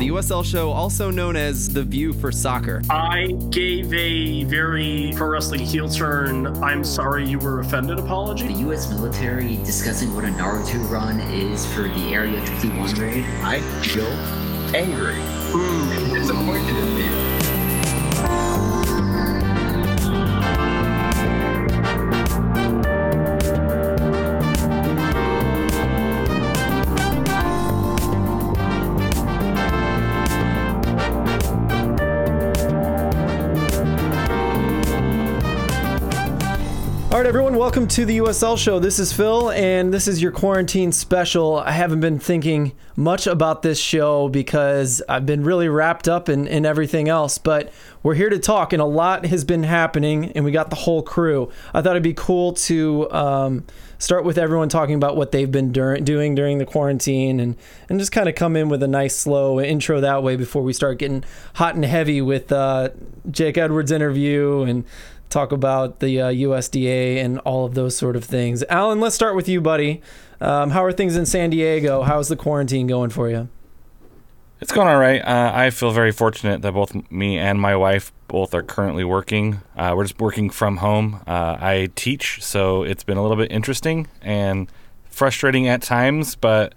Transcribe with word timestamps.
the 0.00 0.08
USL 0.08 0.42
show, 0.42 0.70
also 0.70 1.10
known 1.10 1.36
as 1.36 1.68
The 1.68 1.84
View 1.84 2.14
for 2.14 2.32
Soccer. 2.32 2.80
I 2.88 3.26
gave 3.50 3.92
a 3.92 4.44
very 4.44 5.12
pro 5.14 5.28
wrestling 5.28 5.60
heel 5.60 5.90
turn, 5.90 6.46
I'm 6.64 6.84
sorry 6.84 7.28
you 7.28 7.38
were 7.38 7.60
offended 7.60 7.98
apology. 7.98 8.46
The 8.46 8.60
U.S. 8.60 8.88
military 8.88 9.56
discussing 9.58 10.14
what 10.14 10.24
a 10.24 10.28
Naruto 10.28 10.88
run 10.90 11.20
is 11.20 11.70
for 11.74 11.82
the 11.82 12.14
Area 12.14 12.40
51 12.46 12.94
raid. 12.94 13.24
I 13.42 13.60
feel 13.82 14.06
angry 14.74 15.16
and 15.16 16.14
disappointed 16.14 16.76
in 16.76 16.94
me. 16.94 17.19
Welcome 37.60 37.86
to 37.86 38.06
the 38.06 38.16
USL 38.16 38.56
show. 38.56 38.78
This 38.78 38.98
is 38.98 39.12
Phil, 39.12 39.50
and 39.50 39.92
this 39.92 40.08
is 40.08 40.22
your 40.22 40.32
quarantine 40.32 40.92
special. 40.92 41.58
I 41.58 41.72
haven't 41.72 42.00
been 42.00 42.18
thinking 42.18 42.72
much 42.96 43.26
about 43.26 43.60
this 43.60 43.78
show 43.78 44.30
because 44.30 45.02
I've 45.10 45.26
been 45.26 45.44
really 45.44 45.68
wrapped 45.68 46.08
up 46.08 46.30
in, 46.30 46.46
in 46.46 46.64
everything 46.64 47.10
else, 47.10 47.36
but 47.36 47.70
we're 48.02 48.14
here 48.14 48.30
to 48.30 48.38
talk, 48.38 48.72
and 48.72 48.80
a 48.80 48.86
lot 48.86 49.26
has 49.26 49.44
been 49.44 49.64
happening, 49.64 50.32
and 50.32 50.42
we 50.42 50.52
got 50.52 50.70
the 50.70 50.76
whole 50.76 51.02
crew. 51.02 51.50
I 51.74 51.82
thought 51.82 51.90
it'd 51.90 52.02
be 52.02 52.14
cool 52.14 52.54
to 52.54 53.12
um, 53.12 53.66
start 53.98 54.24
with 54.24 54.38
everyone 54.38 54.70
talking 54.70 54.94
about 54.94 55.14
what 55.14 55.30
they've 55.30 55.52
been 55.52 55.70
dur- 55.70 55.98
doing 55.98 56.34
during 56.34 56.56
the 56.56 56.64
quarantine 56.64 57.38
and, 57.38 57.56
and 57.90 57.98
just 57.98 58.10
kind 58.10 58.30
of 58.30 58.34
come 58.34 58.56
in 58.56 58.70
with 58.70 58.82
a 58.82 58.88
nice, 58.88 59.14
slow 59.14 59.60
intro 59.60 60.00
that 60.00 60.22
way 60.22 60.34
before 60.34 60.62
we 60.62 60.72
start 60.72 60.98
getting 60.98 61.22
hot 61.56 61.74
and 61.74 61.84
heavy 61.84 62.22
with 62.22 62.50
uh, 62.50 62.88
Jake 63.30 63.58
Edwards' 63.58 63.92
interview 63.92 64.62
and 64.62 64.86
talk 65.30 65.52
about 65.52 66.00
the 66.00 66.20
uh, 66.20 66.28
USDA 66.30 67.16
and 67.24 67.38
all 67.40 67.64
of 67.64 67.74
those 67.74 67.96
sort 67.96 68.16
of 68.16 68.24
things. 68.24 68.62
Alan, 68.68 69.00
let's 69.00 69.14
start 69.14 69.34
with 69.36 69.48
you, 69.48 69.60
buddy. 69.60 70.02
Um, 70.40 70.70
how 70.70 70.84
are 70.84 70.92
things 70.92 71.16
in 71.16 71.24
San 71.24 71.50
Diego? 71.50 72.02
How's 72.02 72.28
the 72.28 72.36
quarantine 72.36 72.86
going 72.86 73.10
for 73.10 73.30
you? 73.30 73.48
It's 74.60 74.72
going 74.72 74.88
all 74.88 74.98
right. 74.98 75.20
Uh, 75.20 75.52
I 75.54 75.70
feel 75.70 75.90
very 75.90 76.12
fortunate 76.12 76.60
that 76.62 76.72
both 76.72 77.10
me 77.10 77.38
and 77.38 77.58
my 77.58 77.74
wife 77.74 78.12
both 78.28 78.52
are 78.52 78.62
currently 78.62 79.04
working. 79.04 79.60
Uh, 79.74 79.94
we're 79.96 80.04
just 80.04 80.20
working 80.20 80.50
from 80.50 80.78
home. 80.78 81.22
Uh, 81.26 81.56
I 81.58 81.88
teach, 81.94 82.42
so 82.42 82.82
it's 82.82 83.02
been 83.02 83.16
a 83.16 83.22
little 83.22 83.38
bit 83.38 83.50
interesting 83.50 84.08
and 84.20 84.70
frustrating 85.06 85.66
at 85.66 85.80
times, 85.80 86.36
but 86.36 86.74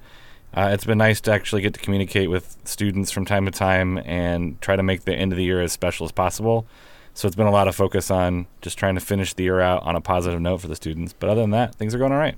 uh, 0.53 0.69
it's 0.71 0.85
been 0.85 0.97
nice 0.97 1.19
to 1.21 1.31
actually 1.31 1.61
get 1.61 1.73
to 1.73 1.79
communicate 1.79 2.29
with 2.29 2.57
students 2.63 3.11
from 3.11 3.25
time 3.25 3.45
to 3.45 3.51
time 3.51 3.97
and 3.99 4.61
try 4.61 4.75
to 4.75 4.83
make 4.83 5.03
the 5.03 5.13
end 5.13 5.33
of 5.33 5.37
the 5.37 5.43
year 5.43 5.61
as 5.61 5.73
special 5.73 6.05
as 6.05 6.11
possible. 6.11 6.65
So 7.13 7.27
it's 7.27 7.35
been 7.35 7.47
a 7.47 7.51
lot 7.51 7.67
of 7.67 7.75
focus 7.75 8.09
on 8.09 8.47
just 8.61 8.77
trying 8.77 8.95
to 8.95 9.01
finish 9.01 9.33
the 9.33 9.43
year 9.43 9.59
out 9.59 9.83
on 9.83 9.95
a 9.95 10.01
positive 10.01 10.41
note 10.41 10.57
for 10.57 10.67
the 10.67 10.75
students. 10.75 11.13
But 11.13 11.29
other 11.29 11.41
than 11.41 11.51
that, 11.51 11.75
things 11.75 11.93
are 11.93 11.99
going 11.99 12.11
all 12.11 12.17
right. 12.17 12.35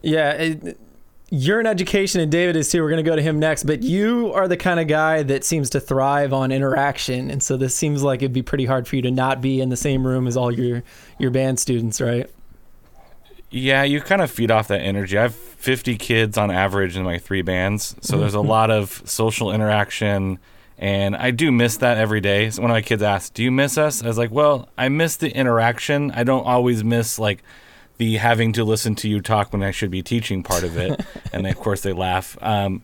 Yeah, 0.00 0.32
it, 0.32 0.78
you're 1.34 1.60
in 1.60 1.66
education, 1.66 2.20
and 2.20 2.30
David 2.30 2.56
is 2.56 2.70
too. 2.70 2.82
We're 2.82 2.90
going 2.90 3.02
to 3.02 3.10
go 3.10 3.16
to 3.16 3.22
him 3.22 3.38
next. 3.38 3.64
But 3.64 3.82
you 3.82 4.32
are 4.34 4.46
the 4.46 4.56
kind 4.56 4.78
of 4.78 4.86
guy 4.86 5.22
that 5.22 5.44
seems 5.44 5.70
to 5.70 5.80
thrive 5.80 6.32
on 6.32 6.52
interaction, 6.52 7.30
and 7.30 7.42
so 7.42 7.56
this 7.56 7.74
seems 7.74 8.02
like 8.02 8.20
it'd 8.20 8.34
be 8.34 8.42
pretty 8.42 8.66
hard 8.66 8.86
for 8.86 8.96
you 8.96 9.02
to 9.02 9.10
not 9.10 9.40
be 9.40 9.60
in 9.60 9.70
the 9.70 9.76
same 9.76 10.06
room 10.06 10.26
as 10.26 10.36
all 10.36 10.52
your 10.52 10.82
your 11.18 11.30
band 11.30 11.58
students, 11.58 12.00
right? 12.00 12.30
Yeah, 13.50 13.82
you 13.82 14.00
kind 14.00 14.22
of 14.22 14.30
feed 14.30 14.50
off 14.50 14.68
that 14.68 14.80
energy. 14.80 15.18
I 15.18 15.22
have 15.22 15.34
50 15.34 15.96
kids 15.96 16.38
on 16.38 16.50
average 16.50 16.96
in 16.96 17.02
my 17.02 17.18
three 17.18 17.42
bands, 17.42 17.96
so 18.00 18.18
there's 18.18 18.34
a 18.34 18.38
mm-hmm. 18.38 18.48
lot 18.48 18.70
of 18.70 19.02
social 19.04 19.52
interaction 19.52 20.38
and 20.82 21.14
I 21.14 21.30
do 21.30 21.52
miss 21.52 21.76
that 21.76 21.96
every 21.96 22.20
day. 22.20 22.50
So 22.50 22.60
one 22.60 22.72
of 22.72 22.74
my 22.74 22.82
kids 22.82 23.04
asked, 23.04 23.34
"Do 23.34 23.44
you 23.44 23.52
miss 23.52 23.78
us?" 23.78 24.02
I 24.02 24.08
was 24.08 24.18
like, 24.18 24.32
"Well, 24.32 24.68
I 24.76 24.88
miss 24.88 25.14
the 25.14 25.30
interaction. 25.30 26.10
I 26.10 26.24
don't 26.24 26.44
always 26.44 26.82
miss 26.82 27.20
like 27.20 27.44
the 27.98 28.16
having 28.16 28.52
to 28.54 28.64
listen 28.64 28.96
to 28.96 29.08
you 29.08 29.20
talk 29.20 29.52
when 29.52 29.62
I 29.62 29.70
should 29.70 29.92
be 29.92 30.02
teaching 30.02 30.42
part 30.42 30.64
of 30.64 30.76
it." 30.76 31.00
and 31.32 31.46
of 31.46 31.56
course, 31.56 31.82
they 31.82 31.92
laugh. 31.92 32.36
Um, 32.42 32.82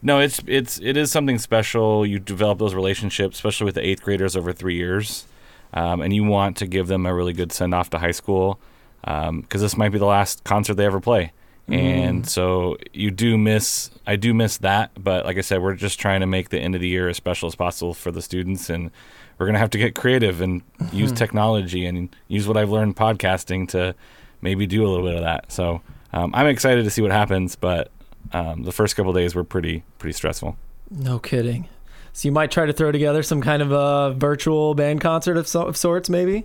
no, 0.00 0.18
it's 0.18 0.40
it's 0.46 0.80
it 0.82 0.96
is 0.96 1.12
something 1.12 1.38
special. 1.38 2.06
You 2.06 2.18
develop 2.18 2.58
those 2.58 2.72
relationships, 2.74 3.36
especially 3.36 3.66
with 3.66 3.74
the 3.74 3.86
eighth 3.86 4.00
graders 4.02 4.34
over 4.34 4.54
three 4.54 4.76
years, 4.76 5.26
um, 5.74 6.00
and 6.00 6.14
you 6.14 6.24
want 6.24 6.56
to 6.56 6.66
give 6.66 6.86
them 6.86 7.04
a 7.04 7.12
really 7.14 7.34
good 7.34 7.52
send 7.52 7.74
off 7.74 7.90
to 7.90 7.98
high 7.98 8.12
school 8.12 8.58
because 9.02 9.28
um, 9.28 9.44
this 9.50 9.76
might 9.76 9.90
be 9.90 9.98
the 9.98 10.06
last 10.06 10.42
concert 10.44 10.74
they 10.74 10.86
ever 10.86 11.00
play. 11.00 11.32
And 11.68 12.22
Mm. 12.22 12.28
so 12.28 12.76
you 12.92 13.10
do 13.10 13.36
miss, 13.36 13.90
I 14.06 14.14
do 14.16 14.32
miss 14.32 14.58
that. 14.58 14.90
But 15.02 15.24
like 15.24 15.36
I 15.36 15.40
said, 15.40 15.60
we're 15.62 15.74
just 15.74 15.98
trying 15.98 16.20
to 16.20 16.26
make 16.26 16.50
the 16.50 16.60
end 16.60 16.74
of 16.76 16.80
the 16.80 16.86
year 16.88 17.08
as 17.08 17.16
special 17.16 17.48
as 17.48 17.56
possible 17.56 17.92
for 17.92 18.12
the 18.12 18.22
students. 18.22 18.70
And 18.70 18.90
we're 19.38 19.46
going 19.46 19.54
to 19.54 19.58
have 19.60 19.70
to 19.70 19.78
get 19.78 19.94
creative 19.96 20.40
and 20.40 20.62
use 20.92 21.10
technology 21.12 21.84
and 21.84 22.14
use 22.28 22.46
what 22.46 22.56
I've 22.56 22.70
learned 22.70 22.94
podcasting 22.96 23.68
to 23.70 23.94
maybe 24.42 24.66
do 24.66 24.86
a 24.86 24.88
little 24.88 25.04
bit 25.04 25.16
of 25.16 25.22
that. 25.22 25.50
So 25.50 25.80
um, 26.12 26.30
I'm 26.34 26.46
excited 26.46 26.84
to 26.84 26.90
see 26.90 27.02
what 27.02 27.10
happens. 27.10 27.56
But 27.56 27.90
um, 28.32 28.62
the 28.62 28.72
first 28.72 28.94
couple 28.94 29.12
days 29.12 29.34
were 29.34 29.44
pretty, 29.44 29.82
pretty 29.98 30.12
stressful. 30.14 30.56
No 30.90 31.18
kidding. 31.18 31.68
So 32.12 32.28
you 32.28 32.32
might 32.32 32.50
try 32.52 32.64
to 32.66 32.72
throw 32.72 32.92
together 32.92 33.22
some 33.24 33.42
kind 33.42 33.60
of 33.60 33.72
a 33.72 34.14
virtual 34.16 34.74
band 34.74 35.00
concert 35.00 35.36
of, 35.36 35.48
so, 35.48 35.62
of 35.62 35.76
sorts, 35.76 36.08
maybe. 36.08 36.44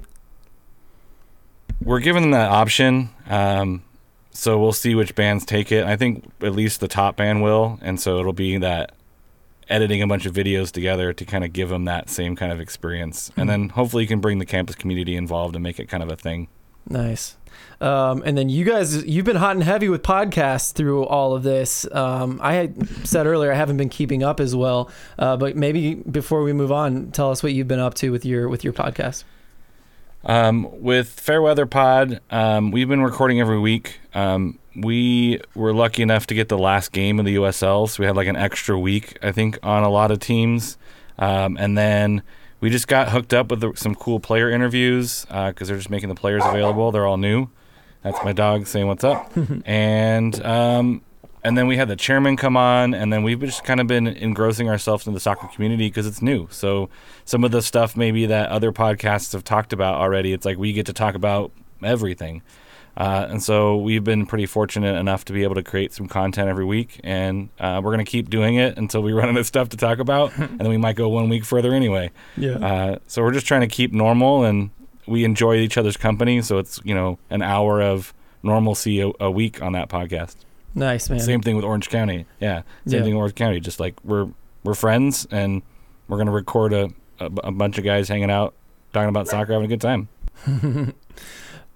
We're 1.82 2.00
giving 2.00 2.24
them 2.24 2.32
that 2.32 2.50
option. 2.52 3.10
Um, 3.30 3.84
so 4.32 4.60
we'll 4.60 4.74
see 4.74 4.96
which 4.96 5.16
bands 5.16 5.46
take 5.46 5.72
it. 5.72 5.86
I 5.86 5.96
think 5.96 6.30
at 6.42 6.54
least 6.54 6.80
the 6.80 6.88
top 6.88 7.18
band 7.18 7.42
will, 7.42 7.80
and 7.82 8.00
so 8.00 8.20
it'll 8.20 8.34
be 8.34 8.58
that 8.58 8.94
editing 9.70 10.02
a 10.02 10.08
bunch 10.08 10.26
of 10.26 10.34
videos 10.34 10.72
together 10.72 11.14
to 11.14 11.26
kind 11.26 11.44
of 11.44 11.54
give 11.54 11.70
them 11.70 11.86
that 11.86 12.10
same 12.10 12.36
kind 12.36 12.52
of 12.52 12.60
experience, 12.60 13.32
and 13.38 13.50
then 13.50 13.70
hopefully 13.70 14.04
you 14.04 14.08
can 14.08 14.20
bring 14.20 14.40
the 14.40 14.46
campus 14.46 14.76
community 14.76 15.16
involved 15.16 15.56
and 15.56 15.64
make 15.64 15.80
it 15.80 15.88
kind 15.88 16.04
of 16.04 16.12
a 16.12 16.16
thing. 16.16 16.48
Nice. 16.90 17.38
Um, 17.80 18.22
and 18.26 18.38
then 18.38 18.50
you 18.50 18.64
guys, 18.64 19.04
you've 19.06 19.26
been 19.26 19.36
hot 19.36 19.56
and 19.56 19.64
heavy 19.64 19.90
with 19.90 20.04
podcasts 20.04 20.72
through 20.72 21.06
all 21.06 21.34
of 21.34 21.44
this. 21.44 21.86
Um, 21.92 22.40
I 22.42 22.54
had 22.54 23.08
said 23.08 23.28
earlier 23.28 23.52
I 23.52 23.56
haven't 23.56 23.78
been 23.78 23.90
keeping 23.90 24.24
up 24.24 24.40
as 24.40 24.56
well, 24.56 24.90
uh, 25.18 25.38
but 25.38 25.56
maybe 25.56 25.96
before 25.96 26.44
we 26.44 26.54
move 26.54 26.72
on, 26.72 27.12
tell 27.12 27.32
us 27.32 27.44
what 27.44 27.54
you've 27.54 27.68
been 27.68 27.80
up 27.80 27.94
to 27.96 28.12
with 28.12 28.26
your 28.26 28.50
with 28.50 28.64
your 28.64 28.74
podcast. 28.74 29.24
Um, 30.24 30.82
with 30.82 31.10
Fairweather 31.10 31.66
Pod, 31.66 32.22
um, 32.30 32.72
we've 32.72 32.88
been 32.88 33.02
recording 33.02 33.40
every 33.40 33.60
week. 33.60 34.00
Um, 34.14 34.60
we 34.76 35.42
were 35.56 35.74
lucky 35.74 36.04
enough 36.04 36.28
to 36.28 36.36
get 36.36 36.48
the 36.48 36.58
last 36.58 36.92
game 36.92 37.20
of 37.20 37.26
the 37.26 37.36
USL, 37.36 37.90
so 37.90 38.02
we 38.02 38.06
had 38.06 38.16
like 38.16 38.28
an 38.28 38.36
extra 38.36 38.78
week, 38.78 39.18
I 39.24 39.32
think, 39.32 39.58
on 39.64 39.84
a 39.84 39.90
lot 39.90 40.12
of 40.12 40.20
teams. 40.20 40.78
Um, 41.18 41.58
and 41.58 41.78
then 41.78 42.22
we 42.60 42.70
just 42.70 42.88
got 42.88 43.10
hooked 43.10 43.34
up 43.34 43.50
with 43.50 43.62
the, 43.62 43.74
some 43.76 43.96
cool 43.96 44.20
player 44.20 44.50
interviews 44.50 45.26
because 45.26 45.68
they're 45.68 45.78
just 45.78 45.90
making 45.90 46.10
the 46.10 46.16
players 46.16 46.44
available. 46.46 46.92
They're 46.92 47.08
all 47.08 47.18
new. 47.18 47.50
That's 48.04 48.24
my 48.24 48.34
dog 48.34 48.68
saying 48.68 48.88
what's 48.88 49.04
up. 49.04 49.32
and 49.66 50.44
um, 50.46 51.02
and 51.44 51.58
then 51.58 51.68
we 51.68 51.78
had 51.78 51.88
the 51.88 51.96
chairman 51.96 52.38
come 52.38 52.56
on, 52.56 52.94
and 52.94 53.12
then 53.12 53.24
we've 53.24 53.40
just 53.40 53.64
kind 53.64 53.80
of 53.80 53.88
been 53.88 54.08
engrossing 54.08 54.70
ourselves 54.70 55.08
in 55.08 55.14
the 55.14 55.20
soccer 55.20 55.48
community 55.48 55.88
because 55.88 56.06
it's 56.06 56.22
new. 56.22 56.48
So 56.52 56.90
some 57.26 57.44
of 57.44 57.52
the 57.52 57.62
stuff 57.62 57.98
maybe 57.98 58.26
that 58.28 58.50
other 58.50 58.72
podcasts 58.72 59.34
have 59.34 59.44
talked 59.44 59.74
about 59.74 59.96
already, 59.96 60.34
it's 60.34 60.46
like 60.46 60.58
we 60.58 60.74
get 60.74 60.86
to 60.86 60.94
talk 60.94 61.16
about 61.16 61.52
everything. 61.84 62.42
Uh, 62.98 63.26
and 63.30 63.42
so 63.42 63.78
we've 63.78 64.04
been 64.04 64.26
pretty 64.26 64.46
fortunate 64.46 64.96
enough 64.98 65.24
to 65.26 65.34
be 65.34 65.44
able 65.44 65.56
to 65.56 65.64
create 65.64 65.94
some 65.94 66.08
content 66.08 66.50
every 66.50 66.66
week, 66.66 67.00
and 67.04 67.50
uh, 67.60 67.80
we're 67.84 67.94
going 67.94 68.06
to 68.06 68.10
keep 68.12 68.30
doing 68.30 68.56
it 68.56 68.78
until 68.78 69.02
we 69.02 69.14
run 69.14 69.30
out 69.30 69.38
of 69.38 69.46
stuff 69.46 69.70
to 69.70 69.78
talk 69.78 70.00
about, 70.00 70.36
and 70.38 70.60
then 70.60 70.70
we 70.70 70.78
might 70.78 70.96
go 70.96 71.10
one 71.10 71.30
week 71.30 71.46
further 71.46 71.74
anyway. 71.74 72.12
Yeah. 72.38 72.58
Uh, 72.58 73.00
so 73.08 73.24
we're 73.24 73.34
just 73.34 73.48
trying 73.48 73.62
to 73.62 73.68
keep 73.68 73.94
normal, 73.94 74.44
and 74.44 74.72
we 75.08 75.24
enjoy 75.24 75.56
each 75.56 75.78
other's 75.78 75.98
company. 75.98 76.42
So 76.42 76.58
it's 76.58 76.80
you 76.84 76.94
know 76.94 77.18
an 77.30 77.42
hour 77.42 77.82
of 77.82 78.14
normalcy 78.44 79.00
a, 79.02 79.12
a 79.20 79.32
week 79.32 79.62
on 79.62 79.74
that 79.74 79.90
podcast. 79.90 80.36
Nice 80.74 81.10
man. 81.10 81.20
Same 81.20 81.42
thing 81.42 81.56
with 81.56 81.66
Orange 81.66 81.90
County. 81.90 82.26
Yeah, 82.40 82.62
same 82.88 83.00
Yeah. 83.00 83.04
thing 83.04 83.14
with 83.16 83.20
Orange 83.20 83.36
County. 83.36 83.60
Just 83.60 83.80
like 83.80 83.96
we're 84.04 84.28
we're 84.64 84.74
friends, 84.74 85.28
and 85.32 85.62
we're 86.08 86.18
gonna 86.18 86.32
record 86.32 86.74
a, 86.74 86.90
a, 87.20 87.26
a 87.46 87.52
bunch 87.52 87.78
of 87.78 87.84
guys 87.84 88.08
hanging 88.10 88.32
out, 88.32 88.54
talking 88.94 89.10
about 89.10 89.28
soccer, 89.28 89.54
having 89.54 89.66
a 89.66 89.68
good 89.76 89.82
time. 89.82 90.08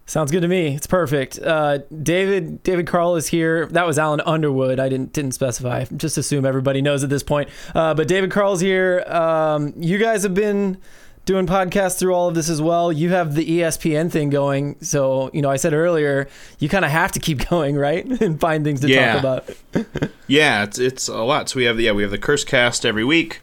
Sounds 0.08 0.30
good 0.32 0.42
to 0.42 0.48
me. 0.48 0.76
It's 0.76 0.86
perfect. 0.86 1.40
Uh, 1.40 1.80
David 2.04 2.62
David 2.62 2.86
Carl 2.86 3.16
is 3.16 3.28
here. 3.28 3.66
That 3.68 3.88
was 3.88 3.98
Alan 3.98 4.22
Underwood. 4.22 4.80
I 4.80 4.88
didn't 4.88 5.14
didn't 5.14 5.32
specify. 5.32 5.86
Just 5.98 6.20
assume 6.20 6.46
everybody 6.46 6.82
knows 6.84 7.04
at 7.04 7.10
this 7.10 7.24
point. 7.24 7.50
Uh, 7.74 7.96
but 7.96 8.08
David 8.08 8.30
Carl's 8.30 8.62
here. 8.62 9.04
Um, 9.08 9.74
you 9.78 9.98
guys 9.98 10.22
have 10.22 10.36
been 10.36 10.78
doing 11.26 11.48
podcasts 11.48 11.98
through 12.00 12.14
all 12.14 12.28
of 12.30 12.36
this 12.36 12.50
as 12.50 12.62
well. 12.62 12.92
You 12.92 13.10
have 13.10 13.34
the 13.36 13.46
ESPN 13.46 14.12
thing 14.12 14.30
going. 14.30 14.78
So 14.82 15.30
you 15.34 15.42
know, 15.42 15.50
I 15.50 15.58
said 15.58 15.74
earlier, 15.74 16.28
you 16.60 16.70
kind 16.70 16.86
of 16.86 16.92
have 16.92 17.12
to 17.14 17.20
keep 17.20 17.50
going, 17.50 17.76
right, 17.76 18.06
and 18.22 18.40
find 18.40 18.64
things 18.64 18.82
to 18.82 18.90
Yeah. 18.90 19.20
talk 19.22 19.46
about. 19.74 20.10
Yeah, 20.28 20.64
it's 20.64 20.80
it's 20.80 21.08
a 21.08 21.18
lot. 21.24 21.50
So 21.50 21.58
we 21.58 21.66
have 21.66 21.78
the 21.78 21.84
yeah 21.84 21.92
we 21.92 22.02
have 22.02 22.12
the 22.12 22.18
Curse 22.18 22.44
Cast 22.44 22.84
every 22.86 23.04
week, 23.04 23.42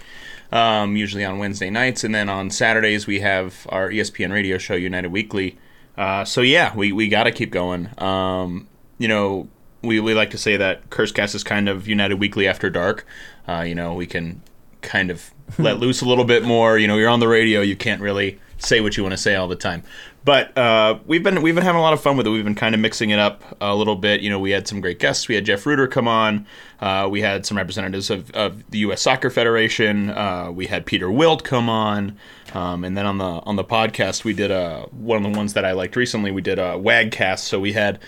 um, 0.51 0.97
usually 0.97 1.25
on 1.25 1.39
Wednesday 1.39 1.71
nights, 1.71 2.03
and 2.03 2.13
then 2.15 2.29
on 2.29 2.51
Saturdays 2.51 3.07
we 3.07 3.21
have 3.21 3.67
our 3.69 3.89
ESPN 3.91 4.33
radio 4.33 4.59
show 4.59 4.75
United 4.75 5.13
Weekly. 5.13 5.57
Uh, 5.97 6.25
so 6.25 6.41
yeah, 6.41 6.75
we 6.75 6.91
we 6.91 7.07
got 7.09 7.25
to 7.25 7.31
keep 7.31 7.51
going. 7.53 7.89
Um, 8.03 8.67
you 8.99 9.07
know, 9.07 9.47
we 9.83 10.01
we 10.01 10.13
like 10.15 10.31
to 10.31 10.39
say 10.39 10.57
that 10.57 10.91
Curse 10.91 11.13
Cast 11.13 11.35
is 11.37 11.45
kind 11.45 11.69
of 11.69 11.87
United 11.87 12.17
Weekly 12.17 12.49
after 12.49 12.69
dark. 12.69 13.07
Uh, 13.47 13.61
you 13.61 13.75
know, 13.77 13.95
we 13.95 14.07
can 14.07 14.43
kind 14.83 15.11
of 15.11 15.33
let 15.59 15.79
loose 15.79 16.03
a 16.03 16.05
little 16.07 16.25
bit 16.25 16.45
more. 16.45 16.79
You 16.79 16.87
know, 16.87 16.97
you're 16.97 17.09
on 17.09 17.21
the 17.21 17.29
radio, 17.29 17.61
you 17.61 17.77
can't 17.77 18.01
really 18.01 18.39
say 18.59 18.81
what 18.81 18.97
you 18.97 19.03
want 19.03 19.13
to 19.13 19.19
say 19.19 19.35
all 19.35 19.49
the 19.49 19.57
time. 19.57 19.83
But 20.25 20.57
uh, 20.57 21.01
we've 21.05 21.23
been 21.23 21.43
we've 21.43 21.55
been 21.55 21.65
having 21.65 21.81
a 21.81 21.83
lot 21.83 21.95
of 21.95 22.01
fun 22.01 22.17
with 22.17 22.27
it. 22.29 22.31
We've 22.31 22.45
been 22.45 22.55
kind 22.55 22.77
of 22.77 22.81
mixing 22.81 23.11
it 23.11 23.19
up 23.19 23.43
a 23.61 23.75
little 23.75 23.97
bit. 23.97 24.21
You 24.21 24.31
know, 24.31 24.39
we 24.39 24.53
had 24.53 24.69
some 24.69 24.81
great 24.81 25.01
guests. 25.01 25.27
We 25.27 25.35
had 25.35 25.45
Jeff 25.45 25.67
Rueter 25.67 25.89
come 25.89 26.07
on. 26.07 26.47
Uh, 26.81 27.09
we 27.11 27.23
had 27.23 27.45
some 27.45 27.57
representatives 27.57 28.09
of, 28.09 28.31
of 28.31 28.71
the 28.71 28.79
U.S. 28.79 29.03
Soccer 29.03 29.31
Federation. 29.31 30.11
Uh, 30.11 30.51
we 30.53 30.67
had 30.67 30.87
Peter 30.87 31.11
Wilt 31.11 31.43
come 31.43 31.69
on, 31.69 32.17
um, 32.55 32.85
and 32.85 32.97
then 32.97 33.05
on 33.05 33.19
the 33.19 33.25
on 33.25 33.57
the 33.57 33.65
podcast 33.65 34.23
we 34.23 34.33
did 34.33 34.53
a 34.53 34.87
one 34.93 35.25
of 35.25 35.33
the 35.33 35.37
ones 35.37 35.55
that 35.55 35.65
I 35.65 35.73
liked 35.73 35.97
recently. 35.97 36.31
We 36.31 36.43
did 36.43 36.61
a 36.61 36.75
Wagcast. 36.75 37.41
So 37.41 37.59
we 37.59 37.73
had 37.73 37.99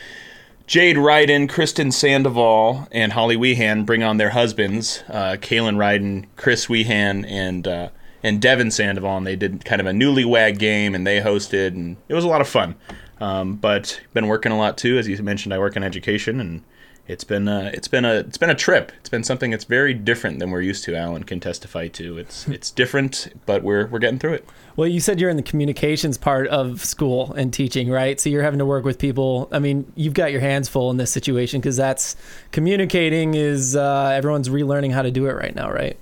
Jade 0.66 0.96
Ryden, 0.96 1.48
Kristen 1.48 1.92
Sandoval, 1.92 2.88
and 2.90 3.12
Holly 3.12 3.36
Weehan 3.36 3.84
bring 3.84 4.02
on 4.02 4.16
their 4.16 4.30
husbands, 4.30 5.04
uh, 5.08 5.36
Kaylin 5.38 5.76
Ryden, 5.76 6.24
Chris 6.36 6.66
Weehan, 6.66 7.26
and 7.28 7.68
uh, 7.68 7.88
and 8.22 8.40
Devin 8.40 8.70
Sandoval, 8.70 9.18
and 9.18 9.26
they 9.26 9.36
did 9.36 9.64
kind 9.66 9.80
of 9.80 9.86
a 9.86 9.90
newlywed 9.90 10.58
game, 10.58 10.94
and 10.94 11.06
they 11.06 11.20
hosted, 11.20 11.68
and 11.68 11.98
it 12.08 12.14
was 12.14 12.24
a 12.24 12.28
lot 12.28 12.40
of 12.40 12.48
fun. 12.48 12.74
Um, 13.20 13.56
but 13.56 14.00
been 14.14 14.26
working 14.26 14.52
a 14.52 14.58
lot 14.58 14.78
too, 14.78 14.96
as 14.96 15.06
you 15.06 15.22
mentioned. 15.22 15.52
I 15.52 15.58
work 15.58 15.76
in 15.76 15.82
education, 15.82 16.40
and 16.40 16.62
it's 17.06 17.24
been 17.24 17.48
uh, 17.48 17.70
it's 17.74 17.88
been 17.88 18.04
a 18.04 18.14
it's 18.14 18.38
been 18.38 18.50
a 18.50 18.54
trip. 18.54 18.90
It's 19.00 19.10
been 19.10 19.24
something 19.24 19.50
that's 19.50 19.64
very 19.64 19.92
different 19.92 20.38
than 20.38 20.50
we're 20.50 20.62
used 20.62 20.84
to. 20.84 20.96
Alan 20.96 21.24
can 21.24 21.38
testify 21.38 21.88
to. 21.88 22.16
It's 22.16 22.48
it's 22.48 22.70
different, 22.70 23.32
but 23.44 23.62
we're 23.62 23.86
we're 23.86 23.98
getting 23.98 24.18
through 24.18 24.34
it. 24.34 24.48
Well, 24.76 24.88
you 24.88 25.00
said 25.00 25.20
you're 25.20 25.30
in 25.30 25.36
the 25.36 25.42
communications 25.42 26.16
part 26.16 26.48
of 26.48 26.84
school 26.84 27.32
and 27.34 27.52
teaching, 27.52 27.90
right? 27.90 28.18
So 28.18 28.30
you're 28.30 28.42
having 28.42 28.58
to 28.58 28.66
work 28.66 28.84
with 28.84 28.98
people. 28.98 29.48
I 29.52 29.58
mean, 29.58 29.92
you've 29.94 30.14
got 30.14 30.32
your 30.32 30.40
hands 30.40 30.68
full 30.68 30.90
in 30.90 30.96
this 30.96 31.10
situation 31.10 31.60
because 31.60 31.76
that's 31.76 32.16
communicating 32.52 33.34
is 33.34 33.76
uh, 33.76 34.12
everyone's 34.14 34.48
relearning 34.48 34.92
how 34.92 35.02
to 35.02 35.10
do 35.10 35.26
it 35.26 35.32
right 35.32 35.54
now, 35.54 35.70
right? 35.70 35.98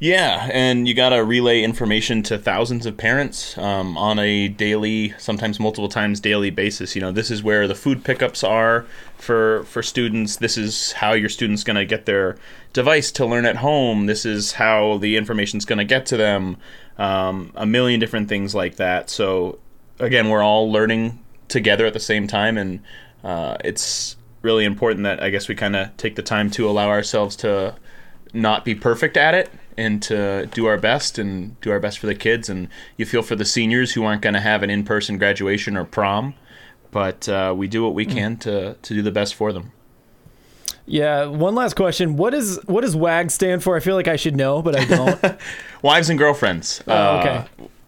Yeah, 0.00 0.50
and 0.52 0.88
you 0.88 0.94
got 0.94 1.10
to 1.10 1.24
relay 1.24 1.62
information 1.62 2.22
to 2.24 2.36
thousands 2.36 2.84
of 2.84 2.96
parents 2.96 3.56
um, 3.56 3.96
on 3.96 4.18
a 4.18 4.48
daily, 4.48 5.14
sometimes 5.18 5.60
multiple 5.60 5.88
times 5.88 6.18
daily 6.18 6.50
basis. 6.50 6.96
You 6.96 7.00
know, 7.00 7.12
this 7.12 7.30
is 7.30 7.42
where 7.44 7.68
the 7.68 7.76
food 7.76 8.04
pickups 8.04 8.42
are 8.42 8.86
for 9.16 9.62
for 9.64 9.82
students. 9.82 10.36
This 10.36 10.58
is 10.58 10.92
how 10.92 11.12
your 11.12 11.28
student's 11.28 11.62
going 11.62 11.76
to 11.76 11.84
get 11.84 12.06
their 12.06 12.36
device 12.72 13.12
to 13.12 13.26
learn 13.26 13.46
at 13.46 13.56
home. 13.56 14.06
This 14.06 14.26
is 14.26 14.52
how 14.52 14.98
the 14.98 15.16
information's 15.16 15.64
going 15.64 15.78
to 15.78 15.84
get 15.84 16.06
to 16.06 16.16
them. 16.16 16.56
Um, 16.98 17.52
a 17.54 17.66
million 17.66 18.00
different 18.00 18.28
things 18.28 18.54
like 18.54 18.76
that. 18.76 19.10
So 19.10 19.58
again, 20.00 20.28
we're 20.28 20.42
all 20.42 20.70
learning 20.70 21.20
together 21.46 21.86
at 21.86 21.92
the 21.92 22.00
same 22.00 22.26
time, 22.26 22.58
and 22.58 22.80
uh, 23.22 23.58
it's 23.64 24.16
really 24.42 24.64
important 24.64 25.04
that 25.04 25.22
I 25.22 25.30
guess 25.30 25.48
we 25.48 25.54
kind 25.54 25.76
of 25.76 25.96
take 25.96 26.16
the 26.16 26.22
time 26.22 26.50
to 26.52 26.68
allow 26.68 26.88
ourselves 26.88 27.36
to 27.36 27.76
not 28.32 28.64
be 28.64 28.74
perfect 28.74 29.16
at 29.16 29.32
it 29.32 29.48
and 29.76 30.02
to 30.02 30.46
do 30.46 30.66
our 30.66 30.78
best 30.78 31.18
and 31.18 31.60
do 31.60 31.70
our 31.70 31.80
best 31.80 31.98
for 31.98 32.06
the 32.06 32.14
kids. 32.14 32.48
And 32.48 32.68
you 32.96 33.06
feel 33.06 33.22
for 33.22 33.36
the 33.36 33.44
seniors 33.44 33.92
who 33.92 34.04
aren't 34.04 34.22
going 34.22 34.34
to 34.34 34.40
have 34.40 34.62
an 34.62 34.70
in 34.70 34.84
person 34.84 35.18
graduation 35.18 35.76
or 35.76 35.84
prom, 35.84 36.34
but 36.90 37.28
uh, 37.28 37.54
we 37.56 37.68
do 37.68 37.82
what 37.82 37.94
we 37.94 38.06
can 38.06 38.36
to, 38.38 38.74
to 38.74 38.94
do 38.94 39.02
the 39.02 39.10
best 39.10 39.34
for 39.34 39.52
them. 39.52 39.72
Yeah. 40.86 41.26
One 41.26 41.54
last 41.54 41.74
question. 41.74 42.16
What 42.16 42.34
is 42.34 42.60
what 42.66 42.82
does 42.82 42.94
WAG 42.94 43.30
stand 43.30 43.62
for? 43.62 43.76
I 43.76 43.80
feel 43.80 43.94
like 43.94 44.08
I 44.08 44.16
should 44.16 44.36
know, 44.36 44.60
but 44.60 44.78
I 44.78 44.84
don't. 44.84 45.38
Wives 45.82 46.10
and 46.10 46.18
girlfriends. 46.18 46.82
Oh, 46.86 47.18
okay. 47.18 47.28
Uh, 47.28 47.44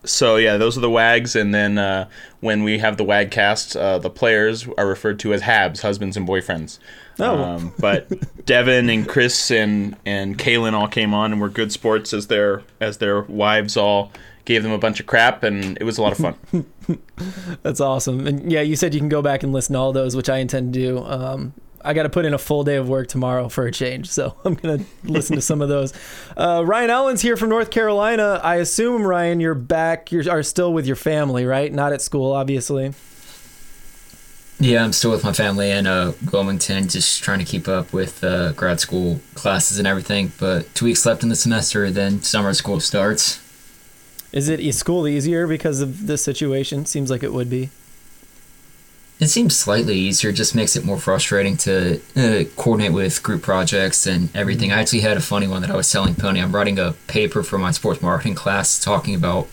so 0.07 0.37
yeah, 0.37 0.57
those 0.57 0.77
are 0.79 0.81
the 0.81 0.91
WAGs, 0.91 1.37
and 1.37 1.55
then 1.55 1.79
uh, 1.79 2.09
when 2.41 2.63
we 2.63 2.79
have 2.79 2.97
the 2.97 3.05
WAG 3.05 3.31
cast, 3.31 3.77
uh, 3.77 3.99
the 3.99 4.11
players 4.11 4.67
are 4.79 4.87
referred 4.87 5.19
to 5.21 5.33
as 5.35 5.43
HABs, 5.43 5.83
husbands 5.83 6.17
and 6.17 6.27
boyfriends. 6.27 6.79
Oh. 7.19 7.43
Um, 7.43 7.75
but 7.79 8.11
Devin 8.47 8.91
and 8.91 9.09
Chris 9.09 9.51
and 9.51 9.97
and 10.05 10.39
Kaylin 10.39 10.73
all 10.73 10.89
came 10.89 11.15
on 11.15 11.33
and 11.33 11.41
were 11.41 11.49
good 11.49 11.73
sports 11.73 12.13
as 12.13 12.27
their 12.27 12.63
as 12.81 12.99
their 12.99 13.23
wives 13.23 13.77
all 13.77 14.13
gave 14.45 14.63
them 14.63 14.73
a 14.73 14.79
bunch 14.79 15.01
of 15.01 15.07
crap, 15.07 15.43
and 15.43 15.77
it 15.79 15.85
was 15.85 15.99
a 15.99 16.03
lot 16.03 16.13
of 16.13 16.19
fun. 16.19 16.67
That's 17.63 17.81
awesome. 17.81 18.27
And 18.27 18.51
yeah, 18.51 18.61
you 18.63 18.77
said 18.77 18.95
you 18.95 19.01
can 19.01 19.09
go 19.09 19.21
back 19.21 19.43
and 19.43 19.53
listen 19.53 19.75
to 19.75 19.79
all 19.79 19.93
those, 19.93 20.15
which 20.15 20.31
I 20.31 20.39
intend 20.39 20.73
to 20.73 20.81
do. 20.81 21.05
Um, 21.05 21.53
I 21.87 21.95
got 21.95 22.03
to 22.03 22.09
put 22.09 22.25
in 22.25 22.35
a 22.35 22.39
full 22.39 22.65
day 22.65 22.77
of 22.77 22.89
work 22.89 23.07
tomorrow 23.07 23.49
for 23.49 23.67
a 23.67 23.71
change, 23.71 24.11
so 24.11 24.35
I'm 24.45 24.55
gonna 24.55 24.85
listen 25.05 25.37
to 25.37 25.43
some 25.43 25.63
of 25.63 25.69
those. 25.69 25.93
Uh, 26.37 26.63
Ryan 26.67 26.91
Allen's 26.91 27.23
here 27.23 27.37
from 27.37 27.49
North 27.49 27.71
Carolina. 27.71 28.41
I 28.43 28.57
assume 28.57 29.07
Ryan, 29.07 29.39
you're 29.41 29.55
back. 29.55 30.11
You 30.11 30.29
are 30.31 30.43
still 30.43 30.73
with 30.73 30.87
your 30.87 30.97
family, 30.97 31.45
right? 31.45 31.73
Not 31.73 31.93
at 31.93 32.03
school, 32.03 32.33
obviously. 32.33 32.93
Yeah, 34.59 34.83
I'm 34.83 34.93
still 34.93 35.11
with 35.11 35.23
my 35.23 35.35
family 35.35 35.71
in 35.71 35.87
uh, 35.87 36.13
Wilmington, 36.33 36.89
just 36.89 37.23
trying 37.23 37.41
to 37.41 37.45
keep 37.45 37.69
up 37.69 37.93
with 37.93 38.25
uh, 38.25 38.53
grad 38.53 38.81
school 38.81 39.21
classes 39.35 39.79
and 39.79 39.87
everything. 39.87 40.33
But 40.41 40.75
two 40.75 40.87
weeks 40.87 41.05
left 41.05 41.23
in 41.23 41.29
the 41.29 41.37
semester, 41.37 41.91
then 41.91 42.23
summer 42.23 42.55
school 42.55 42.81
starts. 42.81 43.41
Is 44.33 44.49
it 44.49 44.59
is 44.59 44.77
school 44.79 45.07
easier 45.07 45.47
because 45.47 45.81
of 45.81 46.07
this 46.07 46.25
situation? 46.25 46.85
Seems 46.87 47.11
like 47.11 47.23
it 47.23 47.33
would 47.33 47.51
be. 47.51 47.71
It 49.19 49.29
seems 49.29 49.57
slightly 49.57 49.97
easier, 49.97 50.31
just 50.31 50.55
makes 50.55 50.77
it 50.77 50.85
more 50.85 50.99
frustrating 50.99 51.57
to 51.59 52.01
uh, 52.17 52.45
coordinate 52.57 52.93
with 52.93 53.23
group 53.23 53.43
projects 53.43 54.07
and 54.07 54.29
everything. 54.37 54.73
I 54.73 54.81
actually 54.81 55.01
had 55.01 55.17
a 55.17 55.23
funny 55.23 55.47
one 55.47 55.63
that 55.63 55.71
I 55.71 55.77
was 55.77 55.91
telling 55.91 56.15
Pony. 56.15 56.41
I'm 56.41 56.55
writing 56.55 56.79
a 56.79 56.93
paper 57.07 57.43
for 57.43 57.57
my 57.57 57.71
sports 57.71 58.03
marketing 58.03 58.35
class 58.35 58.79
talking 58.79 59.15
about 59.15 59.49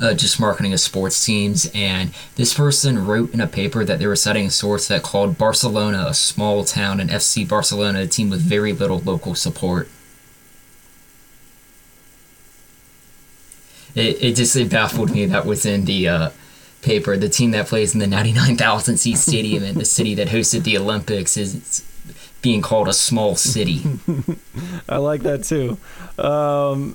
uh, 0.00 0.14
just 0.14 0.40
marketing 0.40 0.72
of 0.72 0.80
sports 0.80 1.22
teams, 1.24 1.70
and 1.74 2.14
this 2.36 2.54
person 2.54 3.06
wrote 3.06 3.34
in 3.34 3.40
a 3.40 3.46
paper 3.46 3.84
that 3.84 3.98
they 3.98 4.06
were 4.06 4.16
citing 4.16 4.46
a 4.46 4.50
source 4.50 4.88
that 4.88 5.02
called 5.02 5.36
Barcelona 5.36 6.06
a 6.08 6.14
small 6.14 6.64
town 6.64 7.00
and 7.00 7.10
FC 7.10 7.46
Barcelona 7.46 8.00
a 8.00 8.06
team 8.06 8.30
with 8.30 8.40
very 8.40 8.72
little 8.72 8.98
local 9.00 9.34
support. 9.34 9.88
It, 13.94 14.22
it 14.22 14.36
just 14.36 14.56
it 14.56 14.70
baffled 14.70 15.10
me 15.10 15.26
that 15.26 15.46
was 15.46 15.66
in 15.66 15.84
the 15.84 16.08
uh, 16.08 16.30
paper. 16.84 17.16
The 17.16 17.28
team 17.28 17.50
that 17.52 17.66
plays 17.66 17.94
in 17.94 18.00
the 18.00 18.06
99,000 18.06 18.96
seat 18.96 19.16
stadium 19.16 19.62
in 19.64 19.78
the 19.78 19.84
city 19.84 20.14
that 20.14 20.28
hosted 20.28 20.64
the 20.64 20.78
Olympics 20.78 21.36
is 21.36 21.84
being 22.42 22.60
called 22.60 22.88
a 22.88 22.92
small 22.92 23.36
city. 23.36 23.82
I 24.88 24.98
like 24.98 25.22
that 25.22 25.44
too. 25.44 25.78
Um, 26.22 26.94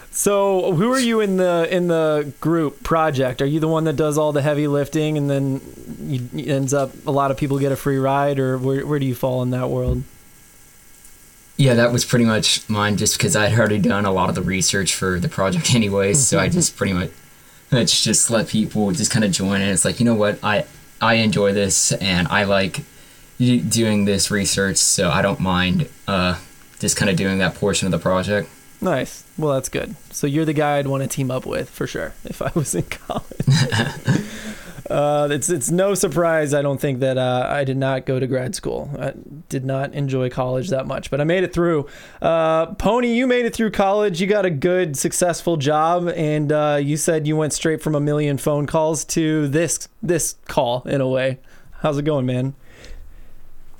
so, 0.10 0.72
who 0.72 0.92
are 0.92 0.98
you 0.98 1.20
in 1.20 1.36
the 1.36 1.68
in 1.70 1.86
the 1.86 2.32
group 2.40 2.82
project? 2.82 3.40
Are 3.40 3.46
you 3.46 3.60
the 3.60 3.68
one 3.68 3.84
that 3.84 3.94
does 3.94 4.18
all 4.18 4.32
the 4.32 4.42
heavy 4.42 4.66
lifting, 4.66 5.16
and 5.16 5.30
then 5.30 5.60
you, 6.02 6.52
ends 6.52 6.74
up 6.74 6.90
a 7.06 7.12
lot 7.12 7.30
of 7.30 7.36
people 7.36 7.58
get 7.58 7.70
a 7.70 7.76
free 7.76 7.98
ride, 7.98 8.40
or 8.40 8.58
where 8.58 8.84
where 8.84 8.98
do 8.98 9.06
you 9.06 9.14
fall 9.14 9.42
in 9.42 9.50
that 9.50 9.70
world? 9.70 10.02
Yeah, 11.56 11.74
that 11.74 11.92
was 11.92 12.06
pretty 12.06 12.24
much 12.24 12.66
mine 12.70 12.96
just 12.96 13.18
because 13.18 13.36
I'd 13.36 13.52
already 13.52 13.78
done 13.78 14.06
a 14.06 14.12
lot 14.12 14.30
of 14.30 14.34
the 14.34 14.42
research 14.42 14.94
for 14.94 15.20
the 15.20 15.28
project 15.28 15.74
anyways. 15.74 16.26
so 16.26 16.38
I 16.38 16.48
just 16.48 16.76
pretty 16.76 16.94
much 16.94 17.10
let's 17.70 18.02
just 18.02 18.30
let 18.30 18.48
people 18.48 18.90
just 18.92 19.10
kind 19.10 19.24
of 19.24 19.30
join 19.32 19.60
in. 19.60 19.68
It's 19.68 19.84
like, 19.84 20.00
you 20.00 20.06
know 20.06 20.14
what? 20.14 20.38
I 20.42 20.64
I 21.00 21.14
enjoy 21.14 21.52
this 21.52 21.92
and 21.92 22.28
I 22.28 22.44
like 22.44 22.82
doing 23.38 24.04
this 24.04 24.30
research, 24.30 24.76
so 24.76 25.10
I 25.10 25.22
don't 25.22 25.40
mind 25.40 25.88
uh, 26.06 26.38
just 26.78 26.96
kind 26.96 27.10
of 27.10 27.16
doing 27.16 27.38
that 27.38 27.54
portion 27.54 27.86
of 27.86 27.92
the 27.92 27.98
project. 27.98 28.48
Nice. 28.82 29.24
Well, 29.36 29.54
that's 29.54 29.68
good. 29.68 29.94
So 30.10 30.26
you're 30.26 30.44
the 30.44 30.52
guy 30.52 30.78
I'd 30.78 30.86
want 30.86 31.02
to 31.02 31.08
team 31.08 31.30
up 31.30 31.46
with 31.46 31.68
for 31.68 31.86
sure 31.86 32.14
if 32.24 32.40
I 32.42 32.50
was 32.54 32.74
in 32.74 32.82
college. 32.90 33.24
Uh, 34.90 35.28
it's 35.30 35.48
it's 35.48 35.70
no 35.70 35.94
surprise 35.94 36.52
I 36.52 36.62
don't 36.62 36.80
think 36.80 36.98
that 36.98 37.16
uh, 37.16 37.46
I 37.48 37.62
did 37.62 37.76
not 37.76 38.06
go 38.06 38.18
to 38.18 38.26
grad 38.26 38.56
school. 38.56 38.90
I 38.98 39.12
did 39.48 39.64
not 39.64 39.94
enjoy 39.94 40.30
college 40.30 40.68
that 40.70 40.86
much, 40.86 41.10
but 41.10 41.20
I 41.20 41.24
made 41.24 41.44
it 41.44 41.52
through. 41.52 41.86
Uh, 42.20 42.74
Pony, 42.74 43.12
you 43.14 43.28
made 43.28 43.46
it 43.46 43.54
through 43.54 43.70
college. 43.70 44.20
You 44.20 44.26
got 44.26 44.44
a 44.44 44.50
good, 44.50 44.96
successful 44.96 45.56
job, 45.56 46.08
and 46.08 46.50
uh, 46.50 46.80
you 46.82 46.96
said 46.96 47.26
you 47.26 47.36
went 47.36 47.52
straight 47.52 47.80
from 47.80 47.94
a 47.94 48.00
million 48.00 48.36
phone 48.36 48.66
calls 48.66 49.04
to 49.06 49.46
this 49.46 49.88
this 50.02 50.34
call 50.48 50.82
in 50.82 51.00
a 51.00 51.08
way. 51.08 51.38
How's 51.70 51.96
it 51.96 52.02
going, 52.02 52.26
man? 52.26 52.54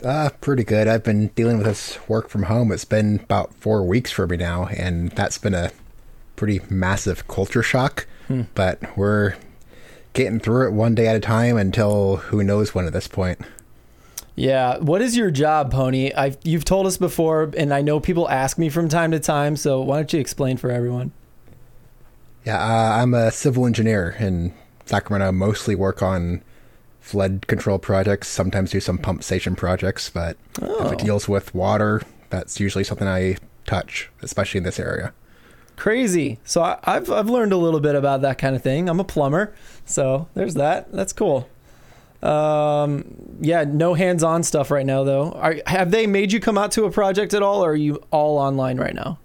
Uh, 0.04 0.30
pretty 0.40 0.64
good. 0.64 0.86
I've 0.86 1.04
been 1.04 1.28
dealing 1.28 1.58
with 1.58 1.66
this 1.66 1.98
work 2.08 2.28
from 2.28 2.44
home. 2.44 2.70
It's 2.70 2.84
been 2.84 3.20
about 3.20 3.52
four 3.54 3.82
weeks 3.82 4.12
for 4.12 4.28
me 4.28 4.36
now, 4.36 4.66
and 4.66 5.10
that's 5.10 5.38
been 5.38 5.54
a 5.54 5.72
pretty 6.36 6.60
massive 6.70 7.26
culture 7.26 7.62
shock. 7.62 8.06
Hmm. 8.28 8.42
But 8.54 8.96
we're 8.96 9.34
getting 10.12 10.40
through 10.40 10.68
it 10.68 10.72
one 10.72 10.94
day 10.94 11.06
at 11.06 11.16
a 11.16 11.20
time 11.20 11.56
until 11.56 12.16
who 12.16 12.42
knows 12.42 12.74
when 12.74 12.86
at 12.86 12.92
this 12.92 13.08
point. 13.08 13.40
Yeah. 14.34 14.78
What 14.78 15.02
is 15.02 15.16
your 15.16 15.30
job, 15.30 15.70
Pony? 15.70 16.12
I've, 16.14 16.38
you've 16.42 16.64
told 16.64 16.86
us 16.86 16.96
before, 16.96 17.52
and 17.56 17.74
I 17.74 17.82
know 17.82 18.00
people 18.00 18.28
ask 18.28 18.58
me 18.58 18.68
from 18.68 18.88
time 18.88 19.10
to 19.10 19.20
time. 19.20 19.56
So 19.56 19.80
why 19.80 19.96
don't 19.96 20.12
you 20.12 20.20
explain 20.20 20.56
for 20.56 20.70
everyone? 20.70 21.12
Yeah, 22.44 22.58
uh, 22.58 23.02
I'm 23.02 23.12
a 23.12 23.30
civil 23.30 23.66
engineer 23.66 24.16
in 24.18 24.54
Sacramento. 24.86 25.28
I 25.28 25.30
mostly 25.30 25.74
work 25.74 26.02
on 26.02 26.42
flood 27.00 27.46
control 27.48 27.78
projects. 27.78 28.28
Sometimes 28.28 28.70
do 28.70 28.80
some 28.80 28.96
pump 28.96 29.22
station 29.22 29.54
projects, 29.54 30.08
but 30.08 30.38
oh. 30.62 30.86
if 30.86 30.92
it 30.92 31.02
oh. 31.02 31.04
deals 31.04 31.28
with 31.28 31.54
water, 31.54 32.00
that's 32.30 32.58
usually 32.58 32.84
something 32.84 33.06
I 33.06 33.36
touch, 33.66 34.10
especially 34.22 34.58
in 34.58 34.64
this 34.64 34.80
area 34.80 35.12
crazy. 35.80 36.38
So 36.44 36.62
I, 36.62 36.78
have 36.84 37.10
I've 37.10 37.30
learned 37.30 37.52
a 37.52 37.56
little 37.56 37.80
bit 37.80 37.94
about 37.94 38.20
that 38.20 38.36
kind 38.36 38.54
of 38.54 38.62
thing. 38.62 38.88
I'm 38.88 39.00
a 39.00 39.04
plumber, 39.04 39.54
so 39.90 40.28
there's 40.34 40.54
that. 40.54 40.92
That's 40.92 41.12
cool. 41.12 41.48
Um, 42.22 43.04
yeah, 43.40 43.64
no 43.64 43.94
hands-on 43.94 44.42
stuff 44.42 44.70
right 44.70 44.84
now 44.84 45.04
though. 45.04 45.32
Are, 45.32 45.56
have 45.66 45.90
they 45.90 46.06
made 46.06 46.32
you 46.32 46.40
come 46.40 46.58
out 46.58 46.70
to 46.72 46.84
a 46.84 46.90
project 46.90 47.32
at 47.34 47.42
all, 47.42 47.64
or 47.64 47.70
are 47.72 47.76
you 47.76 48.02
all 48.10 48.36
online 48.38 48.78
right 48.78 48.94
now? 48.94 49.18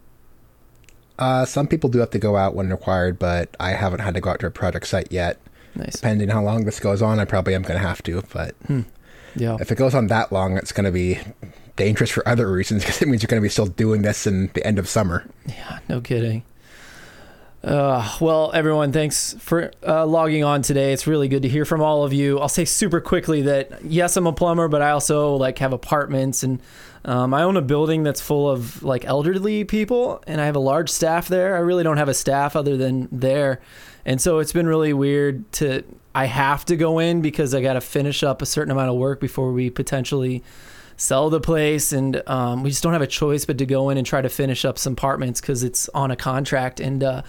Uh, 1.20 1.46
some 1.46 1.68
people 1.68 1.90
do 1.90 2.00
have 2.00 2.10
to 2.12 2.20
go 2.20 2.36
out 2.36 2.56
when 2.56 2.70
required, 2.70 3.20
but 3.20 3.56
I 3.60 3.72
haven't 3.72 4.00
had 4.00 4.14
to 4.16 4.22
go 4.22 4.30
out 4.32 4.40
to 4.42 4.48
a 4.48 4.52
project 4.52 4.88
site 4.88 5.12
yet. 5.12 5.40
Nice. 5.76 5.94
Depending 5.96 6.30
how 6.30 6.42
long 6.44 6.66
this 6.66 6.80
goes 6.80 7.02
on, 7.02 7.20
I 7.20 7.26
probably 7.26 7.54
am 7.56 7.62
going 7.64 7.80
to 7.80 7.86
have 7.86 8.02
to. 8.04 8.22
But 8.34 8.56
Yeah. 9.36 9.58
if 9.60 9.72
it 9.72 9.78
goes 9.78 9.94
on 9.96 10.08
that 10.08 10.32
long, 10.32 10.58
it's 10.58 10.72
going 10.72 10.86
to 10.86 10.92
be 10.92 11.20
dangerous 11.76 12.10
for 12.12 12.26
other 12.28 12.50
reasons 12.52 12.84
because 12.86 13.02
it 13.02 13.08
means 13.08 13.22
you're 13.24 13.28
going 13.28 13.42
to 13.42 13.46
be 13.46 13.50
still 13.50 13.66
doing 13.66 14.02
this 14.02 14.26
in 14.28 14.50
the 14.54 14.66
end 14.66 14.80
of 14.80 14.88
summer. 14.88 15.26
Yeah, 15.48 15.80
no 15.90 16.00
kidding. 16.02 16.44
Uh, 17.64 18.16
well, 18.22 18.52
everyone, 18.54 18.92
thanks 18.92 19.34
for 19.40 19.72
uh, 19.86 20.06
logging 20.06 20.44
on 20.44 20.62
today. 20.62 20.94
It's 20.94 21.08
really 21.08 21.28
good 21.28 21.42
to 21.42 21.50
hear 21.50 21.66
from 21.66 21.82
all 21.82 22.04
of 22.04 22.14
you. 22.14 22.40
I'll 22.40 22.48
say 22.48 22.64
super 22.64 23.02
quickly 23.02 23.42
that 23.44 23.84
yes, 23.84 24.16
I'm 24.18 24.28
a 24.28 24.34
plumber, 24.34 24.68
but 24.68 24.84
I 24.84 24.92
also 24.92 25.36
like 25.36 25.58
have 25.60 25.74
apartments 25.74 26.44
and 26.44 26.62
um, 27.06 27.34
I 27.34 27.44
own 27.44 27.56
a 27.56 27.62
building 27.62 28.04
that's 28.04 28.20
full 28.20 28.50
of 28.50 28.82
like 28.82 29.06
elderly 29.06 29.64
people, 29.64 30.24
and 30.26 30.42
I 30.42 30.46
have 30.46 30.56
a 30.56 30.60
large 30.60 30.90
staff 30.90 31.28
there. 31.28 31.56
I 31.56 31.60
really 31.60 31.84
don't 31.84 31.98
have 31.98 32.10
a 32.10 32.16
staff 32.16 32.56
other 32.56 32.78
than 32.78 33.08
there, 33.12 33.62
and 34.06 34.20
so 34.20 34.40
it's 34.40 34.52
been 34.52 34.68
really 34.68 34.92
weird 34.92 35.52
to. 35.54 35.84
I 36.16 36.26
have 36.26 36.66
to 36.66 36.76
go 36.76 36.98
in 36.98 37.22
because 37.22 37.54
I 37.54 37.62
got 37.62 37.74
to 37.74 37.82
finish 37.82 38.24
up 38.24 38.42
a 38.42 38.46
certain 38.46 38.72
amount 38.72 38.90
of 38.90 38.96
work 38.96 39.20
before 39.20 39.52
we 39.52 39.70
potentially 39.70 40.44
sell 40.98 41.30
the 41.30 41.42
place 41.42 41.92
and 41.92 42.22
um, 42.28 42.64
we 42.64 42.70
just 42.70 42.84
don't 42.84 42.94
have 42.94 43.02
a 43.02 43.08
choice 43.08 43.46
but 43.46 43.58
to 43.58 43.66
go 43.66 43.90
in 43.90 43.98
and 43.98 44.08
try 44.08 44.22
to 44.22 44.30
finish 44.30 44.64
up 44.66 44.78
some 44.78 44.94
apartments 44.94 45.42
because 45.42 45.64
it's 45.64 45.90
on 45.90 46.12
a 46.12 46.16
contract 46.16 46.80
and 46.80 47.04
uh, 47.04 47.22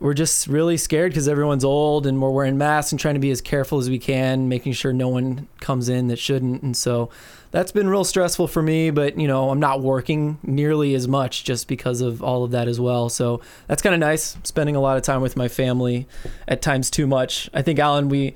we're 0.00 0.14
just 0.14 0.46
really 0.46 0.76
scared 0.78 1.12
because 1.12 1.28
everyone's 1.28 1.64
old 1.64 2.06
and 2.06 2.20
we're 2.20 2.30
wearing 2.30 2.56
masks 2.58 2.90
and 2.90 2.98
trying 2.98 3.14
to 3.14 3.20
be 3.20 3.30
as 3.30 3.40
careful 3.40 3.78
as 3.78 3.88
we 3.88 3.98
can 3.98 4.48
making 4.48 4.72
sure 4.72 4.92
no 4.92 5.08
one 5.08 5.46
comes 5.60 5.88
in 5.88 6.08
that 6.08 6.18
shouldn't 6.18 6.62
and 6.62 6.76
so 6.76 7.10
that's 7.52 7.72
been 7.72 7.88
real 7.88 8.04
stressful 8.04 8.48
for 8.48 8.62
me 8.62 8.90
but 8.90 9.18
you 9.18 9.28
know 9.28 9.50
i'm 9.50 9.60
not 9.60 9.82
working 9.82 10.38
nearly 10.42 10.94
as 10.94 11.06
much 11.06 11.44
just 11.44 11.68
because 11.68 12.00
of 12.00 12.22
all 12.22 12.44
of 12.44 12.50
that 12.50 12.68
as 12.68 12.80
well 12.80 13.08
so 13.08 13.40
that's 13.66 13.82
kind 13.82 13.94
of 13.94 14.00
nice 14.00 14.36
spending 14.42 14.76
a 14.76 14.80
lot 14.80 14.96
of 14.96 15.02
time 15.02 15.20
with 15.20 15.36
my 15.36 15.48
family 15.48 16.06
at 16.48 16.62
times 16.62 16.90
too 16.90 17.06
much. 17.06 17.50
I 17.52 17.62
think 17.62 17.78
alan 17.78 18.08
we 18.08 18.34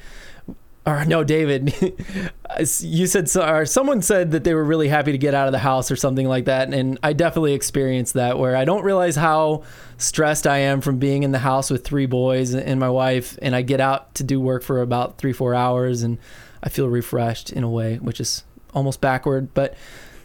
or 0.86 1.04
no, 1.06 1.24
David, 1.24 1.72
you 2.80 3.06
said 3.06 3.34
or 3.36 3.64
someone 3.64 4.02
said 4.02 4.32
that 4.32 4.44
they 4.44 4.54
were 4.54 4.64
really 4.64 4.88
happy 4.88 5.12
to 5.12 5.18
get 5.18 5.32
out 5.32 5.46
of 5.46 5.52
the 5.52 5.58
house 5.58 5.90
or 5.90 5.96
something 5.96 6.28
like 6.28 6.44
that, 6.44 6.72
and 6.72 6.98
I 7.02 7.14
definitely 7.14 7.54
experienced 7.54 8.14
that 8.14 8.38
where 8.38 8.54
I 8.54 8.64
don't 8.64 8.84
realize 8.84 9.16
how 9.16 9.62
stressed 9.96 10.46
I 10.46 10.58
am 10.58 10.80
from 10.80 10.98
being 10.98 11.22
in 11.22 11.32
the 11.32 11.38
house 11.38 11.70
with 11.70 11.84
three 11.84 12.06
boys 12.06 12.54
and 12.54 12.78
my 12.78 12.90
wife, 12.90 13.38
and 13.40 13.56
I 13.56 13.62
get 13.62 13.80
out 13.80 14.14
to 14.16 14.24
do 14.24 14.40
work 14.40 14.62
for 14.62 14.82
about 14.82 15.16
three 15.16 15.32
four 15.32 15.54
hours, 15.54 16.02
and 16.02 16.18
I 16.62 16.68
feel 16.68 16.88
refreshed 16.88 17.50
in 17.50 17.64
a 17.64 17.70
way, 17.70 17.96
which 17.96 18.20
is 18.20 18.44
almost 18.74 19.00
backward, 19.00 19.54
but. 19.54 19.74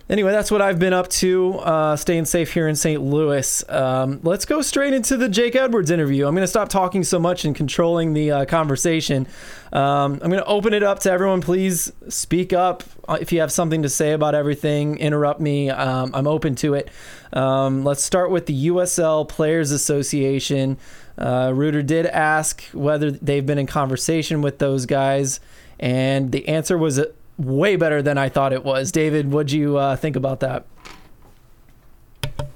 Anyway, 0.10 0.32
that's 0.32 0.50
what 0.50 0.60
I've 0.60 0.80
been 0.80 0.92
up 0.92 1.08
to, 1.10 1.60
uh, 1.60 1.96
staying 1.96 2.26
safe 2.26 2.52
here 2.52 2.68
in 2.68 2.76
St. 2.76 3.00
Louis. 3.00 3.64
Um, 3.70 4.20
let's 4.24 4.44
go 4.44 4.64
straight 4.64 4.92
into 4.92 5.18
the 5.18 5.30
Jake 5.30 5.56
Edwards 5.56 5.92
interview. 5.92 6.26
I'm 6.26 6.34
going 6.34 6.42
to 6.44 6.48
stop 6.48 6.68
talking 6.68 7.04
so 7.04 7.20
much 7.20 7.46
and 7.46 7.56
controlling 7.56 8.14
the 8.14 8.32
uh, 8.32 8.46
conversation. 8.46 9.28
Um, 9.72 10.14
I'm 10.14 10.32
going 10.32 10.42
to 10.42 10.46
open 10.46 10.74
it 10.74 10.82
up 10.82 10.98
to 11.02 11.12
everyone. 11.12 11.42
Please 11.42 11.94
speak 12.08 12.54
up 12.54 12.84
uh, 13.08 13.20
if 13.22 13.32
you 13.32 13.42
have 13.42 13.52
something 13.52 13.84
to 13.84 13.90
say 13.90 14.14
about 14.14 14.34
everything. 14.34 14.98
Interrupt 14.98 15.40
me. 15.42 15.70
Um, 15.70 16.10
I'm 16.16 16.26
open 16.26 16.56
to 16.56 16.74
it. 16.74 16.90
Um, 17.32 17.84
let's 17.84 18.04
start 18.04 18.32
with 18.32 18.48
the 18.48 18.68
USL 18.68 19.30
Players 19.30 19.70
Association. 19.70 20.80
Uh, 21.20 21.52
Rueter 21.54 21.84
did 21.84 22.08
ask 22.08 22.64
whether 22.74 23.12
they've 23.12 23.46
been 23.46 23.60
in 23.60 23.68
conversation 23.68 24.42
with 24.42 24.58
those 24.58 24.88
guys, 24.88 25.40
and 25.80 26.32
the 26.32 26.48
answer 26.48 26.80
was 26.80 27.00
way 27.40 27.76
better 27.76 28.02
than 28.02 28.18
I 28.18 28.30
thought 28.30 28.54
it 28.54 28.64
was. 28.64 28.92
David, 28.92 29.32
what'd 29.32 29.52
you 29.52 29.78
uh, 29.78 29.96
think 29.96 30.16
about 30.16 30.42
that? 30.42 30.66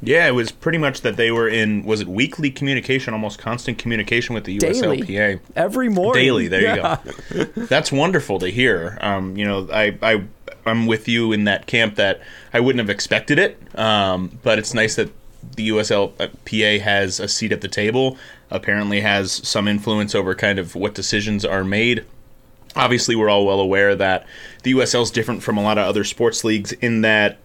Yeah, 0.02 0.28
it 0.28 0.32
was 0.32 0.52
pretty 0.52 0.78
much 0.78 1.02
that 1.02 1.16
they 1.16 1.32
were 1.32 1.48
in 1.48 1.86
was 1.86 2.02
it 2.02 2.08
weekly 2.08 2.52
communication, 2.52 3.14
almost 3.14 3.40
constant 3.40 3.78
communication 3.78 4.36
with 4.36 4.44
the 4.44 4.58
Daily. 4.58 5.02
USLPA. 5.02 5.40
Every 5.56 5.88
morning. 5.88 6.22
Daily, 6.22 6.48
there 6.50 6.62
Yeah. 6.62 6.98
you 7.34 7.46
go. 7.46 7.52
That's 7.66 7.90
wonderful 7.92 8.40
to 8.40 8.50
hear. 8.50 8.98
Um, 9.02 9.38
you 9.38 9.46
know, 9.46 9.70
I, 9.72 9.98
I 10.02 10.24
I'm 10.66 10.88
with 10.88 11.08
you 11.08 11.32
in 11.32 11.46
that 11.46 11.68
camp 11.68 11.96
that 11.96 12.22
I 12.54 12.60
wouldn't 12.60 12.80
have 12.80 12.90
expected 12.90 13.40
it, 13.40 13.58
um, 13.80 14.38
but 14.44 14.60
it's 14.60 14.74
nice 14.74 14.96
that 14.96 15.10
the 15.56 15.70
USLPA 15.70 16.82
has 16.82 17.20
a 17.20 17.28
seat 17.28 17.52
at 17.54 17.62
the 17.62 17.68
table. 17.68 18.18
Apparently, 18.50 19.02
has 19.02 19.32
some 19.48 19.68
influence 19.68 20.14
over 20.16 20.36
kind 20.36 20.60
of 20.60 20.76
what 20.76 20.94
decisions 20.94 21.44
are 21.46 21.64
made. 21.64 22.06
Obviously, 22.76 23.16
we're 23.16 23.30
all 23.30 23.46
well 23.46 23.60
aware 23.60 23.96
that 23.96 24.26
the 24.64 24.74
USL 24.74 25.04
is 25.04 25.12
different 25.12 25.44
from 25.44 25.58
a 25.58 25.64
lot 25.64 25.78
of 25.78 25.88
other 25.88 26.04
sports 26.04 26.44
leagues 26.44 26.72
in 26.74 27.02
that 27.02 27.38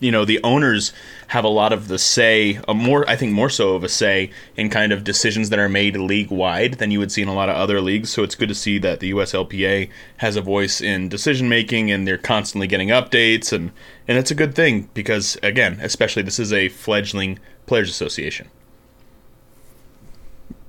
you 0.00 0.12
know 0.12 0.24
the 0.24 0.40
owners 0.44 0.92
have 1.28 1.44
a 1.44 1.48
lot 1.48 1.72
of 1.72 1.88
the 1.88 1.98
say 1.98 2.60
a 2.68 2.74
more 2.74 3.08
i 3.08 3.16
think 3.16 3.32
more 3.32 3.50
so 3.50 3.74
of 3.74 3.84
a 3.84 3.88
say 3.88 4.30
in 4.56 4.70
kind 4.70 4.92
of 4.92 5.04
decisions 5.04 5.50
that 5.50 5.58
are 5.58 5.68
made 5.68 5.96
league 5.96 6.30
wide 6.30 6.74
than 6.74 6.90
you 6.90 6.98
would 6.98 7.12
see 7.12 7.22
in 7.22 7.28
a 7.28 7.34
lot 7.34 7.48
of 7.48 7.56
other 7.56 7.80
leagues. 7.80 8.10
So 8.10 8.22
it's 8.22 8.34
good 8.34 8.48
to 8.48 8.54
see 8.54 8.78
that 8.78 9.00
the 9.00 9.10
uslpa 9.12 9.88
has 10.18 10.36
a 10.36 10.40
voice 10.40 10.80
in 10.80 11.08
decision 11.08 11.48
making 11.48 11.90
and 11.90 12.06
they're 12.06 12.18
constantly 12.18 12.66
getting 12.66 12.88
updates. 12.88 13.52
And 13.52 13.72
and 14.06 14.18
it's 14.18 14.30
a 14.30 14.34
good 14.34 14.54
thing 14.54 14.88
because 14.94 15.36
again 15.42 15.78
especially 15.82 16.22
this 16.22 16.38
is 16.38 16.52
a 16.52 16.68
fledgling 16.68 17.38
players 17.66 17.90
association 17.90 18.48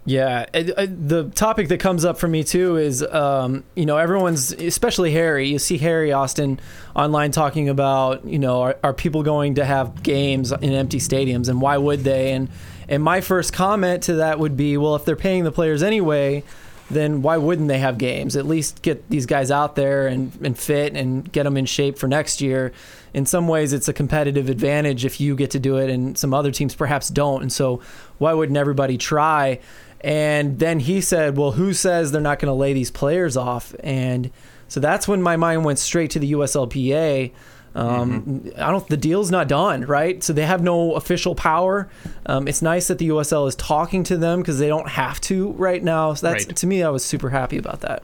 Yeah, 0.10 0.48
I- 0.56 0.74
I- 0.76 0.86
the 0.88 1.26
topic 1.36 1.68
that 1.68 1.80
comes 1.80 2.04
up 2.04 2.18
for 2.18 2.28
me 2.28 2.44
too 2.44 2.78
is, 2.78 3.04
um, 3.12 3.64
you 3.76 3.86
know, 3.86 3.98
everyone's, 3.98 4.52
especially 4.54 5.12
Harry. 5.12 5.48
You 5.48 5.60
see 5.60 5.78
Harry 5.78 6.12
Austin 6.12 6.60
online 6.96 7.30
talking 7.30 7.70
about, 7.70 8.26
you 8.26 8.40
know, 8.40 8.62
are, 8.64 8.76
are 8.84 8.94
people 8.94 9.22
going 9.22 9.54
to 9.56 9.66
have 9.66 10.02
games 10.02 10.52
in 10.52 10.74
empty 10.74 10.98
stadiums, 10.98 11.48
and 11.48 11.62
why 11.62 11.78
would 11.78 12.04
they? 12.04 12.32
And 12.32 12.50
and 12.88 13.04
my 13.04 13.22
first 13.22 13.54
comment 13.54 14.02
to 14.04 14.16
that 14.16 14.40
would 14.40 14.58
be, 14.58 14.78
well, 14.78 14.96
if 14.96 15.06
they're 15.06 15.16
paying 15.16 15.44
the 15.44 15.52
players 15.52 15.84
anyway, 15.84 16.44
then 16.90 17.22
why 17.22 17.38
wouldn't 17.38 17.68
they 17.68 17.78
have 17.78 18.00
games? 18.00 18.36
At 18.36 18.48
least 18.48 18.82
get 18.82 19.08
these 19.12 19.28
guys 19.28 19.52
out 19.52 19.76
there 19.76 20.08
and, 20.08 20.32
and 20.44 20.58
fit 20.58 20.96
and 20.96 21.32
get 21.32 21.44
them 21.44 21.56
in 21.56 21.68
shape 21.68 22.00
for 22.00 22.08
next 22.08 22.42
year. 22.42 22.72
In 23.14 23.28
some 23.28 23.48
ways, 23.48 23.74
it's 23.74 23.88
a 23.88 23.94
competitive 23.94 24.50
advantage 24.50 25.06
if 25.06 25.22
you 25.22 25.36
get 25.36 25.52
to 25.52 25.60
do 25.60 25.78
it 25.78 25.92
and 25.92 26.18
some 26.18 26.34
other 26.34 26.50
teams 26.52 26.74
perhaps 26.74 27.10
don't. 27.10 27.44
And 27.44 27.54
so, 27.54 27.80
why 28.18 28.34
wouldn't 28.34 28.58
everybody 28.58 28.98
try? 28.98 29.60
And 30.02 30.60
then 30.60 30.80
he 30.80 31.02
said, 31.02 31.38
Well, 31.38 31.52
who 31.52 31.74
says 31.74 32.12
they're 32.12 32.22
not 32.22 32.40
going 32.40 32.48
to 32.48 32.54
lay 32.54 32.74
these 32.74 32.92
players 32.92 33.36
off? 33.36 33.76
And 33.82 34.32
so 34.68 34.80
that's 34.80 35.08
when 35.08 35.22
my 35.22 35.36
mind 35.36 35.66
went 35.66 35.80
straight 35.80 36.12
to 36.12 36.20
the 36.20 36.32
USLPA. 36.34 37.32
Um, 37.76 38.52
I 38.58 38.72
don't. 38.72 38.88
The 38.88 38.98
deal's 38.98 39.30
not 39.30 39.48
done, 39.48 39.86
right? 39.86 40.24
So 40.24 40.34
they 40.34 40.46
have 40.46 40.64
no 40.64 40.94
official 40.96 41.36
power. 41.36 41.88
Um, 42.26 42.48
it's 42.48 42.62
nice 42.62 42.88
that 42.88 42.98
the 42.98 43.10
USL 43.10 43.48
is 43.48 43.56
talking 43.56 44.04
to 44.06 44.18
them 44.18 44.40
because 44.40 44.58
they 44.58 44.68
don't 44.68 44.90
have 44.90 45.22
to 45.22 45.52
right 45.52 45.84
now. 45.84 46.14
So 46.16 46.28
that's 46.28 46.48
Right. 46.48 46.56
to 46.56 46.68
me, 46.68 46.82
I 46.82 46.90
was 46.90 47.06
super 47.06 47.30
happy 47.30 47.58
about 47.58 47.82
that. 47.82 48.04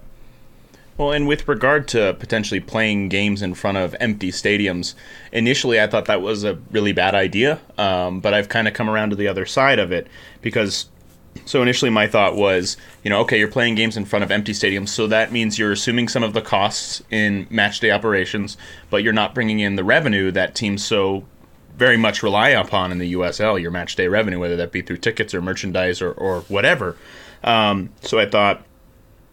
Well, 0.98 1.12
and 1.12 1.28
with 1.28 1.48
regard 1.48 1.88
to 1.90 2.14
potentially 2.20 2.62
playing 2.62 3.10
games 3.10 3.42
in 3.42 3.54
front 3.54 3.78
of 3.78 3.96
empty 4.00 4.32
stadiums, 4.32 4.94
initially 5.34 5.82
I 5.82 5.88
thought 5.88 6.06
that 6.06 6.22
was 6.22 6.44
a 6.46 6.58
really 6.72 6.94
bad 6.94 7.16
idea, 7.16 7.60
um, 7.78 8.22
but 8.22 8.34
I've 8.34 8.48
kind 8.48 8.68
of 8.68 8.74
come 8.74 8.90
around 8.90 9.10
to 9.10 9.16
the 9.16 9.28
other 9.28 9.46
side 9.46 9.80
of 9.80 9.92
it 9.92 10.08
because. 10.42 10.88
So 11.44 11.62
initially, 11.62 11.92
my 11.92 12.08
thought 12.08 12.36
was, 12.36 12.78
you 13.04 13.10
know, 13.10 13.20
okay, 13.22 13.38
you're 13.38 13.50
playing 13.50 13.76
games 13.76 13.98
in 13.98 14.06
front 14.06 14.24
of 14.24 14.32
empty 14.32 14.54
stadiums, 14.54 14.90
so 14.90 15.06
that 15.08 15.32
means 15.32 15.60
you're 15.60 15.74
assuming 15.74 16.08
some 16.08 16.24
of 16.24 16.34
the 16.34 16.42
costs 16.42 17.04
in 17.12 17.46
match 17.50 17.82
day 17.82 17.92
operations, 17.92 18.58
but 18.90 19.04
you're 19.04 19.14
not 19.14 19.36
bringing 19.36 19.60
in 19.60 19.76
the 19.76 19.84
revenue 19.84 20.32
that 20.32 20.56
teams 20.56 20.84
so 20.84 21.26
very 21.78 21.98
much 21.98 22.24
rely 22.24 22.50
upon 22.50 22.92
in 22.92 23.00
the 23.00 23.14
USL, 23.14 23.62
your 23.62 23.72
match 23.72 23.96
day 23.96 24.08
revenue, 24.08 24.40
whether 24.40 24.56
that 24.56 24.72
be 24.72 24.82
through 24.82 24.98
tickets 24.98 25.34
or 25.34 25.42
merchandise 25.42 26.02
or, 26.02 26.12
or 26.14 26.42
whatever. 26.42 26.98
Um, 27.44 27.90
so 28.02 28.18
I 28.18 28.28
thought, 28.28 28.64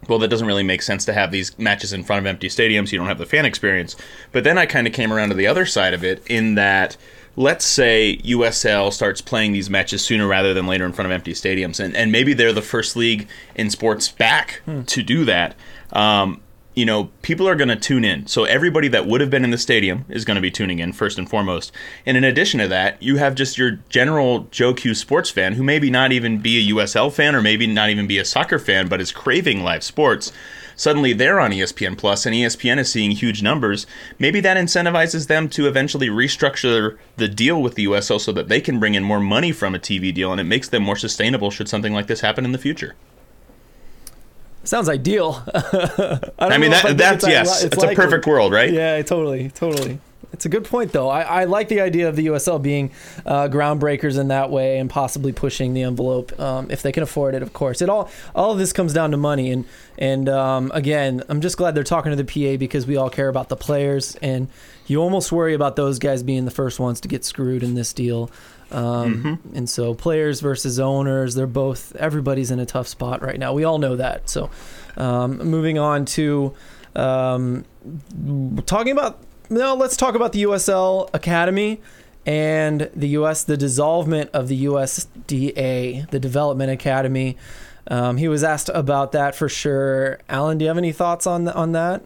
well, 0.07 0.19
that 0.19 0.27
doesn't 0.27 0.47
really 0.47 0.63
make 0.63 0.81
sense 0.81 1.05
to 1.05 1.13
have 1.13 1.31
these 1.31 1.57
matches 1.57 1.93
in 1.93 2.03
front 2.03 2.19
of 2.19 2.25
empty 2.25 2.49
stadiums. 2.49 2.91
You 2.91 2.97
don't 2.97 3.07
have 3.07 3.17
the 3.17 3.25
fan 3.25 3.45
experience. 3.45 3.95
But 4.31 4.43
then 4.43 4.57
I 4.57 4.65
kind 4.65 4.87
of 4.87 4.93
came 4.93 5.13
around 5.13 5.29
to 5.29 5.35
the 5.35 5.47
other 5.47 5.65
side 5.65 5.93
of 5.93 6.03
it 6.03 6.21
in 6.27 6.55
that, 6.55 6.97
let's 7.35 7.65
say 7.65 8.19
USL 8.23 8.91
starts 8.93 9.21
playing 9.21 9.53
these 9.53 9.69
matches 9.69 10.03
sooner 10.03 10.27
rather 10.27 10.53
than 10.53 10.67
later 10.67 10.85
in 10.85 10.93
front 10.93 11.07
of 11.07 11.11
empty 11.11 11.33
stadiums. 11.33 11.79
And, 11.83 11.95
and 11.95 12.11
maybe 12.11 12.33
they're 12.33 12.53
the 12.53 12.61
first 12.61 12.95
league 12.95 13.27
in 13.55 13.69
sports 13.69 14.09
back 14.09 14.61
to 14.87 15.03
do 15.03 15.25
that. 15.25 15.55
Um, 15.91 16.41
you 16.75 16.85
know, 16.85 17.11
people 17.21 17.47
are 17.47 17.55
going 17.55 17.69
to 17.69 17.75
tune 17.75 18.03
in. 18.03 18.25
So 18.25 18.45
everybody 18.45 18.87
that 18.87 19.05
would 19.05 19.21
have 19.21 19.29
been 19.29 19.43
in 19.43 19.51
the 19.51 19.57
stadium 19.57 20.05
is 20.09 20.25
going 20.25 20.35
to 20.35 20.41
be 20.41 20.49
tuning 20.49 20.79
in 20.79 20.91
first 20.91 21.19
and 21.19 21.29
foremost. 21.29 21.71
And 22.05 22.17
in 22.17 22.23
addition 22.23 22.59
to 22.59 22.67
that, 22.67 23.01
you 23.01 23.17
have 23.17 23.35
just 23.35 23.57
your 23.57 23.79
general 23.89 24.47
Joe 24.49 24.73
Q 24.73 24.95
sports 24.95 25.29
fan 25.29 25.53
who 25.53 25.63
maybe 25.63 25.91
not 25.91 26.11
even 26.11 26.39
be 26.39 26.57
a 26.57 26.73
USL 26.73 27.11
fan 27.11 27.35
or 27.35 27.41
maybe 27.41 27.67
not 27.67 27.89
even 27.89 28.07
be 28.07 28.17
a 28.17 28.25
soccer 28.25 28.57
fan, 28.57 28.87
but 28.87 29.01
is 29.01 29.11
craving 29.11 29.63
live 29.63 29.83
sports. 29.83 30.31
Suddenly 30.75 31.13
they're 31.13 31.39
on 31.39 31.51
ESPN 31.51 31.97
Plus 31.97 32.25
and 32.25 32.35
ESPN 32.35 32.79
is 32.79 32.91
seeing 32.91 33.11
huge 33.11 33.41
numbers. 33.41 33.85
Maybe 34.19 34.39
that 34.41 34.57
incentivizes 34.57 35.27
them 35.27 35.49
to 35.49 35.67
eventually 35.67 36.07
restructure 36.07 36.97
the 37.17 37.27
deal 37.27 37.61
with 37.61 37.75
the 37.75 37.85
USL 37.85 38.19
so 38.19 38.31
that 38.31 38.49
they 38.49 38.61
can 38.61 38.79
bring 38.79 38.95
in 38.95 39.03
more 39.03 39.19
money 39.19 39.51
from 39.51 39.75
a 39.75 39.79
TV 39.79 40.13
deal 40.13 40.31
and 40.31 40.41
it 40.41 40.45
makes 40.45 40.69
them 40.69 40.83
more 40.83 40.95
sustainable 40.95 41.51
should 41.51 41.69
something 41.69 41.93
like 41.93 42.07
this 42.07 42.21
happen 42.21 42.45
in 42.45 42.51
the 42.51 42.57
future. 42.57 42.95
Sounds 44.63 44.87
ideal. 44.87 45.43
I, 45.53 46.19
don't 46.39 46.51
I 46.51 46.57
mean 46.57 46.71
that 46.71 46.97
that's 46.97 47.27
yes, 47.27 47.63
it's 47.63 47.75
it's 47.75 47.83
a 47.83 47.93
perfect 47.93 48.25
world, 48.25 48.53
right? 48.53 48.71
Yeah, 48.71 49.01
totally, 49.01 49.49
totally. 49.49 49.99
It's 50.33 50.45
a 50.45 50.49
good 50.49 50.65
point, 50.65 50.91
though. 50.91 51.09
I, 51.09 51.21
I 51.21 51.43
like 51.45 51.67
the 51.67 51.79
idea 51.79 52.09
of 52.09 52.15
the 52.15 52.27
USL 52.27 52.61
being 52.61 52.91
uh, 53.25 53.47
groundbreakers 53.47 54.19
in 54.19 54.29
that 54.29 54.49
way 54.49 54.79
and 54.79 54.89
possibly 54.89 55.31
pushing 55.31 55.73
the 55.73 55.83
envelope 55.83 56.37
um, 56.39 56.69
if 56.71 56.81
they 56.81 56.91
can 56.91 57.03
afford 57.03 57.35
it. 57.35 57.43
Of 57.43 57.53
course, 57.53 57.81
it 57.81 57.89
all 57.89 58.09
all 58.33 58.51
of 58.51 58.57
this 58.57 58.73
comes 58.73 58.93
down 58.93 59.11
to 59.11 59.17
money, 59.17 59.51
and 59.51 59.65
and 59.97 60.27
um, 60.27 60.71
again, 60.73 61.23
I'm 61.29 61.39
just 61.39 61.55
glad 61.55 61.75
they're 61.75 61.83
talking 61.83 62.15
to 62.15 62.21
the 62.21 62.25
PA 62.25 62.57
because 62.57 62.87
we 62.87 62.97
all 62.97 63.09
care 63.09 63.29
about 63.29 63.49
the 63.49 63.55
players, 63.55 64.15
and 64.17 64.47
you 64.87 64.99
almost 65.01 65.31
worry 65.31 65.53
about 65.53 65.75
those 65.75 65.99
guys 65.99 66.23
being 66.23 66.45
the 66.45 66.51
first 66.51 66.79
ones 66.79 66.99
to 67.01 67.07
get 67.07 67.23
screwed 67.23 67.63
in 67.63 67.75
this 67.75 67.93
deal. 67.93 68.29
Um, 68.71 69.39
And 69.53 69.69
so, 69.69 69.93
players 69.93 70.39
versus 70.39 70.79
owners, 70.79 71.35
they're 71.35 71.45
both. 71.45 71.95
Everybody's 71.95 72.49
in 72.49 72.59
a 72.59 72.65
tough 72.65 72.87
spot 72.87 73.21
right 73.21 73.37
now. 73.37 73.53
We 73.53 73.65
all 73.65 73.77
know 73.77 73.95
that. 73.97 74.29
So, 74.29 74.49
um, 74.97 75.37
moving 75.37 75.77
on 75.77 76.05
to 76.05 76.55
um, 76.95 77.65
talking 78.65 78.91
about 78.91 79.19
no, 79.53 79.75
let's 79.75 79.95
talk 79.97 80.15
about 80.15 80.33
the 80.33 80.43
USL 80.43 81.09
Academy 81.13 81.81
and 82.25 82.89
the 82.95 83.09
US 83.09 83.43
the 83.43 83.57
dissolvement 83.57 84.29
of 84.31 84.47
the 84.47 84.65
USDA, 84.65 86.09
the 86.09 86.19
Development 86.19 86.71
Academy. 86.71 87.37
Um, 87.87 88.17
he 88.17 88.27
was 88.27 88.43
asked 88.43 88.69
about 88.73 89.11
that 89.11 89.35
for 89.35 89.49
sure. 89.49 90.19
Alan, 90.29 90.57
do 90.57 90.63
you 90.65 90.69
have 90.69 90.77
any 90.77 90.91
thoughts 90.91 91.27
on 91.27 91.47
on 91.49 91.71
that? 91.73 92.03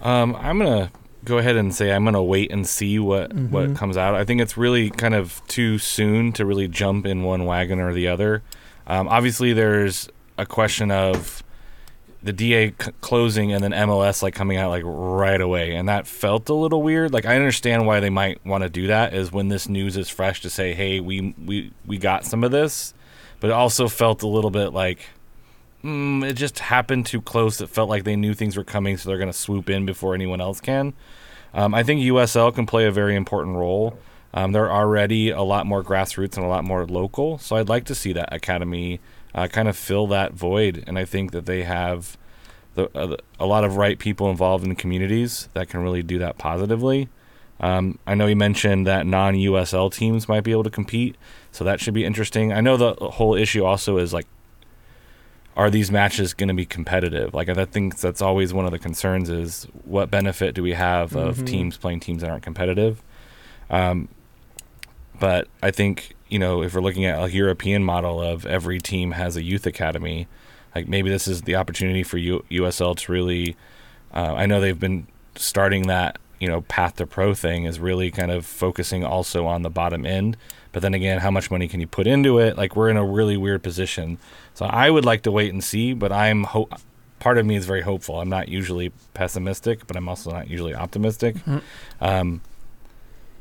Um, 0.00 0.36
I'm 0.36 0.58
gonna 0.58 0.90
go 1.24 1.38
ahead 1.38 1.56
and 1.56 1.74
say 1.74 1.92
I'm 1.92 2.04
gonna 2.04 2.22
wait 2.22 2.50
and 2.52 2.66
see 2.66 2.98
what 2.98 3.30
Mm-hmm. 3.30 3.52
what 3.52 3.76
comes 3.76 3.96
out. 3.96 4.14
I 4.14 4.24
think 4.24 4.40
it's 4.40 4.56
really 4.56 4.90
kind 4.90 5.14
of 5.14 5.40
too 5.48 5.78
soon 5.78 6.32
to 6.32 6.44
really 6.44 6.68
jump 6.68 7.06
in 7.06 7.22
one 7.22 7.44
wagon 7.46 7.80
or 7.80 7.92
the 7.92 8.08
other. 8.08 8.42
Um, 8.86 9.08
obviously, 9.08 9.52
there's 9.52 10.08
a 10.36 10.44
question 10.44 10.90
of 10.90 11.42
the 12.24 12.32
DA 12.32 12.70
c- 12.70 12.90
closing 13.02 13.52
and 13.52 13.62
then 13.62 13.72
MLS 13.72 14.22
like 14.22 14.34
coming 14.34 14.56
out 14.56 14.70
like 14.70 14.82
right 14.84 15.40
away, 15.40 15.76
and 15.76 15.88
that 15.90 16.06
felt 16.06 16.48
a 16.48 16.54
little 16.54 16.82
weird. 16.82 17.12
Like 17.12 17.26
I 17.26 17.36
understand 17.36 17.86
why 17.86 18.00
they 18.00 18.10
might 18.10 18.44
want 18.46 18.64
to 18.64 18.70
do 18.70 18.86
that 18.86 19.12
is 19.12 19.30
when 19.30 19.48
this 19.48 19.68
news 19.68 19.96
is 19.96 20.08
fresh 20.08 20.40
to 20.40 20.50
say, 20.50 20.72
hey, 20.72 21.00
we 21.00 21.34
we 21.44 21.70
we 21.86 21.98
got 21.98 22.24
some 22.24 22.42
of 22.42 22.50
this, 22.50 22.94
but 23.40 23.50
it 23.50 23.52
also 23.52 23.88
felt 23.88 24.22
a 24.22 24.26
little 24.26 24.50
bit 24.50 24.72
like 24.72 25.00
mm, 25.84 26.24
it 26.24 26.32
just 26.32 26.58
happened 26.60 27.04
too 27.04 27.20
close. 27.20 27.60
It 27.60 27.68
felt 27.68 27.90
like 27.90 28.04
they 28.04 28.16
knew 28.16 28.32
things 28.32 28.56
were 28.56 28.64
coming, 28.64 28.96
so 28.96 29.08
they're 29.08 29.18
going 29.18 29.30
to 29.30 29.38
swoop 29.38 29.68
in 29.68 29.84
before 29.84 30.14
anyone 30.14 30.40
else 30.40 30.62
can. 30.62 30.94
Um, 31.52 31.74
I 31.74 31.82
think 31.82 32.00
USL 32.00 32.52
can 32.54 32.64
play 32.64 32.86
a 32.86 32.90
very 32.90 33.14
important 33.14 33.56
role. 33.56 33.98
Um, 34.32 34.52
they're 34.52 34.72
already 34.72 35.30
a 35.30 35.42
lot 35.42 35.66
more 35.66 35.84
grassroots 35.84 36.36
and 36.36 36.44
a 36.44 36.48
lot 36.48 36.64
more 36.64 36.86
local, 36.86 37.38
so 37.38 37.56
I'd 37.56 37.68
like 37.68 37.84
to 37.84 37.94
see 37.94 38.14
that 38.14 38.32
academy 38.32 38.98
uh, 39.34 39.48
kind 39.48 39.68
of 39.68 39.76
fill 39.76 40.06
that 40.08 40.32
void. 40.32 40.84
And 40.86 40.98
I 40.98 41.04
think 41.04 41.32
that 41.32 41.46
they 41.46 41.62
have 41.64 42.16
the, 42.74 42.88
uh, 42.96 43.16
a 43.38 43.46
lot 43.46 43.64
of 43.64 43.76
right 43.76 43.98
people 43.98 44.30
involved 44.30 44.64
in 44.64 44.74
communities 44.76 45.48
that 45.54 45.68
can 45.68 45.80
really 45.82 46.02
do 46.02 46.18
that 46.18 46.38
positively. 46.38 47.08
Um, 47.60 47.98
I 48.06 48.14
know 48.14 48.26
you 48.26 48.36
mentioned 48.36 48.86
that 48.86 49.06
non 49.06 49.34
USL 49.34 49.92
teams 49.92 50.28
might 50.28 50.42
be 50.42 50.50
able 50.50 50.64
to 50.64 50.70
compete, 50.70 51.16
so 51.52 51.64
that 51.64 51.80
should 51.80 51.94
be 51.94 52.04
interesting. 52.04 52.52
I 52.52 52.60
know 52.60 52.76
the 52.76 52.94
whole 52.94 53.34
issue 53.34 53.64
also 53.64 53.98
is 53.98 54.12
like 54.12 54.26
are 55.56 55.70
these 55.70 55.90
matches 55.90 56.34
going 56.34 56.48
to 56.48 56.54
be 56.54 56.66
competitive? 56.66 57.32
Like 57.32 57.48
I 57.48 57.64
think 57.64 57.98
that's 57.98 58.20
always 58.20 58.52
one 58.52 58.64
of 58.64 58.72
the 58.72 58.78
concerns 58.78 59.30
is 59.30 59.68
what 59.84 60.10
benefit 60.10 60.54
do 60.54 60.62
we 60.62 60.72
have 60.72 61.14
of 61.14 61.44
teams 61.44 61.76
playing 61.76 62.00
teams 62.00 62.22
that 62.22 62.30
aren't 62.30 62.42
competitive? 62.42 63.00
Um, 63.70 64.08
but 65.20 65.46
I 65.62 65.70
think 65.70 66.13
you 66.28 66.38
know 66.38 66.62
if 66.62 66.74
we're 66.74 66.80
looking 66.80 67.04
at 67.04 67.22
a 67.22 67.30
European 67.30 67.84
model 67.84 68.20
of 68.20 68.46
every 68.46 68.78
team 68.80 69.12
has 69.12 69.36
a 69.36 69.42
youth 69.42 69.66
academy, 69.66 70.26
like 70.74 70.88
maybe 70.88 71.10
this 71.10 71.28
is 71.28 71.42
the 71.42 71.56
opportunity 71.56 72.02
for 72.02 72.18
U- 72.18 72.44
USL 72.50 72.96
to 72.96 73.12
really. 73.12 73.56
Uh, 74.12 74.34
I 74.36 74.46
know 74.46 74.60
they've 74.60 74.78
been 74.78 75.06
starting 75.36 75.86
that 75.88 76.18
you 76.40 76.48
know 76.48 76.62
path 76.62 76.96
to 76.96 77.06
pro 77.06 77.34
thing 77.34 77.64
is 77.64 77.78
really 77.80 78.10
kind 78.10 78.30
of 78.30 78.46
focusing 78.46 79.04
also 79.04 79.46
on 79.46 79.62
the 79.62 79.70
bottom 79.70 80.04
end. 80.06 80.36
But 80.72 80.82
then 80.82 80.92
again, 80.94 81.20
how 81.20 81.30
much 81.30 81.50
money 81.52 81.68
can 81.68 81.80
you 81.80 81.86
put 81.86 82.06
into 82.08 82.38
it? 82.40 82.56
Like 82.56 82.74
we're 82.74 82.88
in 82.90 82.96
a 82.96 83.04
really 83.04 83.36
weird 83.36 83.62
position. 83.62 84.18
So 84.54 84.66
I 84.66 84.90
would 84.90 85.04
like 85.04 85.22
to 85.22 85.30
wait 85.30 85.52
and 85.52 85.62
see, 85.62 85.94
but 85.94 86.10
I'm 86.10 86.42
ho- 86.44 86.68
part 87.20 87.38
of 87.38 87.46
me 87.46 87.54
is 87.54 87.64
very 87.64 87.82
hopeful. 87.82 88.20
I'm 88.20 88.28
not 88.28 88.48
usually 88.48 88.90
pessimistic, 89.14 89.86
but 89.86 89.96
I'm 89.96 90.08
also 90.08 90.32
not 90.32 90.48
usually 90.50 90.74
optimistic. 90.74 91.36
Um, 92.00 92.40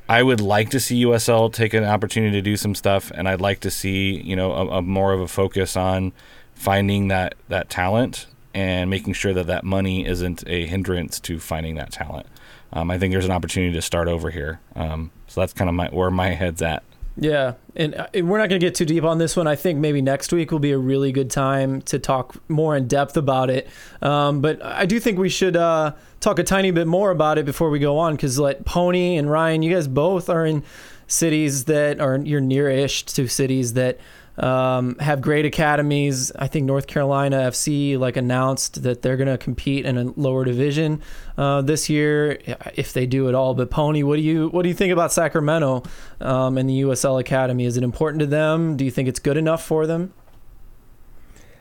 I 0.07 0.21
would 0.21 0.41
like 0.41 0.69
to 0.71 0.79
see 0.79 1.03
USL 1.05 1.51
take 1.51 1.73
an 1.73 1.83
opportunity 1.83 2.33
to 2.37 2.41
do 2.41 2.57
some 2.57 2.75
stuff, 2.75 3.11
and 3.11 3.27
I'd 3.27 3.41
like 3.41 3.61
to 3.61 3.71
see 3.71 4.21
you 4.21 4.35
know 4.35 4.51
a, 4.51 4.67
a 4.77 4.81
more 4.81 5.13
of 5.13 5.21
a 5.21 5.27
focus 5.27 5.77
on 5.77 6.11
finding 6.53 7.07
that 7.07 7.35
that 7.47 7.69
talent 7.69 8.27
and 8.53 8.89
making 8.89 9.13
sure 9.13 9.33
that 9.33 9.47
that 9.47 9.63
money 9.63 10.05
isn't 10.05 10.43
a 10.45 10.67
hindrance 10.67 11.19
to 11.21 11.39
finding 11.39 11.75
that 11.75 11.91
talent. 11.91 12.27
Um, 12.71 12.91
I 12.91 12.97
think 12.97 13.11
there's 13.11 13.25
an 13.25 13.31
opportunity 13.31 13.73
to 13.73 13.81
start 13.81 14.07
over 14.07 14.29
here. 14.29 14.59
Um, 14.75 15.11
so 15.27 15.41
that's 15.41 15.53
kind 15.53 15.69
of 15.69 15.75
my 15.75 15.87
where 15.87 16.11
my 16.11 16.29
head's 16.29 16.61
at. 16.61 16.83
Yeah, 17.15 17.53
and 17.75 17.93
uh, 17.93 18.07
we're 18.15 18.39
not 18.39 18.49
going 18.49 18.59
to 18.59 18.65
get 18.65 18.73
too 18.73 18.85
deep 18.85 19.03
on 19.03 19.19
this 19.19 19.35
one. 19.35 19.45
I 19.45 19.55
think 19.55 19.77
maybe 19.77 20.01
next 20.01 20.33
week 20.33 20.51
will 20.51 20.57
be 20.57 20.71
a 20.71 20.77
really 20.79 21.11
good 21.11 21.29
time 21.29 21.83
to 21.83 21.99
talk 21.99 22.35
more 22.49 22.75
in 22.75 22.87
depth 22.87 23.17
about 23.17 23.51
it. 23.51 23.69
Um, 24.01 24.41
but 24.41 24.63
I 24.63 24.87
do 24.87 24.99
think 24.99 25.19
we 25.19 25.29
should 25.29 25.55
uh, 25.55 25.93
talk 26.19 26.39
a 26.39 26.43
tiny 26.43 26.71
bit 26.71 26.87
more 26.87 27.11
about 27.11 27.37
it 27.37 27.45
before 27.45 27.69
we 27.69 27.77
go 27.77 27.99
on, 27.99 28.15
because 28.15 28.39
like 28.39 28.65
Pony 28.65 29.15
and 29.17 29.29
Ryan, 29.29 29.61
you 29.61 29.71
guys 29.71 29.87
both 29.87 30.27
are 30.27 30.43
in 30.43 30.63
cities 31.05 31.65
that 31.65 31.99
are 31.99 32.17
you're 32.17 32.41
near-ish 32.41 33.03
to 33.03 33.27
cities 33.27 33.73
that 33.73 33.99
um, 34.37 34.95
have 34.99 35.21
great 35.21 35.45
academies. 35.45 36.31
I 36.37 36.47
think 36.47 36.65
North 36.65 36.87
Carolina 36.87 37.37
FC 37.37 37.97
like 37.97 38.17
announced 38.17 38.83
that 38.83 39.01
they're 39.01 39.17
going 39.17 39.27
to 39.27 39.37
compete 39.37 39.85
in 39.85 39.97
a 39.97 40.05
lower 40.15 40.43
division 40.43 41.01
uh, 41.37 41.61
this 41.61 41.89
year, 41.89 42.39
if 42.75 42.93
they 42.93 43.05
do 43.05 43.29
at 43.29 43.35
all. 43.35 43.53
But 43.53 43.69
Pony, 43.69 44.03
what 44.03 44.15
do 44.15 44.21
you 44.21 44.49
what 44.49 44.63
do 44.63 44.69
you 44.69 44.75
think 44.75 44.91
about 44.91 45.11
Sacramento 45.11 45.83
um, 46.19 46.57
and 46.57 46.69
the 46.69 46.81
USL 46.81 47.19
Academy? 47.19 47.65
Is 47.65 47.77
it 47.77 47.83
important 47.83 48.21
to 48.21 48.27
them? 48.27 48.75
Do 48.77 48.85
you 48.85 48.91
think 48.91 49.07
it's 49.07 49.19
good 49.19 49.37
enough 49.37 49.63
for 49.63 49.85
them? 49.85 50.13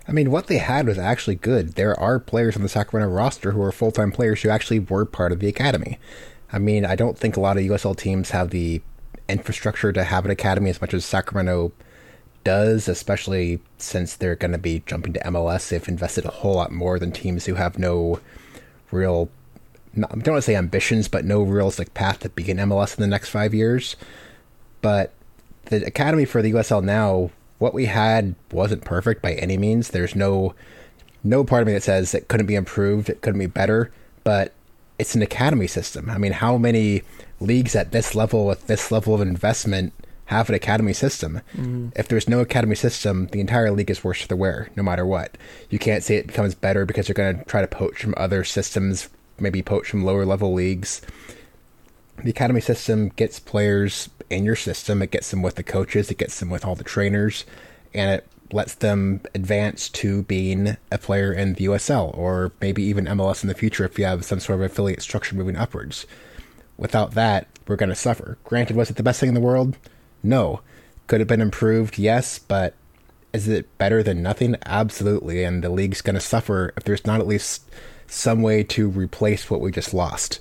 I 0.09 0.13
mean, 0.13 0.31
what 0.31 0.49
they 0.49 0.59
had 0.59 0.87
was 0.87 0.99
actually 0.99 1.37
good. 1.37 1.75
There 1.75 1.99
are 1.99 2.19
players 2.19 2.57
on 2.57 2.63
the 2.63 2.69
Sacramento 2.69 3.13
roster 3.15 3.53
who 3.53 3.63
are 3.63 3.73
full 3.73 3.93
time 3.93 4.11
players 4.13 4.43
who 4.43 4.49
actually 4.49 4.81
were 4.81 5.05
part 5.05 5.33
of 5.33 5.41
the 5.41 5.49
academy. 5.49 5.99
I 6.53 6.59
mean, 6.59 6.85
I 6.85 6.97
don't 6.97 7.17
think 7.17 7.37
a 7.37 7.41
lot 7.41 7.57
of 7.57 7.63
USL 7.63 7.97
teams 7.97 8.31
have 8.31 8.51
the 8.51 8.83
infrastructure 9.29 9.93
to 9.93 10.05
have 10.05 10.25
an 10.25 10.31
academy 10.31 10.71
as 10.71 10.81
much 10.81 10.93
as 10.93 11.05
Sacramento 11.05 11.73
does, 12.45 12.89
especially 12.89 13.61
since 13.79 14.17
they're 14.17 14.37
going 14.37 14.53
to 14.53 14.59
be 14.59 14.83
jumping 14.87 15.13
to 15.15 15.21
MLS. 15.21 15.69
They've 15.69 15.89
invested 15.89 16.25
a 16.25 16.31
whole 16.31 16.55
lot 16.55 16.73
more 16.73 16.99
than 16.99 17.13
teams 17.13 17.47
who 17.47 17.55
have 17.55 17.79
no 17.79 18.21
real, 18.91 19.29
not, 19.95 20.11
I 20.13 20.19
don't 20.19 20.35
want 20.35 20.43
to 20.45 20.47
say 20.47 20.57
ambitions, 20.57 21.09
but 21.09 21.25
no 21.25 21.43
real 21.43 21.73
like 21.79 21.95
path 21.95 22.21
to 22.21 22.29
begin 22.29 22.59
MLS 22.59 22.97
in 22.97 23.03
the 23.03 23.09
next 23.09 23.31
five 23.31 23.55
years. 23.55 23.97
But 24.81 25.13
the 25.67 25.85
academy 25.87 26.25
for 26.25 26.43
the 26.43 26.53
USL 26.53 26.83
now, 26.83 27.31
what 27.59 27.75
we 27.75 27.87
had 27.87 28.35
wasn't 28.51 28.85
perfect 28.85 29.23
by 29.23 29.35
any 29.35 29.57
means. 29.57 29.91
There's 29.91 30.17
no 30.17 30.55
no 31.25 31.45
part 31.45 31.63
of 31.63 31.69
me 31.69 31.75
that 31.75 31.85
says 31.85 32.15
it 32.15 32.29
couldn't 32.29 32.47
be 32.47 32.57
improved, 32.57 33.09
it 33.09 33.21
couldn't 33.21 33.39
be 33.39 33.47
better, 33.47 33.93
but 34.25 34.53
it's 34.99 35.15
an 35.15 35.23
academy 35.23 35.67
system. 35.67 36.11
I 36.11 36.19
mean, 36.19 36.33
how 36.33 36.59
many 36.59 37.03
leagues 37.41 37.77
at 37.77 37.93
this 37.93 38.15
level 38.15 38.47
with 38.47 38.67
this 38.67 38.91
level 38.91 39.15
of 39.15 39.21
investment 39.21 39.93
have 40.33 40.49
an 40.49 40.55
academy 40.55 40.93
system? 40.93 41.41
Mm-hmm. 41.55 41.91
If 41.97 42.09
there's 42.09 42.29
no 42.29 42.41
academy 42.41 42.75
system, 42.75 43.27
the 43.29 43.41
entire 43.41 43.71
league 43.71 43.91
is 43.91 44.03
worse 44.03 44.23
for 44.23 44.29
the 44.29 44.37
wear, 44.37 44.69
no 44.77 44.83
matter 44.83 45.07
what. 45.07 45.37
You 45.71 45.79
can't 45.79 46.03
say 46.03 46.17
it 46.17 46.27
becomes 46.27 46.55
better 46.55 46.85
because 46.85 47.09
you're 47.09 47.15
going 47.15 47.39
to 47.39 47.45
try 47.45 47.61
to 47.61 47.67
poach 47.67 48.03
from 48.03 48.15
other 48.17 48.45
systems, 48.45 49.09
maybe 49.39 49.63
poach 49.63 49.89
from 49.89 50.05
lower 50.05 50.25
level 50.25 50.53
leagues 50.53 51.03
the 52.23 52.31
academy 52.31 52.61
system 52.61 53.09
gets 53.09 53.41
players 53.41 54.09
in 54.31 54.45
your 54.45 54.57
system. 54.57 55.03
It 55.03 55.11
gets 55.11 55.31
them 55.31 55.43
with 55.43 55.57
the 55.57 55.63
coaches. 55.63 56.11
It 56.11 56.19
gets 56.19 56.39
them 56.39 56.51
with 56.51 56.65
all 56.65 56.75
the 56.75 56.85
trainers, 56.85 57.45
and 57.95 58.11
it 58.11 58.29
lets 58.53 58.75
them 58.75 59.21
advance 59.35 59.89
to 59.89 60.23
being 60.25 60.77
a 60.91 60.99
player 60.99 61.33
in 61.33 61.55
the 61.55 61.65
USL 61.65 62.17
or 62.17 62.53
maybe 62.61 62.83
even 62.83 63.07
MLS 63.07 63.43
in 63.43 63.49
the 63.49 63.55
future 63.55 63.85
if 63.85 63.99
you 63.99 64.05
have 64.05 64.27
some 64.27 64.41
sort 64.41 64.61
of 64.61 64.65
affiliate 64.67 65.01
structure 65.01 65.35
moving 65.35 65.57
upwards. 65.57 66.07
Without 66.77 67.13
that, 67.13 67.47
we're 67.67 67.77
going 67.77 67.89
to 67.89 67.95
suffer. 67.95 68.37
Granted, 68.45 68.77
was 68.77 68.91
it 68.91 68.97
the 68.97 69.03
best 69.03 69.21
thing 69.21 69.29
in 69.29 69.35
the 69.35 69.41
world? 69.41 69.79
No. 70.23 70.61
Could 71.07 71.21
have 71.21 71.29
been 71.29 71.41
improved? 71.41 71.99
Yes, 71.99 72.39
but 72.39 72.75
is 73.33 73.49
it 73.49 73.77
better 73.79 74.03
than 74.03 74.23
nothing? 74.23 74.57
Absolutely. 74.65 75.45
And 75.45 75.63
the 75.63 75.71
league's 75.71 76.01
going 76.01 76.15
to 76.15 76.21
suffer 76.21 76.73
if 76.77 76.85
there's 76.85 77.07
not 77.07 77.21
at 77.21 77.27
least 77.27 77.69
some 78.07 78.43
way 78.43 78.63
to 78.63 78.89
replace 78.89 79.51
what 79.51 79.61
we 79.61 79.71
just 79.71 79.95
lost. 79.95 80.41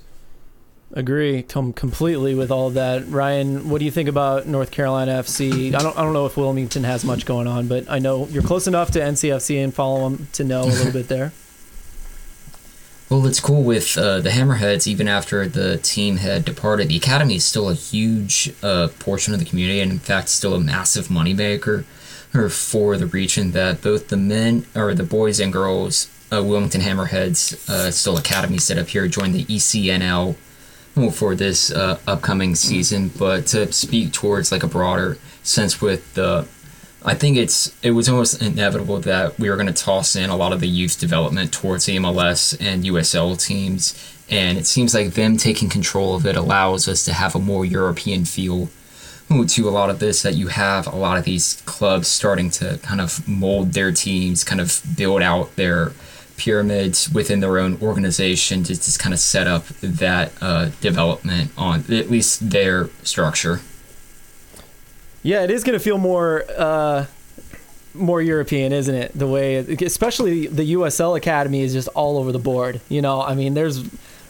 Agree, 0.94 1.42
Tom, 1.42 1.72
completely 1.72 2.34
with 2.34 2.50
all 2.50 2.68
that. 2.70 3.08
Ryan, 3.08 3.70
what 3.70 3.78
do 3.78 3.86
you 3.86 3.90
think 3.90 4.10
about 4.10 4.46
North 4.46 4.70
Carolina 4.70 5.12
FC? 5.12 5.74
I 5.74 5.78
don't, 5.78 5.96
I 5.96 6.02
don't 6.02 6.12
know 6.12 6.26
if 6.26 6.36
Wilmington 6.36 6.84
has 6.84 7.02
much 7.02 7.24
going 7.24 7.46
on, 7.46 7.66
but 7.66 7.86
I 7.88 7.98
know 7.98 8.26
you're 8.28 8.42
close 8.42 8.66
enough 8.66 8.90
to 8.90 9.00
NCFC 9.00 9.64
and 9.64 9.72
follow 9.72 10.10
them 10.10 10.28
to 10.34 10.44
know 10.44 10.64
a 10.64 10.66
little 10.66 10.92
bit 10.92 11.08
there. 11.08 11.32
Well, 13.12 13.26
it's 13.26 13.40
cool 13.40 13.62
with 13.62 13.98
uh, 13.98 14.22
the 14.22 14.30
Hammerheads. 14.30 14.86
Even 14.86 15.06
after 15.06 15.46
the 15.46 15.76
team 15.76 16.16
had 16.16 16.46
departed, 16.46 16.88
the 16.88 16.96
academy 16.96 17.34
is 17.34 17.44
still 17.44 17.68
a 17.68 17.74
huge 17.74 18.54
uh, 18.62 18.88
portion 19.00 19.34
of 19.34 19.38
the 19.38 19.44
community, 19.44 19.80
and 19.80 19.92
in 19.92 19.98
fact, 19.98 20.30
still 20.30 20.54
a 20.54 20.58
massive 20.58 21.08
moneymaker 21.08 21.84
or 22.34 22.48
for 22.48 22.96
the 22.96 23.04
region. 23.04 23.50
That 23.50 23.82
both 23.82 24.08
the 24.08 24.16
men 24.16 24.64
or 24.74 24.94
the 24.94 25.02
boys 25.02 25.40
and 25.40 25.52
girls, 25.52 26.08
uh, 26.32 26.42
Wilmington 26.42 26.80
Hammerheads, 26.80 27.68
uh, 27.68 27.90
still 27.90 28.16
academy 28.16 28.56
set 28.56 28.78
up 28.78 28.88
here, 28.88 29.06
joined 29.08 29.34
the 29.34 29.44
ECNL 29.44 30.34
for 31.12 31.34
this 31.34 31.70
uh, 31.70 31.98
upcoming 32.06 32.54
season, 32.54 33.10
but 33.18 33.46
to 33.48 33.70
speak 33.72 34.14
towards 34.14 34.50
like 34.50 34.62
a 34.62 34.66
broader 34.66 35.18
sense 35.42 35.82
with 35.82 36.14
the, 36.14 36.48
I 37.04 37.14
think 37.14 37.36
it's 37.36 37.74
it 37.82 37.92
was 37.92 38.08
almost 38.08 38.40
inevitable 38.40 39.00
that 39.00 39.38
we 39.38 39.50
were 39.50 39.56
going 39.56 39.66
to 39.66 39.72
toss 39.72 40.14
in 40.14 40.30
a 40.30 40.36
lot 40.36 40.52
of 40.52 40.60
the 40.60 40.68
youth 40.68 41.00
development 41.00 41.52
towards 41.52 41.86
MLS 41.86 42.56
and 42.60 42.84
USL 42.84 43.40
teams, 43.44 43.98
and 44.30 44.56
it 44.56 44.66
seems 44.66 44.94
like 44.94 45.14
them 45.14 45.36
taking 45.36 45.68
control 45.68 46.14
of 46.14 46.26
it 46.26 46.36
allows 46.36 46.86
us 46.86 47.04
to 47.04 47.12
have 47.12 47.34
a 47.34 47.40
more 47.40 47.64
European 47.64 48.24
feel 48.24 48.68
to 49.48 49.68
a 49.68 49.70
lot 49.70 49.88
of 49.88 49.98
this 49.98 50.22
that 50.22 50.34
you 50.34 50.48
have 50.48 50.86
a 50.86 50.94
lot 50.94 51.16
of 51.16 51.24
these 51.24 51.62
clubs 51.64 52.06
starting 52.06 52.50
to 52.50 52.78
kind 52.82 53.00
of 53.00 53.26
mold 53.26 53.72
their 53.72 53.90
teams, 53.90 54.44
kind 54.44 54.60
of 54.60 54.82
build 54.96 55.22
out 55.22 55.56
their 55.56 55.92
pyramids 56.36 57.10
within 57.10 57.40
their 57.40 57.58
own 57.58 57.78
organization 57.80 58.62
to 58.64 58.74
just 58.74 58.98
kind 58.98 59.14
of 59.14 59.18
set 59.18 59.46
up 59.46 59.66
that 59.80 60.32
uh, 60.42 60.70
development 60.80 61.50
on 61.56 61.80
at 61.90 62.10
least 62.10 62.50
their 62.50 62.88
structure. 63.02 63.60
Yeah, 65.22 65.44
it 65.44 65.50
is 65.50 65.62
going 65.64 65.78
to 65.78 65.84
feel 65.84 65.98
more 65.98 66.44
uh, 66.56 67.06
more 67.94 68.22
European, 68.22 68.72
isn't 68.72 68.94
it? 68.94 69.12
The 69.14 69.26
way, 69.26 69.56
especially 69.56 70.46
the 70.46 70.74
USL 70.74 71.16
Academy 71.16 71.60
is 71.60 71.72
just 71.72 71.88
all 71.88 72.18
over 72.18 72.32
the 72.32 72.38
board. 72.38 72.80
You 72.88 73.02
know, 73.02 73.20
I 73.20 73.34
mean, 73.34 73.54
there's 73.54 73.84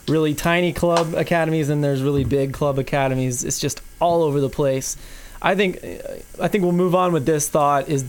really 0.08 0.34
tiny 0.34 0.72
club 0.72 1.14
academies 1.14 1.68
and 1.68 1.82
there's 1.82 2.02
really 2.02 2.24
big 2.24 2.52
club 2.52 2.78
academies. 2.78 3.44
It's 3.44 3.60
just 3.60 3.80
all 4.00 4.22
over 4.22 4.40
the 4.40 4.50
place. 4.50 4.96
I 5.40 5.54
think 5.54 5.78
I 6.40 6.48
think 6.48 6.62
we'll 6.62 6.72
move 6.72 6.94
on 6.94 7.12
with 7.12 7.26
this 7.26 7.48
thought 7.48 7.88
is 7.88 8.04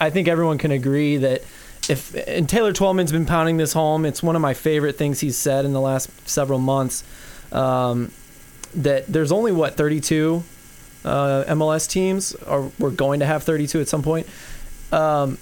I 0.00 0.10
think 0.10 0.28
everyone 0.28 0.58
can 0.58 0.70
agree 0.70 1.18
that 1.18 1.42
if 1.88 2.14
and 2.28 2.48
Taylor 2.48 2.72
Twellman's 2.72 3.12
been 3.12 3.26
pounding 3.26 3.56
this 3.56 3.72
home, 3.72 4.04
it's 4.04 4.22
one 4.22 4.36
of 4.36 4.42
my 4.42 4.54
favorite 4.54 4.96
things 4.96 5.20
he's 5.20 5.36
said 5.36 5.64
in 5.64 5.72
the 5.72 5.80
last 5.80 6.28
several 6.28 6.58
months. 6.58 7.04
Um, 7.50 8.12
that 8.74 9.06
there's 9.06 9.32
only 9.32 9.52
what 9.52 9.76
32 9.76 10.42
uh, 11.04 11.44
MLS 11.48 11.88
teams, 11.88 12.34
or 12.34 12.70
we're 12.78 12.90
going 12.90 13.20
to 13.20 13.26
have 13.26 13.42
32 13.42 13.80
at 13.80 13.88
some 13.88 14.02
point. 14.02 14.26
Um, 14.90 15.38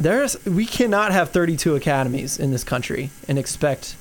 there's 0.00 0.44
we 0.44 0.66
cannot 0.66 1.12
have 1.12 1.30
32 1.30 1.76
academies 1.76 2.38
in 2.38 2.50
this 2.50 2.64
country 2.64 3.10
and 3.28 3.38
expect 3.38 3.94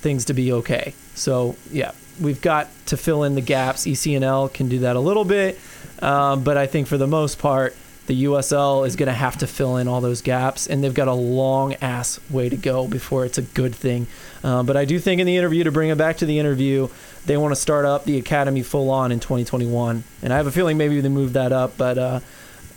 things 0.00 0.24
to 0.26 0.34
be 0.34 0.52
okay. 0.52 0.94
So 1.14 1.56
yeah, 1.70 1.92
we've 2.20 2.40
got 2.40 2.68
to 2.86 2.96
fill 2.96 3.22
in 3.24 3.34
the 3.34 3.40
gaps. 3.40 3.86
ECNL 3.86 4.52
can 4.52 4.68
do 4.68 4.80
that 4.80 4.96
a 4.96 5.00
little 5.00 5.24
bit, 5.24 5.58
um, 6.00 6.42
but 6.42 6.56
I 6.56 6.66
think 6.66 6.86
for 6.88 6.98
the 6.98 7.06
most 7.06 7.38
part, 7.38 7.76
the 8.06 8.24
USL 8.24 8.86
is 8.86 8.94
going 8.96 9.08
to 9.08 9.12
have 9.12 9.36
to 9.38 9.46
fill 9.46 9.76
in 9.76 9.88
all 9.88 10.00
those 10.00 10.22
gaps, 10.22 10.66
and 10.66 10.82
they've 10.82 10.94
got 10.94 11.08
a 11.08 11.12
long 11.12 11.74
ass 11.74 12.20
way 12.30 12.48
to 12.48 12.56
go 12.56 12.86
before 12.86 13.24
it's 13.24 13.38
a 13.38 13.42
good 13.42 13.74
thing. 13.74 14.06
Uh, 14.44 14.62
but 14.62 14.76
I 14.76 14.84
do 14.84 14.98
think 14.98 15.20
in 15.20 15.26
the 15.26 15.36
interview, 15.36 15.64
to 15.64 15.72
bring 15.72 15.90
it 15.90 15.98
back 15.98 16.18
to 16.18 16.26
the 16.26 16.38
interview, 16.38 16.88
they 17.26 17.36
want 17.36 17.52
to 17.52 17.60
start 17.60 17.84
up 17.84 18.04
the 18.04 18.18
academy 18.18 18.62
full 18.62 18.90
on 18.90 19.12
in 19.12 19.20
2021, 19.20 20.04
and 20.22 20.32
I 20.32 20.36
have 20.36 20.46
a 20.46 20.52
feeling 20.52 20.76
maybe 20.76 21.00
they 21.00 21.08
move 21.08 21.34
that 21.34 21.52
up. 21.52 21.76
But 21.76 21.98
uh, 21.98 22.20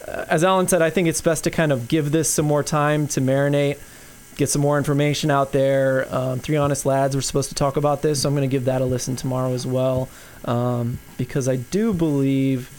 as 0.08 0.44
Alan 0.44 0.68
said, 0.68 0.82
I 0.82 0.90
think 0.90 1.08
it's 1.08 1.22
best 1.22 1.44
to 1.46 1.52
kind 1.52 1.72
of 1.72 1.88
give 1.88 2.12
this 2.12 2.30
some 2.30 2.46
more 2.46 2.64
time 2.64 3.08
to 3.10 3.22
marinate 3.22 3.80
get 4.40 4.50
some 4.50 4.62
more 4.62 4.78
information 4.78 5.30
out 5.30 5.52
there. 5.52 6.08
Um, 6.16 6.40
Three 6.40 6.56
Honest 6.56 6.86
Lads 6.86 7.14
were 7.14 7.22
supposed 7.22 7.50
to 7.50 7.56
talk 7.56 7.76
about 7.76 8.02
this, 8.02 8.22
so 8.22 8.30
I'm 8.30 8.36
going 8.36 8.50
to 8.50 8.52
give 8.52 8.66
that 8.66 8.82
a 8.82 8.86
listen 8.86 9.18
tomorrow 9.18 9.54
as 9.54 9.68
well. 9.68 10.08
Um, 10.46 11.00
because 11.18 11.50
I 11.50 11.58
do 11.58 11.94
believe 11.94 12.72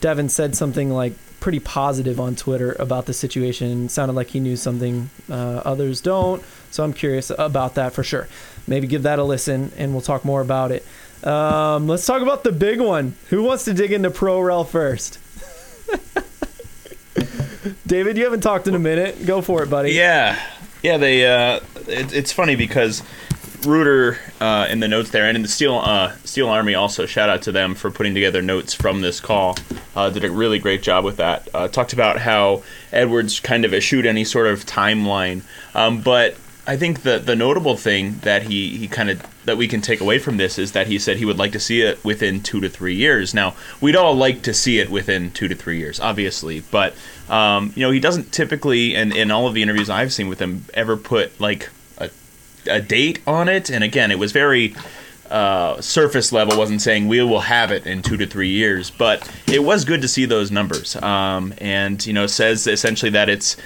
Devin 0.00 0.28
said 0.28 0.56
something 0.56 0.90
like 0.90 1.12
pretty 1.38 1.60
positive 1.60 2.18
on 2.18 2.34
Twitter 2.34 2.74
about 2.80 3.06
the 3.06 3.12
situation. 3.12 3.84
It 3.84 3.90
sounded 3.90 4.14
like 4.14 4.28
he 4.28 4.40
knew 4.40 4.56
something 4.56 5.10
uh, 5.30 5.62
others 5.64 6.00
don't. 6.00 6.42
So 6.72 6.82
I'm 6.82 6.92
curious 6.92 7.30
about 7.30 7.76
that 7.76 7.92
for 7.92 8.02
sure. 8.02 8.26
Maybe 8.66 8.88
give 8.88 9.04
that 9.04 9.20
a 9.20 9.24
listen 9.24 9.70
and 9.76 9.92
we'll 9.92 10.02
talk 10.02 10.24
more 10.24 10.40
about 10.40 10.72
it. 10.72 10.84
Um, 11.24 11.88
let's 11.88 12.04
talk 12.04 12.22
about 12.22 12.44
the 12.44 12.52
big 12.52 12.80
one. 12.80 13.16
Who 13.30 13.42
wants 13.42 13.64
to 13.64 13.74
dig 13.74 13.92
into 13.92 14.10
ProRel 14.10 14.66
first? 14.68 15.18
David, 17.86 18.16
you 18.18 18.24
haven't 18.24 18.42
talked 18.42 18.68
in 18.68 18.74
a 18.74 18.78
minute. 18.78 19.24
Go 19.24 19.40
for 19.40 19.62
it, 19.62 19.70
buddy. 19.70 19.92
Yeah. 19.92 20.38
Yeah, 20.82 20.98
they. 20.98 21.26
Uh, 21.26 21.60
it, 21.88 22.12
it's 22.12 22.30
funny 22.30 22.56
because 22.56 23.02
Rueter 23.64 24.18
uh, 24.40 24.66
in 24.68 24.80
the 24.80 24.88
notes 24.88 25.10
there, 25.10 25.24
and 25.24 25.36
in 25.36 25.42
the 25.42 25.48
Steel 25.48 25.76
uh, 25.76 26.14
Steel 26.24 26.48
Army 26.48 26.74
also 26.74 27.06
shout 27.06 27.30
out 27.30 27.42
to 27.42 27.52
them 27.52 27.74
for 27.74 27.90
putting 27.90 28.14
together 28.14 28.42
notes 28.42 28.74
from 28.74 29.00
this 29.00 29.20
call. 29.20 29.56
Uh, 29.96 30.10
did 30.10 30.24
a 30.24 30.30
really 30.30 30.58
great 30.58 30.82
job 30.82 31.04
with 31.04 31.16
that. 31.16 31.48
Uh, 31.54 31.68
talked 31.68 31.92
about 31.94 32.18
how 32.18 32.62
Edwards 32.92 33.40
kind 33.40 33.64
of 33.64 33.72
eschewed 33.72 34.04
any 34.04 34.24
sort 34.24 34.46
of 34.46 34.66
timeline, 34.66 35.42
um, 35.74 36.00
but 36.02 36.36
I 36.66 36.76
think 36.76 37.02
the 37.02 37.18
the 37.18 37.36
notable 37.36 37.76
thing 37.76 38.18
that 38.22 38.44
he, 38.44 38.76
he 38.76 38.88
kind 38.88 39.10
of 39.10 39.22
that 39.44 39.56
we 39.56 39.68
can 39.68 39.82
take 39.82 40.00
away 40.00 40.18
from 40.18 40.38
this 40.38 40.58
is 40.58 40.72
that 40.72 40.86
he 40.86 40.98
said 40.98 41.18
he 41.18 41.24
would 41.24 41.38
like 41.38 41.52
to 41.52 41.60
see 41.60 41.82
it 41.82 42.02
within 42.02 42.40
two 42.40 42.60
to 42.60 42.68
three 42.68 42.94
years. 42.94 43.34
Now 43.34 43.54
we'd 43.80 43.96
all 43.96 44.14
like 44.14 44.42
to 44.42 44.54
see 44.54 44.78
it 44.78 44.88
within 44.90 45.30
two 45.30 45.48
to 45.48 45.54
three 45.54 45.78
years, 45.78 46.00
obviously, 46.00 46.60
but 46.60 46.94
um, 47.28 47.72
you 47.76 47.82
know 47.82 47.90
he 47.90 48.00
doesn't 48.00 48.32
typically, 48.32 48.96
and 48.96 49.14
in 49.14 49.30
all 49.30 49.46
of 49.46 49.54
the 49.54 49.62
interviews 49.62 49.90
I've 49.90 50.12
seen 50.12 50.28
with 50.28 50.40
him, 50.40 50.64
ever 50.72 50.96
put 50.96 51.38
like 51.38 51.68
a, 51.98 52.10
a 52.66 52.80
date 52.80 53.20
on 53.26 53.48
it. 53.48 53.70
And 53.70 53.84
again, 53.84 54.10
it 54.10 54.18
was 54.18 54.32
very 54.32 54.74
uh, 55.30 55.80
surface 55.80 56.32
level, 56.32 56.56
wasn't 56.56 56.80
saying 56.80 57.08
we 57.08 57.22
will 57.22 57.40
have 57.40 57.72
it 57.72 57.86
in 57.86 58.02
two 58.02 58.16
to 58.16 58.26
three 58.26 58.50
years, 58.50 58.90
but 58.90 59.30
it 59.46 59.62
was 59.62 59.84
good 59.84 60.00
to 60.02 60.08
see 60.08 60.24
those 60.24 60.50
numbers. 60.50 60.96
Um, 60.96 61.52
and 61.58 62.04
you 62.06 62.12
know 62.12 62.26
says 62.26 62.66
essentially 62.66 63.10
that 63.10 63.28
it's 63.28 63.56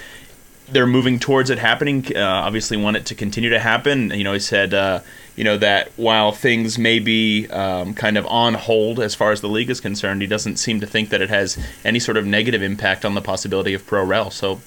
they're 0.71 0.87
moving 0.87 1.19
towards 1.19 1.49
it 1.49 1.59
happening. 1.59 2.05
Uh, 2.15 2.21
obviously, 2.21 2.77
want 2.77 2.97
it 2.97 3.05
to 3.07 3.15
continue 3.15 3.49
to 3.49 3.59
happen. 3.59 4.11
You 4.11 4.23
know, 4.23 4.33
he 4.33 4.39
said, 4.39 4.73
uh, 4.73 5.01
you 5.35 5.43
know, 5.43 5.57
that 5.57 5.91
while 5.95 6.31
things 6.31 6.77
may 6.77 6.99
be 6.99 7.47
um, 7.47 7.93
kind 7.93 8.17
of 8.17 8.25
on 8.27 8.53
hold 8.53 8.99
as 8.99 9.15
far 9.15 9.31
as 9.31 9.41
the 9.41 9.47
league 9.47 9.69
is 9.69 9.79
concerned, 9.79 10.21
he 10.21 10.27
doesn't 10.27 10.57
seem 10.57 10.79
to 10.81 10.87
think 10.87 11.09
that 11.09 11.21
it 11.21 11.29
has 11.29 11.57
any 11.83 11.99
sort 11.99 12.17
of 12.17 12.25
negative 12.25 12.61
impact 12.61 13.05
on 13.05 13.13
the 13.13 13.21
possibility 13.21 13.73
of 13.73 13.85
pro 13.85 14.03
rel. 14.03 14.31
So, 14.31 14.57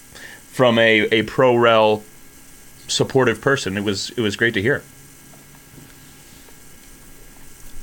from 0.50 0.78
a, 0.78 1.02
a 1.12 1.22
pro 1.22 1.56
rel 1.56 2.02
supportive 2.88 3.40
person, 3.40 3.76
it 3.76 3.84
was 3.84 4.10
it 4.10 4.20
was 4.20 4.36
great 4.36 4.54
to 4.54 4.62
hear. 4.62 4.82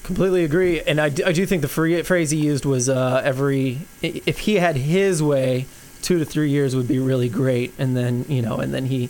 Completely 0.04 0.44
agree, 0.44 0.82
and 0.82 1.00
I 1.00 1.10
do, 1.10 1.24
I 1.24 1.32
do 1.32 1.46
think 1.46 1.62
the 1.62 2.04
phrase 2.04 2.32
he 2.32 2.40
used 2.40 2.66
was 2.66 2.90
uh, 2.90 3.22
every 3.24 3.82
if 4.02 4.40
he 4.40 4.56
had 4.56 4.76
his 4.76 5.22
way 5.22 5.68
two 6.02 6.20
to 6.20 6.26
three 6.26 6.50
years 6.50 6.76
would 6.76 6.88
be 6.88 7.00
really 7.00 7.30
great, 7.30 7.74
and 7.78 7.96
then 7.96 8.26
you 8.28 8.42
know, 8.42 8.58
and 8.58 8.74
then 8.74 8.86
he 8.86 9.10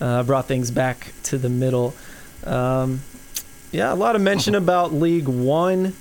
uh, 0.00 0.22
brought 0.22 0.46
things 0.46 0.70
back 0.70 1.12
to 1.24 1.38
the 1.38 1.48
middle. 1.48 1.94
Um, 2.44 3.02
yeah, 3.72 3.92
a 3.92 3.94
lot 3.94 4.16
of 4.16 4.22
mention 4.22 4.54
about 4.64 4.92
League 4.92 5.28
One 5.28 5.94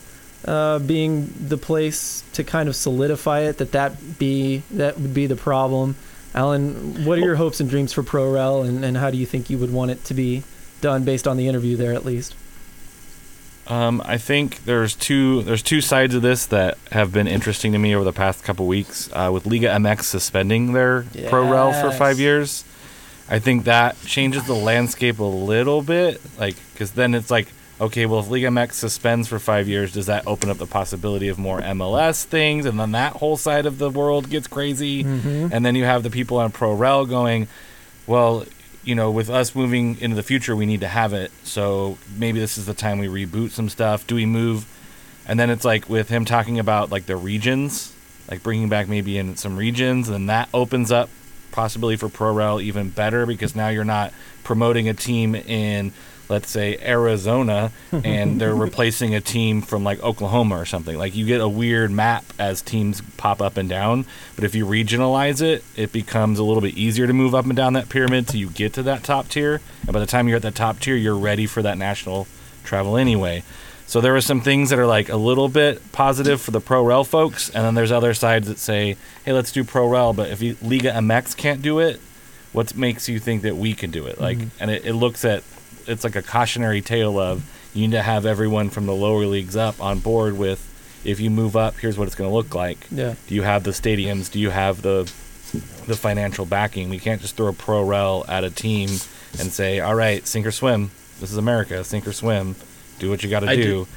uh, 0.46 0.80
being 0.80 1.34
the 1.40 1.58
place 1.58 2.24
to 2.34 2.44
kind 2.44 2.70
of 2.70 2.76
solidify 2.76 3.42
it. 3.42 3.58
That 3.58 3.72
that 3.74 4.20
be 4.20 4.64
that 4.72 5.00
would 5.00 5.14
be 5.14 5.28
the 5.28 5.36
problem. 5.36 5.96
Alan, 6.34 7.06
what 7.06 7.18
are 7.18 7.22
your 7.22 7.36
hopes 7.36 7.62
and 7.62 7.70
dreams 7.70 7.94
for 7.94 8.04
ProRel, 8.04 8.68
and, 8.68 8.84
and 8.84 8.98
how 8.98 9.10
do 9.10 9.18
you 9.18 9.26
think 9.26 9.50
you 9.50 9.58
would 9.58 9.72
want 9.72 9.92
it 9.92 10.04
to 10.06 10.14
be 10.14 10.44
done 10.82 11.06
based 11.06 11.30
on 11.30 11.38
the 11.38 11.48
interview 11.48 11.78
there, 11.78 11.94
at 11.94 12.04
least? 12.04 12.36
Um, 13.68 14.02
I 14.06 14.18
think 14.18 14.64
there's 14.66 14.96
two 14.96 15.42
there's 15.42 15.64
two 15.64 15.82
sides 15.82 16.14
of 16.14 16.22
this 16.22 16.46
that 16.48 16.78
have 16.92 17.12
been 17.12 17.28
interesting 17.28 17.72
to 17.72 17.80
me 17.80 17.96
over 17.96 18.04
the 18.04 18.14
past 18.14 18.44
couple 18.44 18.68
weeks. 18.68 19.10
Uh, 19.12 19.32
with 19.34 19.46
Liga 19.46 19.70
MX 19.70 20.04
suspending 20.04 20.74
their 20.74 21.06
yes. 21.14 21.30
pro 21.30 21.50
rel 21.50 21.74
for 21.74 21.92
five 21.92 22.20
years, 22.20 22.64
I 23.28 23.40
think 23.40 23.64
that 23.66 24.00
changes 24.06 24.46
the 24.46 24.54
landscape 24.54 25.20
a 25.20 25.24
little 25.24 25.82
bit. 25.82 26.22
Like, 26.38 26.56
because 26.74 26.92
then 26.92 27.16
it's 27.16 27.32
like, 27.32 27.48
okay, 27.82 28.06
well, 28.06 28.20
if 28.20 28.30
Liga 28.30 28.48
MX 28.48 28.74
suspends 28.74 29.28
for 29.28 29.40
five 29.40 29.68
years, 29.68 29.94
does 29.94 30.06
that 30.06 30.28
open 30.28 30.50
up 30.50 30.58
the 30.58 30.68
possibility 30.68 31.28
of 31.28 31.40
more 31.40 31.60
MLS 31.62 32.24
things? 32.24 32.66
And 32.66 32.80
then 32.80 32.92
that 32.92 33.14
whole 33.14 33.38
side 33.38 33.66
of 33.66 33.80
the 33.80 33.90
world 33.90 34.30
gets 34.30 34.48
crazy. 34.48 35.04
Mm-hmm. 35.04 35.48
And 35.52 35.66
then 35.66 35.76
you 35.76 35.86
have 35.86 36.04
the 36.04 36.12
people 36.12 36.38
on 36.38 36.52
pro 36.52 36.74
rel 36.74 37.08
going, 37.08 37.48
well, 38.06 38.46
you 38.86 38.96
know, 38.96 39.12
with 39.12 39.30
us 39.30 39.56
moving 39.56 40.00
into 40.00 40.16
the 40.16 40.24
future, 40.24 40.56
we 40.56 40.66
need 40.66 40.82
to 40.82 40.88
have 40.88 41.12
it. 41.14 41.32
So 41.44 41.98
maybe 42.18 42.40
this 42.40 42.58
is 42.58 42.68
the 42.68 42.74
time 42.74 43.00
we 43.00 43.08
reboot 43.08 43.50
some 43.50 43.68
stuff. 43.68 44.08
Do 44.08 44.16
we 44.16 44.26
move? 44.26 44.66
And 45.28 45.40
then 45.40 45.50
it's 45.50 45.66
like 45.66 45.90
with 45.90 46.08
him 46.08 46.24
talking 46.24 46.60
about 46.60 46.92
like 46.92 47.08
the 47.08 47.18
regions, 47.18 47.94
like 48.30 48.44
bringing 48.44 48.70
back 48.70 48.88
maybe 48.88 49.18
in 49.18 49.36
some 49.38 49.58
regions, 49.58 50.08
and 50.08 50.30
that 50.30 50.50
opens 50.54 50.92
up 50.92 51.10
possibility 51.52 51.96
for 51.98 52.10
ProRel 52.10 52.62
even 52.62 52.90
better 52.90 53.26
because 53.26 53.56
now 53.56 53.70
you're 53.70 53.84
not 53.84 54.14
promoting 54.44 54.88
a 54.88 54.94
team 54.94 55.34
in 55.34 55.92
let's 56.30 56.50
say 56.50 56.78
Arizona 56.80 57.72
and 57.92 58.40
they're 58.40 58.56
replacing 58.56 59.16
a 59.16 59.22
team 59.22 59.62
from 59.62 59.84
like 59.84 60.02
Oklahoma 60.04 60.60
or 60.60 60.66
something. 60.66 60.98
Like 60.98 61.16
you 61.16 61.26
get 61.26 61.42
a 61.42 61.48
weird 61.48 61.92
map 61.92 62.26
as 62.40 62.62
teams 62.62 63.02
pop 63.18 63.42
up 63.42 63.58
and 63.58 63.70
down, 63.70 64.06
but 64.36 64.44
if 64.44 64.56
you 64.56 64.66
regionalize 64.66 65.42
it, 65.42 65.64
it 65.76 65.92
becomes 65.92 66.40
a 66.40 66.44
little 66.44 66.62
bit 66.62 66.76
easier 66.76 67.08
to 67.08 67.14
move 67.14 67.36
up 67.36 67.46
and 67.46 67.56
down 67.56 67.74
that 67.74 67.90
pyramid 67.90 68.28
till 68.28 68.40
you 68.40 68.50
get 68.50 68.74
to 68.74 68.84
that 68.84 69.04
top 69.04 69.28
tier. 69.28 69.62
And 69.82 69.94
by 69.94 70.00
the 70.00 70.06
time 70.06 70.28
you're 70.28 70.38
at 70.38 70.42
the 70.42 70.52
top 70.52 70.80
tier, 70.80 70.96
you're 70.96 71.18
ready 71.18 71.46
for 71.46 71.62
that 71.62 71.78
national 71.78 72.28
travel 72.64 72.98
anyway. 72.98 73.44
So 73.88 74.02
there 74.02 74.16
are 74.16 74.22
some 74.22 74.42
things 74.42 74.72
that 74.72 74.80
are 74.80 74.88
like 74.88 75.10
a 75.10 75.16
little 75.16 75.48
bit 75.48 75.92
positive 75.92 76.42
for 76.42 76.52
the 76.52 76.60
pro 76.60 76.84
rel 76.84 77.04
folks, 77.04 77.50
and 77.50 77.64
then 77.64 77.76
there's 77.76 77.92
other 77.92 78.16
sides 78.16 78.48
that 78.48 78.58
say, 78.58 78.98
"Hey, 79.24 79.32
let's 79.32 79.52
do 79.52 79.64
pro 79.64 79.88
rel," 79.88 80.12
but 80.12 80.32
if 80.32 80.42
you, 80.42 80.58
Liga 80.62 80.92
MX 80.92 81.38
can't 81.38 81.62
do 81.62 81.78
it, 81.78 82.02
what 82.52 82.76
makes 82.76 83.08
you 83.08 83.20
think 83.20 83.44
that 83.44 83.56
we 83.56 83.74
can 83.74 83.92
do 83.92 84.08
it? 84.08 84.20
Like, 84.20 84.38
mm-hmm. 84.40 84.58
and 84.60 84.72
it, 84.72 84.86
it 84.86 84.94
looks 84.94 85.24
at 85.24 85.44
it's 85.88 86.04
like 86.04 86.16
a 86.16 86.22
cautionary 86.22 86.82
tale 86.82 87.20
of 87.20 87.44
You 87.74 87.82
need 87.88 87.92
to 87.94 88.02
have 88.02 88.26
everyone 88.26 88.70
from 88.70 88.86
the 88.86 88.94
lower 88.96 89.26
leagues 89.26 89.56
up 89.56 89.82
on 89.82 90.00
board 90.00 90.38
with 90.38 90.72
if 91.04 91.20
you 91.20 91.30
move 91.30 91.56
up, 91.56 91.76
here's 91.78 91.98
what 91.98 92.08
it's 92.08 92.16
going 92.16 92.30
to 92.30 92.36
look 92.36 92.56
like. 92.56 92.88
Yeah. 92.90 93.14
Do 93.28 93.36
you 93.36 93.44
have 93.44 93.64
the 93.64 93.72
stadiums? 93.72 94.32
Do 94.32 94.40
you 94.40 94.50
have 94.50 94.82
the 94.82 95.04
the 95.88 95.96
financial 95.96 96.46
backing? 96.46 96.90
We 96.90 97.00
can't 97.00 97.22
just 97.22 97.36
throw 97.38 97.48
a 97.48 97.54
pro 97.54 97.84
rel 97.84 98.26
at 98.28 98.44
a 98.44 98.50
team 98.50 98.90
and 99.40 99.52
say, 99.52 99.80
"All 99.80 99.96
right, 99.96 100.26
sink 100.26 100.46
or 100.46 100.52
swim. 100.52 100.90
This 101.20 101.32
is 101.32 101.38
America. 101.38 101.84
Sink 101.84 102.08
or 102.08 102.14
swim. 102.14 102.56
Do 103.00 103.10
what 103.10 103.24
you 103.24 103.30
got 103.30 103.42
to 103.42 103.48
do." 103.56 103.64
do- 103.64 103.88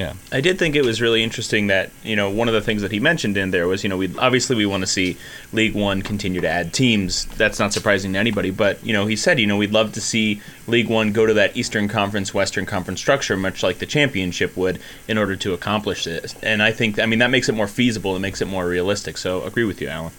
Yeah. 0.00 0.14
I 0.32 0.40
did 0.40 0.58
think 0.58 0.76
it 0.76 0.82
was 0.82 1.02
really 1.02 1.22
interesting 1.22 1.66
that 1.66 1.90
you 2.02 2.16
know 2.16 2.30
one 2.30 2.48
of 2.48 2.54
the 2.54 2.62
things 2.62 2.80
that 2.80 2.90
he 2.90 2.98
mentioned 2.98 3.36
in 3.36 3.50
there 3.50 3.68
was 3.68 3.82
you 3.82 3.90
know 3.90 3.98
we 3.98 4.08
obviously 4.16 4.56
we 4.56 4.64
want 4.64 4.82
to 4.82 4.86
see 4.86 5.18
League 5.52 5.74
One 5.74 6.00
continue 6.00 6.40
to 6.40 6.48
add 6.48 6.72
teams. 6.72 7.26
That's 7.26 7.58
not 7.58 7.74
surprising 7.74 8.14
to 8.14 8.18
anybody, 8.18 8.50
but 8.50 8.82
you 8.82 8.94
know 8.94 9.04
he 9.04 9.14
said 9.14 9.38
you 9.38 9.46
know 9.46 9.58
we'd 9.58 9.72
love 9.72 9.92
to 9.92 10.00
see 10.00 10.40
League 10.66 10.88
One 10.88 11.12
go 11.12 11.26
to 11.26 11.34
that 11.34 11.54
Eastern 11.54 11.86
Conference 11.86 12.32
Western 12.32 12.64
Conference 12.64 12.98
structure, 12.98 13.36
much 13.36 13.62
like 13.62 13.78
the 13.78 13.84
championship 13.84 14.56
would, 14.56 14.80
in 15.06 15.18
order 15.18 15.36
to 15.36 15.52
accomplish 15.52 16.04
this. 16.04 16.34
And 16.42 16.62
I 16.62 16.72
think 16.72 16.98
I 16.98 17.04
mean 17.04 17.18
that 17.18 17.30
makes 17.30 17.50
it 17.50 17.54
more 17.54 17.68
feasible. 17.68 18.16
It 18.16 18.20
makes 18.20 18.40
it 18.40 18.48
more 18.48 18.66
realistic. 18.66 19.18
So 19.18 19.42
agree 19.42 19.64
with 19.64 19.82
you, 19.82 19.88
Alan. 19.88 20.12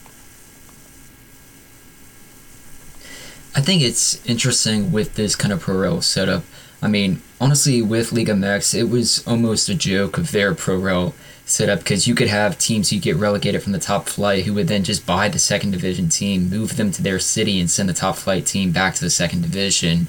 I 3.55 3.61
think 3.61 3.81
it's 3.81 4.23
interesting 4.27 4.91
with 4.91 5.15
this 5.15 5.35
kind 5.35 5.51
of 5.51 5.59
pro 5.59 5.75
rel 5.75 6.01
setup. 6.03 6.43
I 6.81 6.87
mean, 6.87 7.21
honestly, 7.39 7.81
with 7.81 8.11
Liga 8.11 8.33
MX, 8.33 8.73
it 8.73 8.89
was 8.89 9.25
almost 9.27 9.69
a 9.69 9.75
joke 9.75 10.17
of 10.17 10.31
their 10.31 10.55
pro 10.55 10.77
rel 10.77 11.13
setup 11.45 11.79
because 11.79 12.07
you 12.07 12.15
could 12.15 12.29
have 12.29 12.57
teams 12.57 12.89
who 12.89 12.99
get 12.99 13.17
relegated 13.17 13.61
from 13.61 13.73
the 13.73 13.79
top 13.79 14.07
flight 14.07 14.45
who 14.45 14.53
would 14.53 14.67
then 14.67 14.83
just 14.83 15.05
buy 15.05 15.27
the 15.27 15.37
second 15.37 15.71
division 15.71 16.09
team, 16.09 16.49
move 16.49 16.77
them 16.77 16.91
to 16.91 17.03
their 17.03 17.19
city, 17.19 17.59
and 17.59 17.69
send 17.69 17.89
the 17.89 17.93
top 17.93 18.15
flight 18.15 18.45
team 18.45 18.71
back 18.71 18.95
to 18.95 19.01
the 19.01 19.09
second 19.09 19.41
division. 19.41 20.07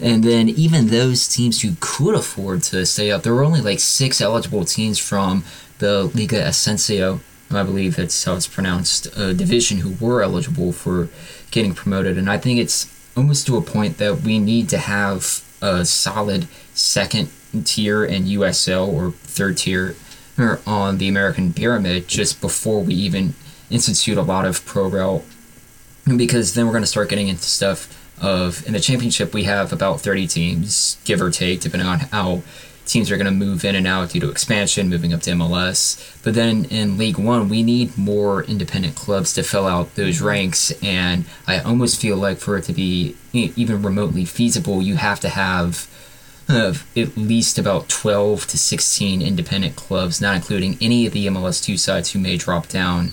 And 0.00 0.24
then 0.24 0.48
even 0.48 0.88
those 0.88 1.28
teams 1.28 1.62
who 1.62 1.72
could 1.80 2.14
afford 2.14 2.62
to 2.64 2.84
stay 2.84 3.10
up, 3.10 3.22
there 3.22 3.34
were 3.34 3.44
only 3.44 3.60
like 3.60 3.80
six 3.80 4.20
eligible 4.20 4.64
teams 4.64 4.98
from 4.98 5.44
the 5.78 6.04
Liga 6.14 6.42
Ascenso, 6.42 7.20
I 7.50 7.62
believe 7.62 7.96
that's 7.96 8.24
how 8.24 8.34
it's 8.34 8.46
pronounced, 8.46 9.14
division 9.14 9.78
who 9.78 10.04
were 10.04 10.22
eligible 10.22 10.72
for 10.72 11.08
getting 11.50 11.74
promoted. 11.74 12.18
And 12.18 12.28
I 12.28 12.38
think 12.38 12.58
it's 12.58 12.92
almost 13.16 13.46
to 13.46 13.56
a 13.56 13.62
point 13.62 13.98
that 13.98 14.22
we 14.22 14.38
need 14.38 14.68
to 14.70 14.78
have 14.78 15.44
a 15.60 15.84
solid 15.84 16.46
second 16.74 17.30
tier 17.64 18.04
in 18.04 18.24
USL 18.24 18.88
or 18.88 19.10
third 19.10 19.56
tier 19.56 19.96
on 20.66 20.98
the 20.98 21.08
American 21.08 21.52
pyramid 21.52 22.06
just 22.06 22.40
before 22.40 22.80
we 22.82 22.94
even 22.94 23.34
institute 23.70 24.18
a 24.18 24.22
lot 24.22 24.44
of 24.44 24.64
pro 24.64 24.88
rel. 24.88 25.24
Because 26.16 26.54
then 26.54 26.66
we're 26.66 26.72
going 26.72 26.82
to 26.82 26.88
start 26.88 27.08
getting 27.08 27.28
into 27.28 27.42
stuff 27.42 27.94
of 28.20 28.66
in 28.66 28.72
the 28.72 28.80
championship 28.80 29.32
we 29.32 29.44
have 29.44 29.72
about 29.72 30.00
30 30.00 30.26
teams 30.26 30.98
give 31.04 31.22
or 31.22 31.30
take 31.30 31.60
depending 31.60 31.88
on 31.88 32.00
how 32.00 32.42
teams 32.88 33.10
are 33.10 33.16
going 33.16 33.26
to 33.26 33.30
move 33.30 33.64
in 33.64 33.74
and 33.74 33.86
out 33.86 34.10
due 34.10 34.20
to 34.20 34.30
expansion 34.30 34.88
moving 34.88 35.12
up 35.12 35.20
to 35.20 35.30
mls 35.30 36.22
but 36.24 36.34
then 36.34 36.64
in 36.66 36.98
league 36.98 37.18
one 37.18 37.48
we 37.48 37.62
need 37.62 37.96
more 37.96 38.42
independent 38.44 38.94
clubs 38.96 39.34
to 39.34 39.42
fill 39.42 39.66
out 39.66 39.94
those 39.94 40.16
mm-hmm. 40.16 40.26
ranks. 40.26 40.72
And 40.82 41.24
i 41.46 41.58
almost 41.60 42.00
feel 42.00 42.16
like 42.16 42.38
for 42.38 42.56
it 42.56 42.64
to 42.64 42.72
be 42.72 43.16
even 43.32 43.82
remotely 43.82 44.24
feasible 44.24 44.82
you 44.82 44.96
have 44.96 45.20
to 45.20 45.28
have 45.28 45.88
of 46.48 46.86
at 46.96 47.16
least 47.16 47.58
about 47.58 47.88
12 47.88 48.46
to 48.46 48.58
16 48.58 49.20
independent 49.20 49.76
clubs, 49.76 50.20
not 50.20 50.36
including 50.36 50.78
any 50.80 51.06
of 51.06 51.12
the 51.12 51.26
MLS2 51.26 51.78
sides 51.78 52.12
who 52.12 52.18
may 52.18 52.36
drop 52.36 52.68
down 52.68 53.12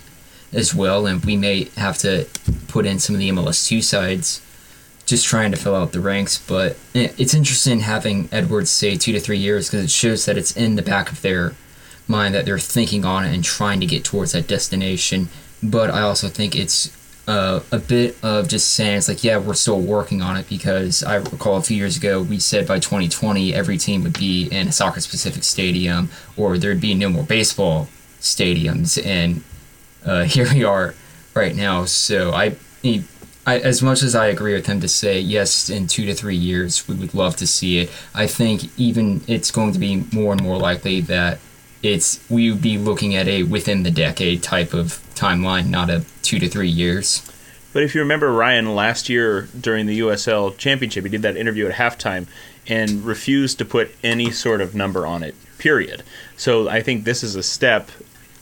as 0.53 0.73
well. 0.73 1.05
And 1.05 1.23
we 1.25 1.35
may 1.35 1.65
have 1.75 1.97
to 1.99 2.27
put 2.67 2.85
in 2.85 2.99
some 2.99 3.15
of 3.15 3.19
the 3.19 3.29
MLS2 3.29 3.83
sides 3.83 4.41
just 5.06 5.26
trying 5.26 5.52
to 5.52 5.58
fill 5.58 5.76
out 5.76 5.91
the 5.91 6.00
ranks. 6.00 6.38
But 6.38 6.78
it's 6.94 7.34
interesting 7.34 7.82
having 7.82 8.30
Edwards 8.32 8.70
say 8.70 8.96
two 8.96 9.12
to 9.13 9.20
three 9.20 9.38
years 9.38 9.70
because 9.70 9.86
it 9.86 9.91
shows 9.91 10.26
that 10.26 10.38
it's 10.38 10.56
in 10.56 10.76
the 10.76 10.82
back 10.82 11.12
of 11.12 11.22
their 11.22 11.54
mind 12.08 12.36
that 12.36 12.46
they're 12.46 12.60
thinking 12.60 13.06
on 13.06 13.26
it 13.26 13.34
and 13.34 13.44
trying 13.44 13.80
to 13.80 13.86
get 13.86 14.04
towards 14.04 14.34
that 14.34 14.48
destination. 14.48 15.30
But 15.62 15.89
I 15.89 16.02
also 16.02 16.28
think 16.28 16.56
it's 16.56 16.96
uh, 17.28 17.62
a 17.72 17.80
bit 17.80 18.18
of 18.24 18.48
just 18.48 18.74
saying 18.74 18.98
it's 18.98 19.08
like, 19.08 19.24
yeah, 19.24 19.38
we're 19.38 19.56
still 19.56 19.82
working 19.82 20.22
on 20.22 20.38
it 20.38 20.48
because 20.48 21.04
I 21.04 21.15
recall 21.15 21.58
a 21.58 21.62
few 21.62 21.78
years 21.78 21.98
ago 21.98 22.22
we 22.22 22.39
said 22.39 22.68
by 22.68 22.80
2020 22.80 23.54
every 23.54 23.78
team 23.78 24.04
would 24.04 24.18
be 24.18 24.48
in 24.48 24.68
a 24.68 24.72
soccer 24.72 25.00
specific 25.00 25.44
stadium 25.44 26.10
or 26.38 26.58
there'd 26.58 26.82
be 26.82 26.94
no 26.94 27.10
more 27.10 27.24
baseball 27.24 27.88
stadiums. 28.20 29.04
And 29.04 29.44
uh, 30.06 30.24
here 30.26 30.48
we 30.52 30.63
are 30.63 30.94
right 31.34 31.56
now. 31.56 31.86
So 31.86 32.32
I, 32.32 32.56
I, 32.84 33.04
as 33.45 33.81
much 33.81 34.01
as 34.01 34.15
I 34.15 34.27
agree 34.27 34.53
with 34.53 34.65
him 34.65 34.79
to 34.81 34.88
say 34.88 35.19
yes, 35.19 35.69
in 35.69 35.88
two 35.88 36.05
to 36.05 36.13
three 36.13 36.36
years 36.36 36.88
we 36.88 36.95
would 36.95 37.13
love 37.13 37.36
to 37.38 37.47
see 37.47 37.79
it. 37.79 37.91
I 38.13 38.27
think 38.27 38.77
even 38.77 39.21
it's 39.27 39.51
going 39.51 39.73
to 39.73 39.79
be 39.79 40.05
more 40.12 40.34
and 40.34 40.41
more 40.41 40.58
likely 40.58 41.01
that 41.01 41.39
it's 41.84 42.19
we 42.29 42.51
would 42.51 42.62
be 42.62 42.77
looking 42.77 43.15
at 43.15 43.27
a 43.27 43.43
within 43.43 43.84
the 43.84 43.91
decade 43.91 44.41
type 44.41 44.73
of 44.73 44.99
timeline, 45.13 45.69
not 45.69 45.89
a 45.89 46.03
two 46.23 46.39
to 46.39 46.49
three 46.49 46.69
years. 46.69 47.21
But 47.73 47.84
if 47.84 47.93
you 47.93 48.01
remember 48.01 48.31
Ryan 48.31 48.73
last 48.73 49.10
year 49.10 49.49
during 49.60 49.86
the 49.86 49.99
USL 49.99 50.58
Championship, 50.58 51.03
he 51.03 51.10
did 51.10 51.21
that 51.23 51.36
interview 51.36 51.67
at 51.67 51.73
halftime 51.73 52.25
and 52.67 53.03
refused 53.03 53.58
to 53.60 53.65
put 53.65 53.93
any 54.03 54.31
sort 54.31 54.62
of 54.62 54.73
number 54.73 55.05
on 55.05 55.23
it. 55.23 55.36
Period. 55.58 56.03
So 56.38 56.69
I 56.69 56.81
think 56.81 57.03
this 57.03 57.21
is 57.21 57.36
a 57.36 57.43
step, 57.43 57.91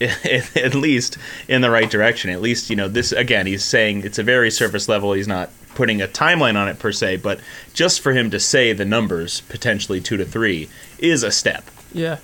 at 0.00 0.74
least 0.74 1.18
in 1.48 1.60
the 1.60 1.70
right 1.70 1.90
direction. 1.90 2.30
At 2.30 2.40
least 2.40 2.70
you 2.70 2.76
know 2.76 2.88
this. 2.88 3.12
Again, 3.12 3.46
he's 3.46 3.64
saying 3.64 4.04
it's 4.04 4.18
a 4.18 4.22
very 4.22 4.50
surface 4.50 4.88
level. 4.88 5.12
He's 5.12 5.28
not 5.28 5.50
putting 5.74 6.00
a 6.00 6.06
timeline 6.06 6.56
on 6.56 6.68
it 6.68 6.78
per 6.78 6.92
se, 6.92 7.16
but 7.16 7.40
just 7.72 8.00
for 8.00 8.12
him 8.12 8.30
to 8.30 8.40
say 8.40 8.72
the 8.72 8.84
numbers 8.84 9.40
potentially 9.42 10.00
two 10.00 10.16
to 10.16 10.24
three 10.24 10.68
is 10.98 11.22
a 11.22 11.30
step. 11.30 11.64
Yeah. 11.92 12.18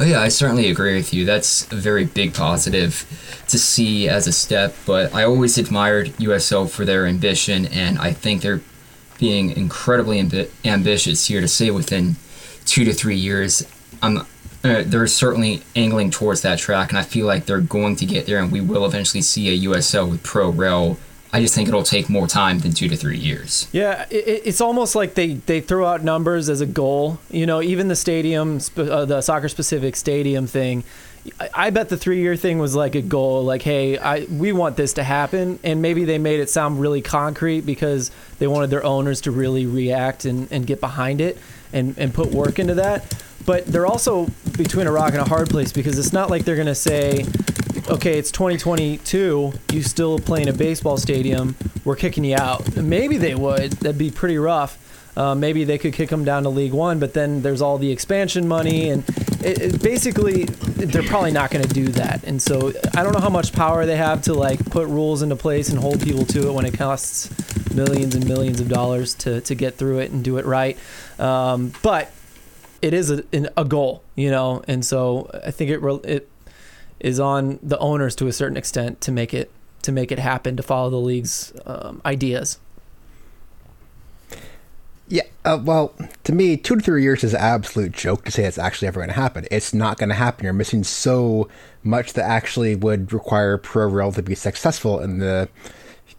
Oh 0.00 0.04
yeah, 0.04 0.20
I 0.20 0.28
certainly 0.28 0.68
agree 0.68 0.96
with 0.96 1.12
you. 1.12 1.24
That's 1.24 1.70
a 1.70 1.76
very 1.76 2.04
big 2.04 2.34
positive 2.34 3.06
to 3.48 3.58
see 3.58 4.08
as 4.08 4.26
a 4.26 4.32
step. 4.32 4.74
But 4.86 5.14
I 5.14 5.24
always 5.24 5.58
admired 5.58 6.08
USL 6.18 6.68
for 6.68 6.84
their 6.84 7.06
ambition, 7.06 7.66
and 7.66 7.98
I 7.98 8.12
think 8.12 8.42
they're 8.42 8.62
being 9.18 9.50
incredibly 9.50 10.20
ambi- 10.20 10.50
ambitious 10.64 11.26
here 11.26 11.40
to 11.40 11.46
say 11.46 11.70
within 11.70 12.16
two 12.64 12.84
to 12.84 12.92
three 12.92 13.16
years. 13.16 13.64
I'm, 14.02 14.26
uh, 14.64 14.82
they're 14.86 15.06
certainly 15.06 15.62
angling 15.74 16.10
towards 16.10 16.42
that 16.42 16.58
track, 16.58 16.90
and 16.90 16.98
I 16.98 17.02
feel 17.02 17.26
like 17.26 17.46
they're 17.46 17.60
going 17.60 17.96
to 17.96 18.06
get 18.06 18.26
there, 18.26 18.38
and 18.38 18.52
we 18.52 18.60
will 18.60 18.84
eventually 18.86 19.22
see 19.22 19.48
a 19.48 19.68
USL 19.68 20.08
with 20.10 20.22
pro 20.22 20.50
rel. 20.50 20.98
I 21.32 21.40
just 21.40 21.54
think 21.54 21.66
it'll 21.66 21.82
take 21.82 22.10
more 22.10 22.26
time 22.26 22.58
than 22.58 22.72
two 22.72 22.88
to 22.88 22.96
three 22.96 23.16
years. 23.16 23.66
Yeah, 23.72 24.06
it, 24.10 24.42
it's 24.44 24.60
almost 24.60 24.94
like 24.94 25.14
they, 25.14 25.34
they 25.34 25.60
throw 25.60 25.86
out 25.86 26.04
numbers 26.04 26.48
as 26.48 26.60
a 26.60 26.66
goal. 26.66 27.18
You 27.30 27.46
know, 27.46 27.62
even 27.62 27.88
the 27.88 27.96
stadium, 27.96 28.60
uh, 28.76 29.04
the 29.06 29.20
soccer 29.22 29.48
specific 29.48 29.96
stadium 29.96 30.46
thing. 30.46 30.84
I, 31.40 31.48
I 31.54 31.70
bet 31.70 31.88
the 31.88 31.96
three 31.96 32.20
year 32.20 32.36
thing 32.36 32.58
was 32.58 32.76
like 32.76 32.94
a 32.94 33.02
goal. 33.02 33.44
Like, 33.44 33.62
hey, 33.62 33.98
I 33.98 34.26
we 34.26 34.52
want 34.52 34.76
this 34.76 34.92
to 34.94 35.02
happen, 35.02 35.58
and 35.64 35.82
maybe 35.82 36.04
they 36.04 36.18
made 36.18 36.38
it 36.38 36.50
sound 36.50 36.80
really 36.80 37.00
concrete 37.02 37.62
because 37.62 38.10
they 38.38 38.46
wanted 38.46 38.70
their 38.70 38.84
owners 38.84 39.22
to 39.22 39.30
really 39.30 39.66
react 39.66 40.24
and, 40.24 40.52
and 40.52 40.66
get 40.66 40.80
behind 40.80 41.20
it 41.20 41.38
and 41.72 41.96
and 41.98 42.12
put 42.12 42.30
work 42.30 42.58
into 42.58 42.74
that. 42.74 43.22
But 43.44 43.66
they're 43.66 43.86
also 43.86 44.26
between 44.56 44.86
a 44.86 44.92
rock 44.92 45.10
and 45.10 45.20
a 45.20 45.28
hard 45.28 45.50
place 45.50 45.72
because 45.72 45.98
it's 45.98 46.12
not 46.12 46.30
like 46.30 46.44
they're 46.44 46.56
gonna 46.56 46.74
say, 46.74 47.24
okay, 47.88 48.18
it's 48.18 48.30
2022. 48.30 49.52
You 49.72 49.82
still 49.82 50.18
play 50.18 50.42
in 50.42 50.48
a 50.48 50.52
baseball 50.52 50.96
stadium. 50.96 51.56
We're 51.84 51.96
kicking 51.96 52.24
you 52.24 52.36
out. 52.36 52.76
Maybe 52.76 53.16
they 53.16 53.34
would. 53.34 53.72
That'd 53.72 53.98
be 53.98 54.10
pretty 54.10 54.38
rough. 54.38 54.78
Uh, 55.16 55.34
maybe 55.34 55.64
they 55.64 55.76
could 55.76 55.92
kick 55.92 56.08
them 56.08 56.24
down 56.24 56.44
to 56.44 56.48
League 56.48 56.72
One, 56.72 56.98
but 56.98 57.12
then 57.12 57.42
there's 57.42 57.60
all 57.60 57.76
the 57.76 57.90
expansion 57.90 58.48
money, 58.48 58.88
and 58.88 59.06
it, 59.44 59.60
it 59.60 59.82
basically 59.82 60.44
they're 60.44 61.02
probably 61.02 61.32
not 61.32 61.50
going 61.50 61.62
to 61.66 61.74
do 61.74 61.88
that. 61.88 62.24
And 62.24 62.40
so 62.40 62.72
I 62.96 63.02
don't 63.02 63.12
know 63.12 63.20
how 63.20 63.28
much 63.28 63.52
power 63.52 63.84
they 63.84 63.96
have 63.96 64.22
to 64.22 64.34
like 64.34 64.64
put 64.70 64.88
rules 64.88 65.20
into 65.20 65.36
place 65.36 65.68
and 65.68 65.78
hold 65.78 66.02
people 66.02 66.24
to 66.26 66.48
it 66.48 66.52
when 66.52 66.64
it 66.64 66.74
costs 66.74 67.30
millions 67.74 68.14
and 68.14 68.26
millions 68.26 68.60
of 68.60 68.68
dollars 68.68 69.14
to 69.14 69.40
to 69.42 69.54
get 69.54 69.76
through 69.76 69.98
it 69.98 70.10
and 70.12 70.24
do 70.24 70.38
it 70.38 70.46
right. 70.46 70.78
Um, 71.18 71.72
but 71.82 72.10
it 72.82 72.92
is 72.92 73.10
a, 73.10 73.24
a 73.56 73.64
goal, 73.64 74.02
you 74.16 74.30
know, 74.30 74.62
and 74.66 74.84
so 74.84 75.30
I 75.44 75.52
think 75.52 75.70
it 75.70 75.78
re- 75.78 76.00
it 76.04 76.28
is 77.00 77.18
on 77.18 77.58
the 77.62 77.78
owners 77.78 78.14
to 78.16 78.26
a 78.26 78.32
certain 78.32 78.56
extent 78.56 79.00
to 79.02 79.12
make 79.12 79.32
it 79.32 79.50
to 79.82 79.92
make 79.92 80.12
it 80.12 80.18
happen 80.18 80.56
to 80.56 80.62
follow 80.62 80.90
the 80.90 80.96
league's 80.96 81.52
um, 81.64 82.02
ideas. 82.04 82.58
Yeah, 85.08 85.24
uh, 85.44 85.60
well, 85.62 85.94
to 86.24 86.32
me, 86.32 86.56
two 86.56 86.76
to 86.76 86.80
three 86.80 87.02
years 87.02 87.22
is 87.22 87.34
an 87.34 87.40
absolute 87.40 87.92
joke 87.92 88.24
to 88.24 88.30
say 88.30 88.44
it's 88.44 88.58
actually 88.58 88.88
ever 88.88 89.00
going 89.00 89.08
to 89.08 89.14
happen. 89.14 89.46
It's 89.50 89.74
not 89.74 89.98
going 89.98 90.08
to 90.08 90.14
happen. 90.14 90.44
You're 90.44 90.54
missing 90.54 90.84
so 90.84 91.48
much 91.82 92.14
that 92.14 92.24
actually 92.24 92.76
would 92.76 93.12
require 93.12 93.58
pro 93.58 93.88
rel 93.88 94.12
to 94.12 94.22
be 94.22 94.34
successful 94.34 95.00
in 95.00 95.18
the 95.18 95.48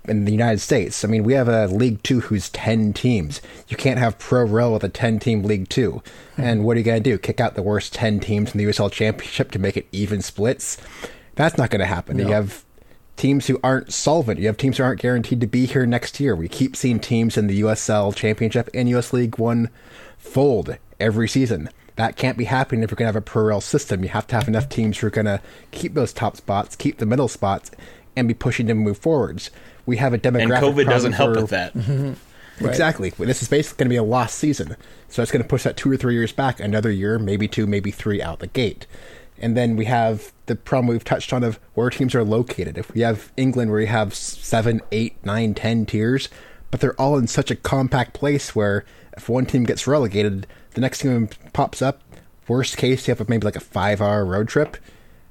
in 0.05 0.25
the 0.25 0.31
United 0.31 0.59
States. 0.59 1.03
I 1.03 1.07
mean, 1.07 1.23
we 1.23 1.33
have 1.33 1.47
a 1.47 1.67
League 1.67 2.03
Two 2.03 2.21
who's 2.21 2.49
ten 2.49 2.93
teams. 2.93 3.41
You 3.67 3.77
can't 3.77 3.99
have 3.99 4.19
pro 4.19 4.45
rel 4.45 4.73
with 4.73 4.83
a 4.83 4.89
ten 4.89 5.19
team 5.19 5.43
League 5.43 5.69
Two. 5.69 6.01
Hmm. 6.35 6.41
And 6.41 6.63
what 6.63 6.75
are 6.75 6.79
you 6.79 6.85
going 6.85 7.01
to 7.01 7.09
do? 7.09 7.17
Kick 7.17 7.39
out 7.39 7.55
the 7.55 7.63
worst 7.63 7.93
ten 7.93 8.19
teams 8.19 8.53
in 8.53 8.57
the 8.57 8.65
USL 8.65 8.91
Championship 8.91 9.51
to 9.51 9.59
make 9.59 9.77
it 9.77 9.87
even 9.91 10.21
splits? 10.21 10.77
That's 11.35 11.57
not 11.57 11.69
going 11.69 11.79
to 11.79 11.85
happen. 11.85 12.19
You 12.19 12.27
have 12.27 12.63
teams 13.15 13.47
who 13.47 13.59
aren't 13.63 13.93
solvent. 13.93 14.39
You 14.39 14.47
have 14.47 14.57
teams 14.57 14.77
who 14.77 14.83
aren't 14.83 15.01
guaranteed 15.01 15.41
to 15.41 15.47
be 15.47 15.65
here 15.65 15.85
next 15.85 16.19
year. 16.19 16.35
We 16.35 16.47
keep 16.47 16.75
seeing 16.75 16.99
teams 16.99 17.37
in 17.37 17.47
the 17.47 17.61
USL 17.61 18.15
Championship 18.15 18.69
and 18.73 18.89
US 18.89 19.13
League 19.13 19.37
One 19.37 19.69
fold 20.17 20.77
every 20.99 21.27
season. 21.27 21.69
That 21.95 22.15
can't 22.15 22.37
be 22.37 22.45
happening 22.45 22.83
if 22.83 22.89
you're 22.89 22.95
going 22.95 23.05
to 23.05 23.13
have 23.13 23.15
a 23.15 23.21
pro 23.21 23.43
rel 23.43 23.61
system. 23.61 24.03
You 24.03 24.09
have 24.09 24.27
to 24.27 24.35
have 24.35 24.47
enough 24.47 24.67
teams 24.67 24.97
who 24.97 25.07
are 25.07 25.11
going 25.11 25.25
to 25.25 25.41
keep 25.71 25.93
those 25.93 26.11
top 26.11 26.37
spots, 26.37 26.75
keep 26.75 26.97
the 26.97 27.05
middle 27.05 27.27
spots, 27.27 27.69
and 28.15 28.28
be 28.28 28.34
pushing 28.34 28.67
to 28.67 28.73
move 28.73 28.97
forwards. 28.97 29.49
We 29.86 29.97
have 29.97 30.13
a 30.13 30.17
demographic. 30.17 30.41
And 30.43 30.52
COVID 30.52 30.86
doesn't 30.89 31.13
help 31.13 31.36
for- 31.36 31.41
with 31.41 31.49
that. 31.52 31.73
Mhm. 31.78 32.15
Exactly. 32.62 33.10
This 33.17 33.41
is 33.41 33.49
basically 33.49 33.80
going 33.84 33.88
to 33.88 33.93
be 33.93 33.97
a 33.97 34.04
lost 34.04 34.38
season. 34.38 34.76
So 35.10 35.23
it's 35.23 35.32
going 35.32 35.41
to 35.41 35.47
push 35.49 35.63
that 35.63 35.76
two 35.76 35.91
or 35.91 35.97
three 35.97 36.13
years 36.13 36.32
back, 36.32 36.60
another 36.60 36.91
year, 36.91 37.17
maybe 37.17 37.47
two, 37.47 37.65
maybe 37.65 37.89
three 37.89 38.21
out 38.21 38.39
the 38.39 38.47
gate. 38.47 38.86
And 39.39 39.58
then 39.58 39.76
we 39.76 39.86
have 39.86 40.32
the 40.45 40.56
problem 40.56 40.88
we've 40.88 41.04
touched 41.04 41.34
on 41.34 41.43
of 41.43 41.60
where 41.73 41.89
teams 41.89 42.13
are 42.13 42.23
located. 42.23 42.78
If 42.78 42.93
we 42.93 43.02
have 43.02 43.32
England 43.38 43.71
where 43.71 43.82
you 43.82 43.88
have 43.88 44.13
seven, 44.13 44.82
eight, 44.91 45.15
nine, 45.26 45.56
ten 45.56 45.86
tiers, 45.88 46.30
but 46.69 46.80
they're 46.80 46.99
all 47.02 47.17
in 47.17 47.26
such 47.28 47.49
a 47.49 47.56
compact 47.56 48.13
place 48.13 48.56
where 48.56 48.86
if 49.17 49.28
one 49.28 49.47
team 49.47 49.63
gets 49.63 49.88
relegated, 49.88 50.45
the 50.76 50.82
next 50.82 50.99
team 50.99 51.30
pops 51.54 51.82
up. 51.82 52.02
Worst 52.47 52.78
case, 52.78 53.08
you 53.08 53.15
have 53.15 53.28
maybe 53.30 53.45
like 53.45 53.56
a 53.56 53.60
five 53.62 53.99
hour 53.99 54.23
road 54.23 54.47
trip. 54.47 54.78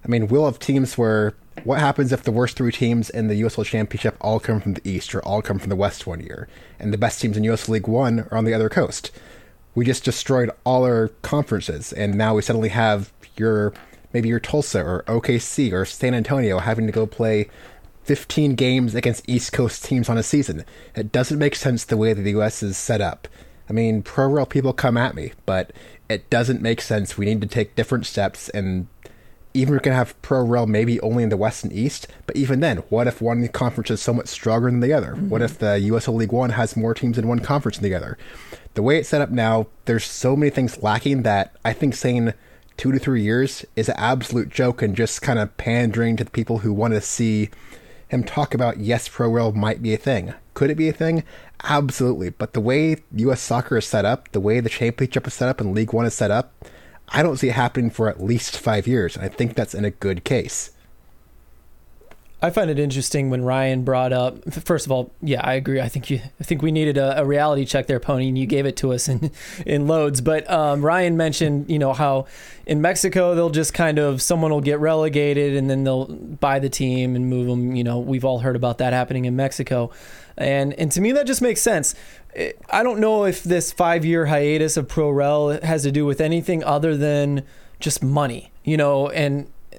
I 0.05 0.09
mean, 0.09 0.27
we'll 0.27 0.47
have 0.47 0.59
teams 0.59 0.99
where 0.99 1.35
what 1.65 1.81
happens 1.81 2.13
if 2.13 2.23
the 2.23 2.33
worst 2.33 2.57
three 2.57 2.73
teams 2.73 3.11
in 3.11 3.29
the 3.29 3.41
USL 3.43 3.65
Championship 3.65 4.17
all 4.21 4.41
come 4.41 4.61
from 4.61 4.75
the 4.75 4.89
East 4.89 5.15
or 5.15 5.21
all 5.21 5.43
come 5.43 5.59
from 5.59 5.71
the 5.71 5.77
West 5.77 6.07
one 6.07 6.21
year, 6.21 6.49
and 6.79 6.93
the 6.93 6.99
best 6.99 7.21
teams 7.21 7.37
in 7.37 7.45
US 7.45 7.69
League 7.69 7.89
One 7.89 8.21
are 8.31 8.39
on 8.39 8.45
the 8.45 8.55
other 8.55 8.69
coast? 8.69 9.11
We 9.75 9.85
just 9.85 10.05
destroyed 10.05 10.51
all 10.65 10.85
our 10.85 11.09
conferences, 11.23 11.93
and 11.93 12.15
now 12.15 12.35
we 12.35 12.43
suddenly 12.43 12.71
have 12.71 13.13
your 13.37 13.73
maybe 14.13 14.29
your 14.29 14.41
Tulsa 14.41 14.83
or 14.83 15.05
OKC 15.07 15.73
or 15.73 15.85
San 15.85 16.15
Antonio 16.15 16.59
having 16.59 16.87
to 16.87 16.93
go 16.93 17.07
play 17.07 17.49
15 18.05 18.55
games 18.55 18.95
against 18.95 19.29
East 19.29 19.53
Coast 19.53 19.85
teams 19.85 20.09
on 20.09 20.19
a 20.19 20.23
season. 20.23 20.65
It 20.95 21.13
doesn't 21.13 21.39
make 21.39 21.55
sense 21.55 21.85
the 21.85 21.97
way 21.97 22.13
that 22.13 22.23
the 22.23 22.33
US 22.33 22.63
is 22.63 22.77
set 22.77 23.01
up. 23.01 23.29
I 23.71 23.73
mean, 23.73 24.03
pro 24.03 24.29
rel 24.29 24.47
people 24.47 24.73
come 24.73 24.97
at 24.97 25.15
me, 25.15 25.33
but 25.47 25.73
it 26.09 26.29
doesn't 26.29 26.61
make 26.61 26.81
sense. 26.81 27.17
We 27.17 27.27
need 27.27 27.41
to 27.41 27.47
take 27.47 27.75
different 27.75 28.07
steps 28.07 28.49
and 28.51 28.87
even 29.55 29.75
going 29.75 29.83
to 29.85 29.95
have 29.95 30.21
pro 30.23 30.43
rel 30.43 30.67
maybe 30.67 31.01
only 31.01 31.23
in 31.23 31.29
the 31.29 31.37
west 31.37 31.65
and 31.65 31.73
east 31.73 32.07
but 32.27 32.37
even 32.37 32.61
then 32.61 32.79
what 32.89 33.07
if 33.07 33.21
one 33.21 33.47
conference 33.49 33.91
is 33.91 34.01
so 34.01 34.13
much 34.13 34.29
stronger 34.29 34.71
than 34.71 34.81
the 34.81 34.93
other? 34.93 35.15
What 35.15 35.43
if 35.43 35.59
the 35.59 35.79
usl 35.91 36.15
league 36.15 36.33
one 36.33 36.51
has 36.51 36.77
more 36.77 36.95
teams 36.95 37.19
in 37.19 37.29
one 37.29 37.41
conference 37.41 37.79
than 37.79 37.89
the 37.91 37.97
other? 37.97 38.19
The 38.75 38.83
way 38.83 38.99
it's 38.99 39.09
set 39.09 39.21
up 39.21 39.31
now 39.31 39.67
there's 39.85 40.05
so 40.05 40.37
many 40.37 40.51
things 40.51 40.83
lacking 40.83 41.23
that 41.23 41.55
i 41.65 41.73
think 41.73 41.95
saying 41.95 42.33
two 42.77 42.93
to 42.93 42.99
three 42.99 43.23
years 43.23 43.65
is 43.77 43.89
an 43.89 43.97
absolute 43.99 44.49
joke 44.49 44.83
and 44.83 44.97
just 44.97 45.23
kind 45.23 45.39
of 45.39 45.57
pandering 45.57 46.17
to 46.17 46.25
the 46.25 46.31
people 46.31 46.59
who 46.59 46.73
want 46.73 46.95
to 46.95 47.01
see 47.01 47.51
him 48.09 48.23
talk 48.23 48.55
about 48.55 48.79
yes 48.79 49.09
pro 49.09 49.29
rel 49.29 49.53
might 49.53 49.83
be 49.83 49.95
a 49.95 49.99
thing. 49.99 50.35
Could 50.55 50.71
it 50.71 50.77
be 50.77 50.89
a 50.89 50.93
thing? 50.93 51.25
Absolutely. 51.65 52.31
But 52.31 52.53
the 52.53 52.61
way 52.61 52.97
us 53.17 53.41
soccer 53.41 53.79
is 53.79 53.87
set 53.87 54.05
up 54.05 54.31
the 54.33 54.41
way 54.41 54.61
the 54.61 54.69
championship 54.69 55.27
is 55.27 55.35
set 55.35 55.49
up 55.49 55.61
and 55.61 55.75
league 55.75 55.93
one 55.93 56.07
is 56.07 56.15
set 56.15 56.31
up 56.31 56.53
I 57.13 57.23
don't 57.23 57.37
see 57.37 57.49
it 57.49 57.55
happening 57.55 57.91
for 57.91 58.09
at 58.09 58.23
least 58.23 58.59
five 58.59 58.87
years. 58.87 59.17
And 59.17 59.25
I 59.25 59.29
think 59.29 59.55
that's 59.55 59.75
in 59.75 59.85
a 59.85 59.91
good 59.91 60.25
case. 60.25 60.71
I 62.45 62.51
find 62.51 62.71
it 62.71 62.79
interesting 62.81 63.31
when 63.31 63.45
Ryan 63.45 63.85
brought 63.85 64.13
up. 64.13 64.53
First 64.53 64.85
of 64.85 64.91
all, 64.91 65.13
yeah, 65.23 65.41
I 65.47 65.55
agree. 65.55 65.81
I 65.81 65.89
think 65.89 66.11
you. 66.11 66.21
I 66.41 66.43
think 66.45 66.61
we 66.61 66.73
needed 66.73 66.97
a, 66.97 67.21
a 67.21 67.25
reality 67.25 67.65
check 67.65 67.87
there, 67.87 68.01
Pony, 68.01 68.27
and 68.27 68.37
you 68.37 68.47
gave 68.47 68.67
it 68.67 68.77
to 68.79 68.93
us 68.93 69.09
in 69.09 69.31
in 69.67 69.87
loads. 69.87 70.21
But 70.21 70.51
um, 70.51 70.85
Ryan 70.85 71.17
mentioned, 71.17 71.71
you 71.71 71.79
know, 71.79 71.93
how 71.93 72.27
in 72.67 72.81
Mexico 72.81 73.37
they'll 73.37 73.51
just 73.51 73.75
kind 73.75 74.01
of 74.01 74.21
someone 74.21 74.51
will 74.51 74.61
get 74.61 74.81
relegated 74.81 75.55
and 75.55 75.71
then 75.71 75.85
they'll 75.85 76.07
buy 76.07 76.59
the 76.59 76.69
team 76.69 77.15
and 77.15 77.31
move 77.31 77.47
them. 77.47 77.77
You 77.77 77.85
know, 77.85 78.01
we've 78.01 78.25
all 78.25 78.41
heard 78.41 78.57
about 78.57 78.79
that 78.79 78.93
happening 78.93 79.25
in 79.25 79.37
Mexico, 79.37 79.93
and 80.37 80.75
and 80.75 80.91
to 80.91 81.01
me 81.01 81.13
that 81.13 81.29
just 81.29 81.43
makes 81.43 81.61
sense. 81.61 81.95
I 82.35 82.83
don't 82.83 83.01
know 83.01 83.25
if 83.25 83.43
this 83.43 83.73
five 83.73 84.05
year 84.05 84.27
hiatus 84.27 84.77
of 84.77 84.89
Pro 84.89 85.11
Rel 85.11 85.61
has 85.63 85.83
to 85.83 85.93
do 85.93 86.07
with 86.07 86.21
anything 86.21 86.65
other 86.65 86.97
than 86.97 87.45
just 87.79 88.03
money, 88.03 88.53
you 88.65 88.77
know, 88.77 89.09
and 89.11 89.51
uh, 89.73 89.79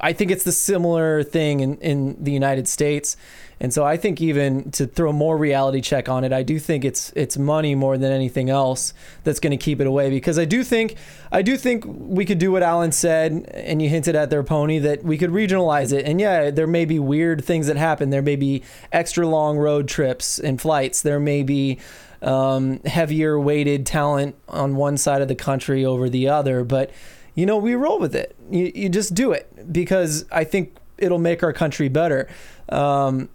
I 0.00 0.12
think 0.12 0.30
it's 0.30 0.44
the 0.44 0.52
similar 0.52 1.22
thing 1.22 1.60
in, 1.60 1.78
in 1.78 2.22
the 2.22 2.32
United 2.32 2.68
States. 2.68 3.16
And 3.60 3.74
so 3.74 3.84
I 3.84 3.96
think 3.96 4.20
even 4.20 4.70
to 4.72 4.86
throw 4.86 5.12
more 5.12 5.36
reality 5.36 5.80
check 5.80 6.08
on 6.08 6.24
it, 6.24 6.32
I 6.32 6.42
do 6.42 6.58
think 6.58 6.84
it's 6.84 7.12
it's 7.16 7.36
money 7.36 7.74
more 7.74 7.98
than 7.98 8.12
anything 8.12 8.50
else 8.50 8.94
that's 9.24 9.40
going 9.40 9.50
to 9.50 9.56
keep 9.56 9.80
it 9.80 9.86
away 9.86 10.10
because 10.10 10.38
I 10.38 10.44
do 10.44 10.62
think 10.62 10.96
I 11.32 11.42
do 11.42 11.56
think 11.56 11.84
we 11.86 12.24
could 12.24 12.38
do 12.38 12.52
what 12.52 12.62
Alan 12.62 12.92
said 12.92 13.50
and 13.52 13.82
you 13.82 13.88
hinted 13.88 14.14
at 14.14 14.30
their 14.30 14.44
pony 14.44 14.78
that 14.78 15.02
we 15.02 15.18
could 15.18 15.30
regionalize 15.30 15.92
it. 15.92 16.04
And 16.04 16.20
yeah, 16.20 16.50
there 16.50 16.66
may 16.66 16.84
be 16.84 16.98
weird 16.98 17.44
things 17.44 17.66
that 17.66 17.76
happen. 17.76 18.10
There 18.10 18.22
may 18.22 18.36
be 18.36 18.62
extra 18.92 19.26
long 19.26 19.58
road 19.58 19.88
trips 19.88 20.38
and 20.38 20.60
flights. 20.60 21.02
There 21.02 21.20
may 21.20 21.42
be 21.42 21.78
um, 22.22 22.80
heavier 22.84 23.38
weighted 23.38 23.86
talent 23.86 24.36
on 24.48 24.76
one 24.76 24.96
side 24.96 25.22
of 25.22 25.28
the 25.28 25.34
country 25.34 25.84
over 25.84 26.08
the 26.08 26.28
other, 26.28 26.64
but 26.64 26.90
you 27.34 27.46
know, 27.46 27.56
we 27.56 27.76
roll 27.76 28.00
with 28.00 28.16
it. 28.16 28.34
You, 28.50 28.72
you 28.74 28.88
just 28.88 29.14
do 29.14 29.30
it 29.30 29.72
because 29.72 30.24
I 30.32 30.42
think 30.42 30.76
it'll 30.96 31.20
make 31.20 31.44
our 31.44 31.52
country 31.52 31.88
better. 31.88 32.28
Um, 32.68 33.28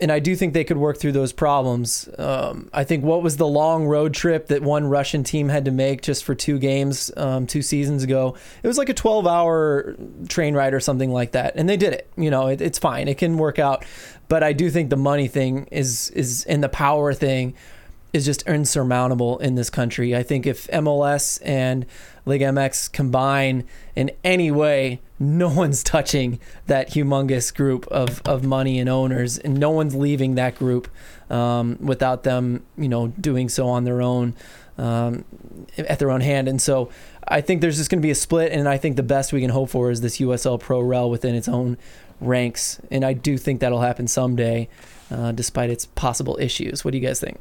and 0.00 0.12
I 0.12 0.20
do 0.20 0.36
think 0.36 0.54
they 0.54 0.64
could 0.64 0.76
work 0.76 0.98
through 0.98 1.12
those 1.12 1.32
problems. 1.32 2.08
Um, 2.18 2.70
I 2.72 2.84
think 2.84 3.02
what 3.04 3.22
was 3.22 3.36
the 3.36 3.46
long 3.46 3.86
road 3.86 4.14
trip 4.14 4.46
that 4.46 4.62
one 4.62 4.86
Russian 4.86 5.24
team 5.24 5.48
had 5.48 5.64
to 5.64 5.72
make 5.72 6.02
just 6.02 6.24
for 6.24 6.34
two 6.34 6.58
games 6.58 7.10
um, 7.16 7.46
two 7.46 7.62
seasons 7.62 8.04
ago? 8.04 8.36
It 8.62 8.68
was 8.68 8.78
like 8.78 8.88
a 8.88 8.94
12 8.94 9.26
hour 9.26 9.96
train 10.28 10.54
ride 10.54 10.72
or 10.72 10.80
something 10.80 11.10
like 11.10 11.32
that. 11.32 11.54
And 11.56 11.68
they 11.68 11.76
did 11.76 11.92
it. 11.92 12.08
You 12.16 12.30
know, 12.30 12.46
it, 12.46 12.60
it's 12.60 12.78
fine. 12.78 13.08
It 13.08 13.18
can 13.18 13.38
work 13.38 13.58
out. 13.58 13.84
But 14.28 14.44
I 14.44 14.52
do 14.52 14.70
think 14.70 14.90
the 14.90 14.96
money 14.96 15.26
thing 15.26 15.66
is, 15.72 16.10
is, 16.10 16.44
and 16.44 16.62
the 16.62 16.68
power 16.68 17.12
thing 17.12 17.54
is 18.12 18.24
just 18.24 18.42
insurmountable 18.42 19.38
in 19.38 19.56
this 19.56 19.68
country. 19.68 20.14
I 20.14 20.22
think 20.22 20.46
if 20.46 20.68
MLS 20.68 21.40
and 21.44 21.86
Liga 22.24 22.46
MX 22.46 22.92
combine 22.92 23.64
in 23.96 24.12
any 24.22 24.50
way, 24.50 25.00
no 25.18 25.48
one's 25.48 25.82
touching 25.82 26.38
that 26.66 26.90
humongous 26.90 27.54
group 27.54 27.86
of, 27.88 28.22
of 28.24 28.44
money 28.44 28.78
and 28.78 28.88
owners, 28.88 29.38
and 29.38 29.58
no 29.58 29.70
one's 29.70 29.94
leaving 29.94 30.36
that 30.36 30.54
group 30.54 30.88
um, 31.30 31.76
without 31.80 32.22
them, 32.22 32.64
you 32.76 32.88
know, 32.88 33.08
doing 33.08 33.48
so 33.48 33.68
on 33.68 33.84
their 33.84 34.00
own, 34.00 34.34
um, 34.76 35.24
at 35.76 35.98
their 35.98 36.10
own 36.10 36.20
hand. 36.20 36.48
And 36.48 36.60
so, 36.60 36.90
I 37.30 37.40
think 37.42 37.60
there's 37.60 37.76
just 37.76 37.90
going 37.90 38.00
to 38.00 38.06
be 38.06 38.10
a 38.10 38.14
split, 38.14 38.52
and 38.52 38.68
I 38.68 38.78
think 38.78 38.96
the 38.96 39.02
best 39.02 39.32
we 39.32 39.40
can 39.40 39.50
hope 39.50 39.70
for 39.70 39.90
is 39.90 40.00
this 40.00 40.18
USL 40.18 40.58
Pro 40.58 40.80
Rel 40.80 41.10
within 41.10 41.34
its 41.34 41.48
own 41.48 41.76
ranks, 42.20 42.80
and 42.90 43.04
I 43.04 43.12
do 43.12 43.36
think 43.36 43.60
that'll 43.60 43.82
happen 43.82 44.08
someday, 44.08 44.68
uh, 45.10 45.32
despite 45.32 45.68
its 45.68 45.84
possible 45.86 46.38
issues. 46.40 46.84
What 46.84 46.92
do 46.92 46.98
you 46.98 47.06
guys 47.06 47.20
think? 47.20 47.38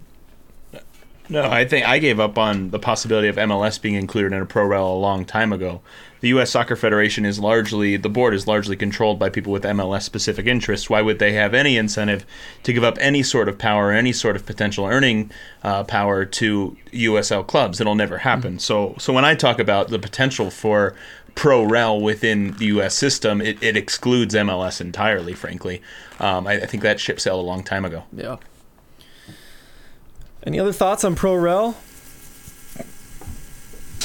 No, 1.29 1.49
I 1.49 1.65
think 1.65 1.87
I 1.87 1.99
gave 1.99 2.19
up 2.19 2.37
on 2.37 2.69
the 2.69 2.79
possibility 2.79 3.27
of 3.27 3.35
MLS 3.35 3.81
being 3.81 3.95
included 3.95 4.33
in 4.33 4.41
a 4.41 4.45
pro 4.45 4.65
rel 4.65 4.93
a 4.93 4.95
long 4.95 5.25
time 5.25 5.51
ago. 5.51 5.81
The 6.19 6.29
U.S. 6.29 6.49
Soccer 6.49 6.75
Federation 6.75 7.25
is 7.25 7.37
largely 7.39 7.97
the 7.97 8.09
board 8.09 8.33
is 8.33 8.47
largely 8.47 8.75
controlled 8.75 9.19
by 9.19 9.29
people 9.29 9.51
with 9.51 9.63
MLS 9.63 10.03
specific 10.03 10.47
interests. 10.47 10.89
Why 10.89 11.01
would 11.01 11.19
they 11.19 11.33
have 11.33 11.53
any 11.53 11.77
incentive 11.77 12.25
to 12.63 12.73
give 12.73 12.83
up 12.83 12.97
any 12.99 13.23
sort 13.23 13.49
of 13.49 13.57
power, 13.59 13.91
any 13.91 14.13
sort 14.13 14.35
of 14.35 14.45
potential 14.45 14.85
earning 14.85 15.29
uh, 15.63 15.83
power 15.83 16.25
to 16.25 16.77
USL 16.91 17.45
clubs? 17.45 17.79
It'll 17.79 17.95
never 17.95 18.19
happen. 18.19 18.57
So, 18.57 18.95
so 18.97 19.13
when 19.13 19.25
I 19.25 19.35
talk 19.35 19.59
about 19.59 19.89
the 19.89 19.99
potential 19.99 20.49
for 20.49 20.95
pro 21.35 21.63
rel 21.63 22.01
within 22.01 22.53
the 22.53 22.65
U.S. 22.67 22.95
system, 22.95 23.41
it, 23.41 23.61
it 23.61 23.77
excludes 23.77 24.33
MLS 24.33 24.81
entirely. 24.81 25.33
Frankly, 25.33 25.83
um, 26.19 26.47
I, 26.47 26.53
I 26.53 26.65
think 26.65 26.81
that 26.83 26.99
ship 26.99 27.19
sailed 27.19 27.43
a 27.43 27.47
long 27.47 27.63
time 27.63 27.85
ago. 27.85 28.05
Yeah. 28.11 28.37
Any 30.47 30.61
other 30.61 30.71
thoughts 30.71 31.03
on 31.03 31.13
Pro 31.15 31.35
Rel? 31.35 31.75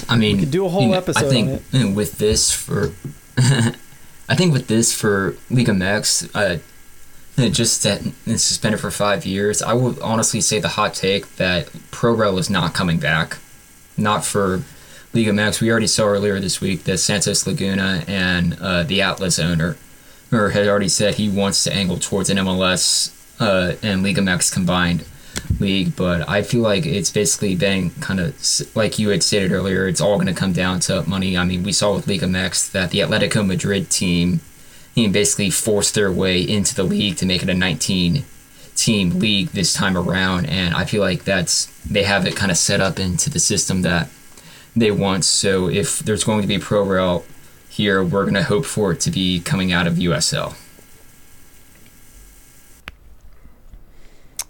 I 0.08 0.16
mean, 0.16 0.40
could 0.40 0.50
do 0.50 0.66
a 0.66 0.68
whole 0.68 0.82
you 0.82 0.88
know, 0.88 0.94
episode 0.94 1.24
I 1.24 1.30
think 1.30 1.96
with 1.96 2.18
this 2.18 2.50
for, 2.50 2.92
I 3.38 4.34
think 4.34 4.52
with 4.52 4.66
this 4.66 4.92
for 4.92 5.36
League 5.50 5.68
of 5.68 5.76
Mex, 5.76 6.28
uh, 6.34 6.58
just 7.36 7.84
that 7.84 8.04
it's 8.26 8.42
suspended 8.42 8.80
for 8.80 8.90
five 8.90 9.24
years. 9.24 9.62
I 9.62 9.72
would 9.72 10.00
honestly 10.00 10.40
say 10.40 10.58
the 10.58 10.70
hot 10.70 10.94
take 10.94 11.36
that 11.36 11.68
Pro 11.92 12.12
Rel 12.12 12.36
is 12.38 12.50
not 12.50 12.74
coming 12.74 12.98
back, 12.98 13.38
not 13.96 14.24
for 14.24 14.64
League 15.12 15.28
of 15.28 15.36
Mex. 15.36 15.60
We 15.60 15.70
already 15.70 15.86
saw 15.86 16.06
earlier 16.06 16.40
this 16.40 16.60
week 16.60 16.82
that 16.84 16.98
Santos 16.98 17.46
Laguna 17.46 18.02
and 18.08 18.58
uh, 18.60 18.82
the 18.82 19.00
Atlas 19.00 19.38
owner, 19.38 19.76
or 20.32 20.50
had 20.50 20.66
already 20.66 20.88
said 20.88 21.14
he 21.14 21.28
wants 21.28 21.62
to 21.62 21.72
angle 21.72 21.98
towards 21.98 22.30
an 22.30 22.38
MLS 22.38 23.14
uh, 23.40 23.76
and 23.80 24.02
League 24.02 24.18
of 24.18 24.24
Mex 24.24 24.52
combined 24.52 25.04
league, 25.58 25.96
but 25.96 26.28
I 26.28 26.42
feel 26.42 26.62
like 26.62 26.86
it's 26.86 27.10
basically 27.10 27.54
been 27.54 27.90
kind 28.00 28.20
of 28.20 28.34
like 28.74 28.98
you 28.98 29.10
had 29.10 29.22
stated 29.22 29.52
earlier. 29.52 29.86
It's 29.86 30.00
all 30.00 30.16
going 30.16 30.26
to 30.26 30.34
come 30.34 30.52
down 30.52 30.80
to 30.80 31.02
money. 31.08 31.36
I 31.36 31.44
mean, 31.44 31.62
we 31.62 31.72
saw 31.72 31.94
with 31.94 32.06
of 32.22 32.30
Mex 32.30 32.68
that 32.70 32.90
the 32.90 33.00
Atletico 33.00 33.46
Madrid 33.46 33.90
team, 33.90 34.40
know, 35.06 35.12
basically 35.12 35.50
forced 35.50 35.94
their 35.94 36.12
way 36.12 36.40
into 36.40 36.74
the 36.74 36.84
league 36.84 37.16
to 37.16 37.26
make 37.26 37.42
it 37.42 37.48
a 37.48 37.54
19 37.54 38.24
team 38.74 39.10
league 39.18 39.48
this 39.48 39.72
time 39.72 39.96
around, 39.96 40.46
and 40.46 40.74
I 40.74 40.84
feel 40.84 41.00
like 41.00 41.24
that's 41.24 41.66
they 41.88 42.04
have 42.04 42.26
it 42.26 42.36
kind 42.36 42.50
of 42.50 42.56
set 42.56 42.80
up 42.80 42.98
into 42.98 43.30
the 43.30 43.38
system 43.38 43.82
that 43.82 44.08
they 44.74 44.90
want. 44.90 45.24
So 45.24 45.68
if 45.68 46.00
there's 46.00 46.24
going 46.24 46.42
to 46.42 46.48
be 46.48 46.58
pro 46.58 46.82
rel 46.84 47.24
here, 47.68 48.02
we're 48.02 48.22
going 48.22 48.34
to 48.34 48.42
hope 48.42 48.64
for 48.66 48.92
it 48.92 49.00
to 49.00 49.10
be 49.10 49.40
coming 49.40 49.72
out 49.72 49.86
of 49.86 49.94
USL. 49.94 50.56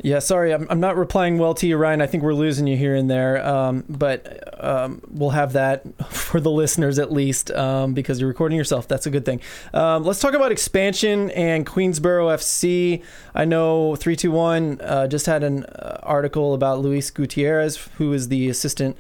Yeah, 0.03 0.19
sorry, 0.19 0.53
I'm, 0.53 0.67
I'm 0.69 0.81
not 0.81 0.97
replying 0.97 1.39
well 1.39 1.55
to 1.55 1.67
you, 1.67 1.77
Ryan. 1.77 2.03
I 2.03 2.09
think 2.09 2.25
we're 2.25 2.35
losing 2.35 2.67
you 2.67 2.77
here 2.77 2.97
and 2.97 3.09
there, 3.09 3.45
um, 3.47 3.85
but 3.89 4.63
um, 4.63 5.01
we'll 5.09 5.31
have 5.31 5.53
that 5.53 5.85
for 6.11 6.41
the 6.41 6.51
listeners 6.51 6.99
at 6.99 7.13
least 7.13 7.53
um, 7.53 7.95
because 7.95 8.21
you're 8.21 8.29
recording 8.29 8.59
yourself. 8.59 8.89
That's 8.89 9.07
a 9.07 9.11
good 9.11 9.25
thing. 9.25 9.41
Um, 9.73 10.03
let's 10.03 10.19
talk 10.19 10.35
about 10.35 10.51
expansion 10.51 11.31
and 11.31 11.65
Queensboro 11.65 12.35
FC. 12.35 13.05
I 13.33 13.45
know 13.45 13.95
321 13.95 14.81
uh, 14.81 15.07
just 15.07 15.27
had 15.27 15.45
an 15.45 15.65
uh, 15.67 16.01
article 16.03 16.55
about 16.55 16.81
Luis 16.81 17.09
Gutierrez, 17.11 17.77
who 17.99 18.13
is 18.13 18.27
the 18.27 18.49
assistant 18.49 18.97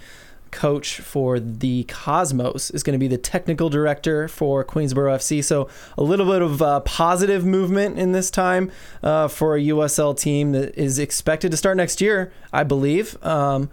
coach 0.52 1.00
for 1.00 1.40
the 1.40 1.82
Cosmos, 1.84 2.70
is 2.70 2.84
going 2.84 2.92
to 2.92 2.98
be 2.98 3.08
the 3.08 3.18
technical 3.18 3.68
director 3.68 4.28
for 4.28 4.64
Queensboro 4.64 5.16
FC. 5.16 5.42
So 5.42 5.68
a 5.98 6.02
little 6.02 6.26
bit 6.26 6.42
of 6.42 6.62
uh, 6.62 6.80
positive 6.80 7.44
movement 7.44 7.98
in 7.98 8.12
this 8.12 8.30
time 8.30 8.70
uh, 9.02 9.26
for 9.26 9.56
a 9.56 9.60
USL 9.60 10.16
team 10.16 10.52
that 10.52 10.78
is 10.78 11.00
expected 11.00 11.50
to 11.50 11.56
start 11.56 11.76
next 11.76 12.00
year, 12.00 12.32
I 12.52 12.62
believe. 12.62 13.22
Um, 13.24 13.70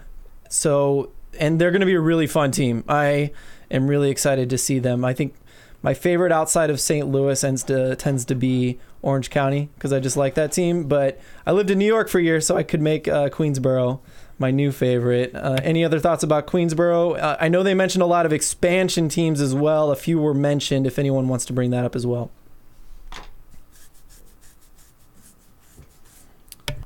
so, 0.50 1.12
and 1.40 1.62
they're 1.62 1.72
going 1.72 1.82
to 1.82 1.86
be 1.86 1.94
a 1.94 2.02
really 2.02 2.28
fun 2.28 2.52
team. 2.52 2.84
I 2.88 3.32
am 3.70 3.88
really 3.88 4.10
excited 4.10 4.50
to 4.50 4.58
see 4.58 4.80
them. 4.80 5.06
I 5.06 5.14
think 5.14 5.36
my 5.82 5.94
favorite 5.94 6.32
outside 6.32 6.70
of 6.70 6.80
St. 6.80 7.08
Louis 7.08 7.40
tends 7.40 7.64
to 7.64 7.96
tends 7.96 8.26
to 8.26 8.36
be 8.36 8.80
Orange 9.02 9.30
County 9.30 9.70
because 9.76 9.94
I 9.94 10.00
just 10.00 10.18
like 10.18 10.36
that 10.36 10.52
team. 10.52 10.86
But 10.86 11.20
I 11.46 11.52
lived 11.52 11.70
in 11.70 11.78
New 11.78 11.86
York 11.86 12.10
for 12.10 12.20
a 12.20 12.24
year, 12.24 12.42
so 12.42 12.58
I 12.58 12.64
could 12.64 12.82
make 12.82 13.08
uh, 13.08 13.30
Queensboro 13.30 14.00
my 14.40 14.52
new 14.52 14.72
favorite. 14.72 15.36
Uh, 15.36 15.58
any 15.64 15.84
other 15.84 16.00
thoughts 16.00 16.24
about 16.24 16.48
Queensboro? 16.48 17.20
Uh, 17.22 17.38
I 17.40 17.50
know 17.50 17.62
they 17.62 17.74
mentioned 17.74 18.02
a 18.02 18.06
lot 18.08 18.26
of 18.26 18.34
expansion 18.34 19.10
teams 19.10 19.42
as 19.42 19.54
well. 19.54 19.92
A 19.92 19.96
few 19.96 20.20
were 20.20 20.34
mentioned. 20.34 20.88
If 20.88 20.98
anyone 20.98 21.28
wants 21.28 21.46
to 21.46 21.54
bring 21.54 21.70
that 21.72 21.84
up 21.86 21.96
as 21.96 22.08
well. 22.08 22.32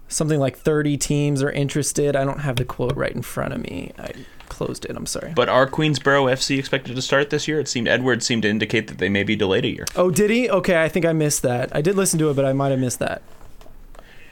Something 0.08 0.40
like 0.40 0.58
30 0.58 0.98
teams 0.98 1.42
are 1.42 1.52
interested. 1.52 2.16
I 2.16 2.24
don't 2.24 2.40
have 2.42 2.58
the 2.58 2.66
quote 2.66 2.96
right 2.96 3.12
in 3.12 3.24
front 3.24 3.54
of 3.54 3.62
me. 3.62 3.92
I 3.98 4.12
closed 4.48 4.86
it. 4.86 4.96
I'm 4.96 5.08
sorry. 5.08 5.34
But 5.36 5.50
are 5.50 5.66
Queensboro 5.68 6.32
FC 6.32 6.60
expected 6.60 6.96
to 6.96 7.02
start 7.02 7.32
this 7.32 7.48
year? 7.48 7.60
It 7.60 7.68
seemed 7.68 7.88
Edwards 7.88 8.24
seemed 8.24 8.44
to 8.44 8.50
indicate 8.50 8.88
that 8.90 9.00
they 9.00 9.10
may 9.10 9.24
be 9.24 9.36
delayed 9.36 9.66
a 9.66 9.70
year. 9.70 9.86
Oh, 9.96 10.12
did 10.12 10.30
he? 10.30 10.48
Okay, 10.52 10.84
I 10.84 10.88
think 10.88 11.06
I 11.06 11.14
missed 11.14 11.42
that. 11.42 11.76
I 11.76 11.82
did 11.82 11.96
listen 11.96 12.20
to 12.20 12.30
it, 12.30 12.36
but 12.36 12.46
I 12.46 12.54
might 12.54 12.70
have 12.70 12.80
missed 12.80 13.00
that. 13.00 13.24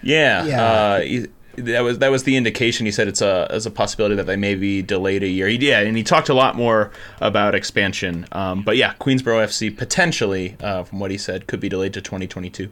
Yeah, 0.04 0.46
Yeah. 0.46 0.64
Uh, 0.64 1.02
he- 1.02 1.28
that 1.56 1.82
was 1.82 2.00
that 2.00 2.12
was 2.12 2.24
the 2.24 2.38
indication. 2.38 2.86
He 2.86 2.92
said 2.92 3.08
it's 3.08 3.22
a 3.22 3.48
as 3.50 3.66
a 3.66 3.72
possibility 3.72 4.16
that 4.16 4.26
they 4.26 4.36
may 4.36 4.56
be 4.56 4.82
delayed 4.82 5.24
a 5.24 5.28
year. 5.28 5.48
He, 5.48 5.58
yeah, 5.58 5.80
and 5.80 5.98
he 5.98 6.04
talked 6.04 6.30
a 6.30 6.34
lot 6.34 6.56
more 6.56 6.92
about 7.20 7.56
expansion. 7.56 8.28
Um, 8.32 8.64
but 8.64 8.78
yeah, 8.78 8.94
Queensboro 8.96 9.44
FC 9.44 9.76
potentially, 9.76 10.56
uh, 10.62 10.84
from 10.84 11.00
what 11.00 11.12
he 11.12 11.18
said, 11.18 11.48
could 11.48 11.60
be 11.60 11.70
delayed 11.70 11.94
to 11.94 12.02
2022. 12.02 12.72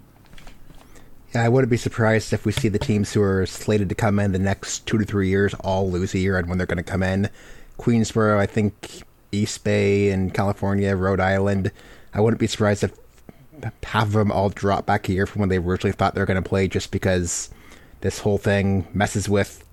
Yeah, 1.34 1.44
I 1.44 1.50
wouldn't 1.50 1.70
be 1.70 1.78
surprised 1.78 2.34
if 2.34 2.46
we 2.46 2.52
see 2.52 2.70
the 2.70 2.80
teams 2.80 3.14
who 3.14 3.22
are 3.22 3.46
slated 3.46 3.90
to 3.90 3.96
come 3.96 4.18
in 4.20 4.32
the 4.32 4.40
next 4.40 4.88
two 4.88 4.98
to 4.98 5.06
three 5.06 5.30
years 5.30 5.54
all 5.56 5.90
lose 5.90 6.16
a 6.16 6.20
year 6.20 6.38
on 6.38 6.48
when 6.48 6.58
they're 6.58 6.66
going 6.66 6.78
to 6.78 6.84
come 6.84 7.04
in. 7.04 7.30
Queensboro, 7.78 8.38
I 8.38 8.48
think 8.48 9.04
East 9.32 9.64
Bay 9.64 10.10
and 10.10 10.34
California, 10.34 10.96
Rhode 10.96 11.20
Island. 11.20 11.72
I 12.14 12.22
wouldn't 12.22 12.40
be 12.40 12.48
surprised 12.48 12.84
if 12.84 12.94
half 13.84 14.08
of 14.08 14.14
them 14.14 14.32
all 14.32 14.50
drop 14.50 14.86
back 14.86 15.08
a 15.08 15.14
year 15.14 15.26
from 15.26 15.42
when 15.42 15.50
they 15.50 15.58
originally 15.58 15.92
thought 15.92 16.16
they 16.16 16.22
were 16.22 16.26
going 16.26 16.42
to 16.42 16.50
play 16.50 16.68
just 16.68 16.92
because 16.92 17.50
this 18.02 18.20
whole 18.20 18.38
thing 18.38 18.88
messes 18.94 19.28
with 19.28 19.64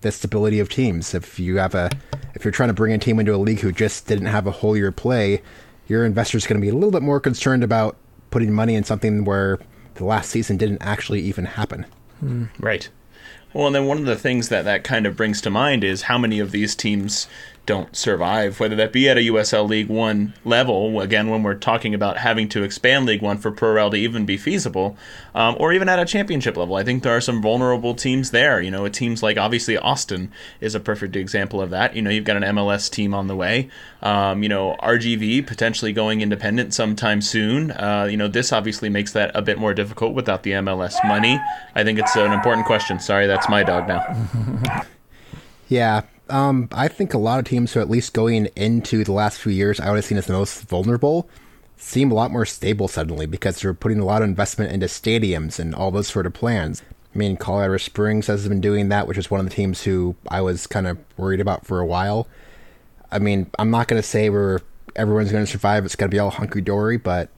the 0.00 0.12
stability 0.12 0.60
of 0.60 0.68
teams. 0.68 1.14
If 1.14 1.38
you 1.38 1.56
have 1.58 1.74
a, 1.74 1.90
if 2.34 2.44
you're 2.44 2.52
trying 2.52 2.68
to 2.68 2.74
bring 2.74 2.92
a 2.92 2.98
team 2.98 3.18
into 3.18 3.34
a 3.34 3.36
league 3.36 3.60
who 3.60 3.72
just 3.72 4.06
didn't 4.06 4.26
have 4.26 4.46
a 4.46 4.50
whole 4.50 4.76
year 4.76 4.92
play, 4.92 5.42
your 5.86 6.04
investor's 6.04 6.46
going 6.46 6.60
to 6.60 6.64
be 6.64 6.68
a 6.68 6.74
little 6.74 6.90
bit 6.90 7.02
more 7.02 7.20
concerned 7.20 7.64
about 7.64 7.96
putting 8.30 8.52
money 8.52 8.74
in 8.74 8.84
something 8.84 9.24
where 9.24 9.58
the 9.94 10.04
last 10.04 10.30
season 10.30 10.56
didn't 10.56 10.82
actually 10.82 11.20
even 11.20 11.44
happen. 11.44 11.86
Hmm. 12.20 12.44
Right. 12.60 12.88
Well, 13.54 13.66
and 13.66 13.74
then 13.74 13.86
one 13.86 13.98
of 13.98 14.04
the 14.04 14.16
things 14.16 14.50
that 14.50 14.64
that 14.66 14.84
kind 14.84 15.06
of 15.06 15.16
brings 15.16 15.40
to 15.40 15.50
mind 15.50 15.82
is 15.82 16.02
how 16.02 16.18
many 16.18 16.38
of 16.38 16.50
these 16.50 16.74
teams 16.74 17.26
don't 17.68 17.94
survive, 17.94 18.58
whether 18.58 18.74
that 18.74 18.94
be 18.94 19.10
at 19.10 19.18
a 19.18 19.20
USL 19.20 19.68
League 19.68 19.90
One 19.90 20.32
level, 20.42 21.02
again, 21.02 21.28
when 21.28 21.42
we're 21.42 21.54
talking 21.54 21.92
about 21.92 22.16
having 22.16 22.48
to 22.48 22.62
expand 22.62 23.04
League 23.04 23.20
One 23.20 23.36
for 23.36 23.52
Pro 23.52 23.74
Rel 23.74 23.90
to 23.90 23.96
even 23.98 24.24
be 24.24 24.38
feasible, 24.38 24.96
um, 25.34 25.54
or 25.60 25.74
even 25.74 25.86
at 25.86 25.98
a 25.98 26.06
championship 26.06 26.56
level. 26.56 26.76
I 26.76 26.82
think 26.82 27.02
there 27.02 27.14
are 27.14 27.20
some 27.20 27.42
vulnerable 27.42 27.94
teams 27.94 28.30
there. 28.30 28.62
You 28.62 28.70
know, 28.70 28.88
teams 28.88 29.22
like 29.22 29.36
obviously 29.36 29.76
Austin 29.76 30.32
is 30.62 30.74
a 30.74 30.80
perfect 30.80 31.14
example 31.14 31.60
of 31.60 31.68
that. 31.68 31.94
You 31.94 32.00
know, 32.00 32.08
you've 32.08 32.24
got 32.24 32.38
an 32.38 32.56
MLS 32.56 32.90
team 32.90 33.12
on 33.12 33.26
the 33.26 33.36
way. 33.36 33.68
Um, 34.00 34.42
you 34.42 34.48
know, 34.48 34.74
RGV 34.82 35.46
potentially 35.46 35.92
going 35.92 36.22
independent 36.22 36.72
sometime 36.72 37.20
soon. 37.20 37.72
Uh, 37.72 38.08
you 38.10 38.16
know, 38.16 38.28
this 38.28 38.50
obviously 38.50 38.88
makes 38.88 39.12
that 39.12 39.30
a 39.34 39.42
bit 39.42 39.58
more 39.58 39.74
difficult 39.74 40.14
without 40.14 40.42
the 40.42 40.52
MLS 40.52 40.96
money. 41.06 41.38
I 41.74 41.84
think 41.84 41.98
it's 41.98 42.16
an 42.16 42.32
important 42.32 42.64
question. 42.64 42.98
Sorry, 42.98 43.26
that's 43.26 43.48
my 43.50 43.62
dog 43.62 43.86
now. 43.86 44.84
Yeah, 45.70 46.04
um, 46.30 46.68
I 46.72 46.88
think 46.88 47.14
a 47.14 47.18
lot 47.18 47.38
of 47.38 47.44
teams 47.44 47.72
who, 47.72 47.80
at 47.80 47.90
least 47.90 48.12
going 48.12 48.46
into 48.56 49.04
the 49.04 49.12
last 49.12 49.38
few 49.38 49.52
years, 49.52 49.80
I 49.80 49.88
would 49.90 49.96
have 49.96 50.04
seen 50.04 50.18
as 50.18 50.26
the 50.26 50.32
most 50.32 50.62
vulnerable, 50.68 51.28
seem 51.76 52.10
a 52.10 52.14
lot 52.14 52.30
more 52.30 52.44
stable 52.44 52.88
suddenly 52.88 53.26
because 53.26 53.60
they're 53.60 53.74
putting 53.74 54.00
a 54.00 54.04
lot 54.04 54.22
of 54.22 54.28
investment 54.28 54.72
into 54.72 54.86
stadiums 54.86 55.58
and 55.58 55.74
all 55.74 55.90
those 55.90 56.08
sort 56.08 56.26
of 56.26 56.34
plans. 56.34 56.82
I 57.14 57.18
mean, 57.18 57.36
Colorado 57.36 57.76
Springs 57.78 58.26
has 58.26 58.46
been 58.48 58.60
doing 58.60 58.88
that, 58.88 59.06
which 59.06 59.18
is 59.18 59.30
one 59.30 59.40
of 59.40 59.46
the 59.46 59.54
teams 59.54 59.82
who 59.82 60.16
I 60.28 60.40
was 60.40 60.66
kind 60.66 60.86
of 60.86 60.98
worried 61.16 61.40
about 61.40 61.66
for 61.66 61.80
a 61.80 61.86
while. 61.86 62.26
I 63.10 63.18
mean, 63.18 63.50
I'm 63.58 63.70
not 63.70 63.88
going 63.88 64.00
to 64.00 64.06
say 64.06 64.28
where 64.28 64.60
everyone's 64.94 65.32
going 65.32 65.44
to 65.44 65.50
survive; 65.50 65.84
it's 65.84 65.96
going 65.96 66.10
to 66.10 66.14
be 66.14 66.18
all 66.18 66.30
hunky 66.30 66.60
dory, 66.60 66.98
but 66.98 67.30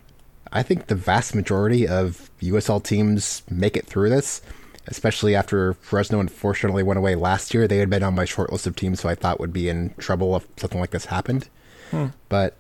I 0.52 0.62
think 0.62 0.86
the 0.86 0.96
vast 0.96 1.34
majority 1.34 1.86
of 1.86 2.30
USL 2.42 2.82
teams 2.82 3.42
make 3.48 3.76
it 3.76 3.86
through 3.86 4.10
this 4.10 4.42
especially 4.86 5.34
after 5.34 5.74
Fresno 5.74 6.20
unfortunately 6.20 6.82
went 6.82 6.98
away 6.98 7.14
last 7.14 7.54
year. 7.54 7.68
They 7.68 7.78
had 7.78 7.90
been 7.90 8.02
on 8.02 8.14
my 8.14 8.24
short 8.24 8.52
list 8.52 8.66
of 8.66 8.76
teams 8.76 9.02
who 9.02 9.08
I 9.08 9.14
thought 9.14 9.40
would 9.40 9.52
be 9.52 9.68
in 9.68 9.94
trouble 9.98 10.36
if 10.36 10.46
something 10.56 10.80
like 10.80 10.90
this 10.90 11.06
happened. 11.06 11.48
Hmm. 11.90 12.06
But 12.28 12.56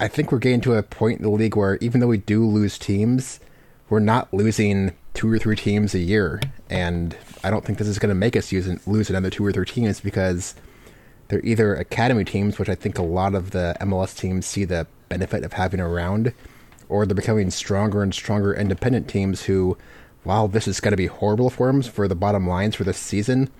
I 0.00 0.08
think 0.08 0.32
we're 0.32 0.38
getting 0.38 0.60
to 0.62 0.74
a 0.74 0.82
point 0.82 1.18
in 1.18 1.22
the 1.22 1.30
league 1.30 1.56
where 1.56 1.76
even 1.76 2.00
though 2.00 2.08
we 2.08 2.18
do 2.18 2.46
lose 2.46 2.78
teams, 2.78 3.40
we're 3.88 4.00
not 4.00 4.32
losing 4.32 4.92
two 5.14 5.30
or 5.30 5.38
three 5.38 5.56
teams 5.56 5.94
a 5.94 5.98
year. 5.98 6.40
And 6.70 7.16
I 7.44 7.50
don't 7.50 7.64
think 7.64 7.78
this 7.78 7.88
is 7.88 7.98
going 7.98 8.08
to 8.08 8.14
make 8.14 8.36
us 8.36 8.52
use, 8.52 8.68
lose 8.86 9.10
another 9.10 9.30
two 9.30 9.44
or 9.44 9.52
three 9.52 9.66
teams 9.66 10.00
because 10.00 10.54
they're 11.28 11.44
either 11.44 11.74
academy 11.74 12.24
teams, 12.24 12.58
which 12.58 12.68
I 12.68 12.74
think 12.74 12.98
a 12.98 13.02
lot 13.02 13.34
of 13.34 13.50
the 13.50 13.76
MLS 13.80 14.16
teams 14.16 14.46
see 14.46 14.64
the 14.64 14.86
benefit 15.08 15.44
of 15.44 15.54
having 15.54 15.80
around, 15.80 16.32
or 16.88 17.06
they're 17.06 17.14
becoming 17.14 17.50
stronger 17.50 18.02
and 18.02 18.14
stronger 18.14 18.54
independent 18.54 19.08
teams 19.08 19.42
who 19.42 19.76
while 20.24 20.48
this 20.48 20.68
is 20.68 20.80
going 20.80 20.92
to 20.92 20.96
be 20.96 21.06
horrible 21.06 21.50
for 21.50 21.66
them 21.66 21.82
for 21.82 22.06
the 22.08 22.14
bottom 22.14 22.46
lines 22.46 22.74
for 22.76 22.84
this 22.84 22.98
season, 22.98 23.50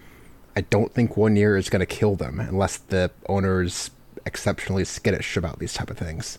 I 0.54 0.62
don't 0.62 0.92
think 0.92 1.16
one 1.16 1.36
year 1.36 1.56
is 1.56 1.68
going 1.68 1.80
to 1.80 1.86
kill 1.86 2.14
them 2.14 2.38
unless 2.40 2.76
the 2.76 3.10
owner's 3.28 3.90
exceptionally 4.24 4.84
skittish 4.84 5.36
about 5.36 5.58
these 5.58 5.72
type 5.72 5.90
of 5.90 5.98
things. 5.98 6.38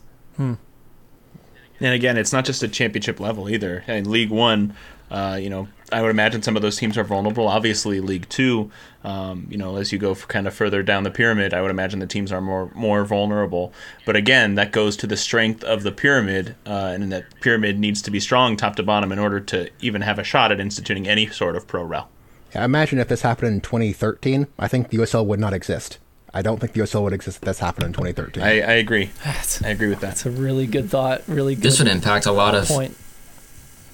And 1.79 1.93
again, 1.93 2.17
it's 2.17 2.31
not 2.31 2.45
just 2.45 2.63
a 2.63 2.67
championship 2.67 3.19
level 3.19 3.49
either. 3.49 3.83
In 3.87 4.09
League 4.09 4.29
One, 4.29 4.75
uh, 5.11 5.37
you 5.41 5.49
know, 5.49 5.67
I 5.93 6.01
would 6.01 6.11
imagine 6.11 6.41
some 6.41 6.55
of 6.55 6.61
those 6.61 6.77
teams 6.77 6.97
are 6.97 7.03
vulnerable. 7.03 7.47
Obviously, 7.47 7.99
League 7.99 8.27
Two, 8.29 8.71
um, 9.03 9.47
you 9.49 9.57
know, 9.57 9.75
as 9.77 9.91
you 9.91 9.99
go 9.99 10.11
f 10.11 10.27
kind 10.27 10.47
of 10.47 10.53
further 10.53 10.83
down 10.83 11.03
the 11.03 11.11
pyramid, 11.11 11.53
I 11.53 11.61
would 11.61 11.71
imagine 11.71 11.99
the 11.99 12.07
teams 12.07 12.31
are 12.31 12.41
more 12.41 12.71
more 12.73 13.05
vulnerable. 13.05 13.71
But 14.05 14.15
again, 14.15 14.55
that 14.55 14.71
goes 14.71 14.97
to 14.97 15.07
the 15.07 15.17
strength 15.17 15.63
of 15.63 15.83
the 15.83 15.91
pyramid, 15.91 16.55
uh, 16.65 16.91
and 16.93 17.11
that 17.11 17.25
pyramid 17.41 17.79
needs 17.79 18.01
to 18.01 18.11
be 18.11 18.19
strong 18.19 18.57
top 18.57 18.75
to 18.77 18.83
bottom 18.83 19.11
in 19.11 19.19
order 19.19 19.39
to 19.39 19.69
even 19.81 20.01
have 20.01 20.19
a 20.19 20.23
shot 20.23 20.51
at 20.51 20.59
instituting 20.59 21.07
any 21.07 21.27
sort 21.27 21.55
of 21.55 21.67
pro 21.67 21.83
rel. 21.83 22.09
Yeah, 22.53 22.65
imagine 22.65 22.99
if 22.99 23.07
this 23.07 23.21
happened 23.21 23.53
in 23.53 23.61
2013. 23.61 24.47
I 24.59 24.67
think 24.67 24.89
the 24.89 24.97
USL 24.97 25.25
would 25.25 25.39
not 25.39 25.53
exist. 25.53 25.99
I 26.35 26.41
don't 26.41 26.59
think 26.59 26.73
the 26.73 26.81
USL 26.81 27.03
would 27.03 27.13
exist 27.13 27.37
if 27.37 27.41
this 27.41 27.59
happened 27.59 27.85
in 27.85 27.93
2013. 27.93 28.43
I, 28.43 28.61
I 28.61 28.73
agree. 28.73 29.11
That's, 29.23 29.63
I 29.63 29.69
agree 29.69 29.89
with 29.89 29.99
that. 29.99 30.07
that's 30.07 30.25
a 30.25 30.31
really 30.31 30.65
good 30.65 30.89
thought. 30.89 31.21
Really 31.27 31.53
good 31.55 31.63
This 31.63 31.79
would 31.79 31.87
impact 31.87 32.25
a 32.25 32.31
lot 32.31 32.55
of 32.55 32.67
point. 32.67 32.97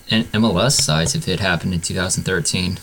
MLS 0.10 0.72
sides 0.72 1.16
if 1.16 1.28
it 1.28 1.40
happened 1.40 1.74
in 1.74 1.82
2013. 1.82 2.80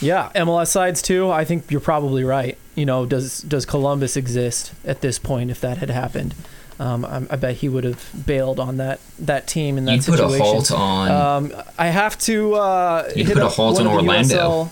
Yeah, 0.00 0.30
MLS 0.34 0.68
sides 0.68 1.02
too. 1.02 1.30
I 1.30 1.44
think 1.44 1.70
you're 1.70 1.80
probably 1.80 2.22
right. 2.22 2.56
You 2.74 2.86
know, 2.86 3.04
does 3.04 3.40
does 3.42 3.66
Columbus 3.66 4.16
exist 4.16 4.72
at 4.84 5.00
this 5.00 5.18
point? 5.18 5.50
If 5.50 5.60
that 5.60 5.78
had 5.78 5.90
happened, 5.90 6.36
um, 6.78 7.04
I, 7.04 7.26
I 7.30 7.36
bet 7.36 7.56
he 7.56 7.68
would 7.68 7.82
have 7.82 8.24
bailed 8.24 8.60
on 8.60 8.76
that 8.76 9.00
that 9.18 9.48
team 9.48 9.76
in 9.76 9.86
that 9.86 9.96
put 10.04 10.18
situation. 10.18 10.40
a 10.40 10.44
halt 10.44 10.70
on. 10.70 11.10
Um, 11.10 11.62
I 11.76 11.88
have 11.88 12.16
to. 12.20 12.54
Uh, 12.54 13.10
hit 13.12 13.26
put 13.26 13.42
a 13.42 13.48
halt 13.48 13.80
on 13.80 13.88
Orlando. 13.88 14.64
USL 14.64 14.70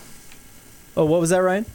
Oh, 0.97 1.05
what 1.05 1.21
was 1.21 1.31
that, 1.31 1.39
Ryan? 1.39 1.67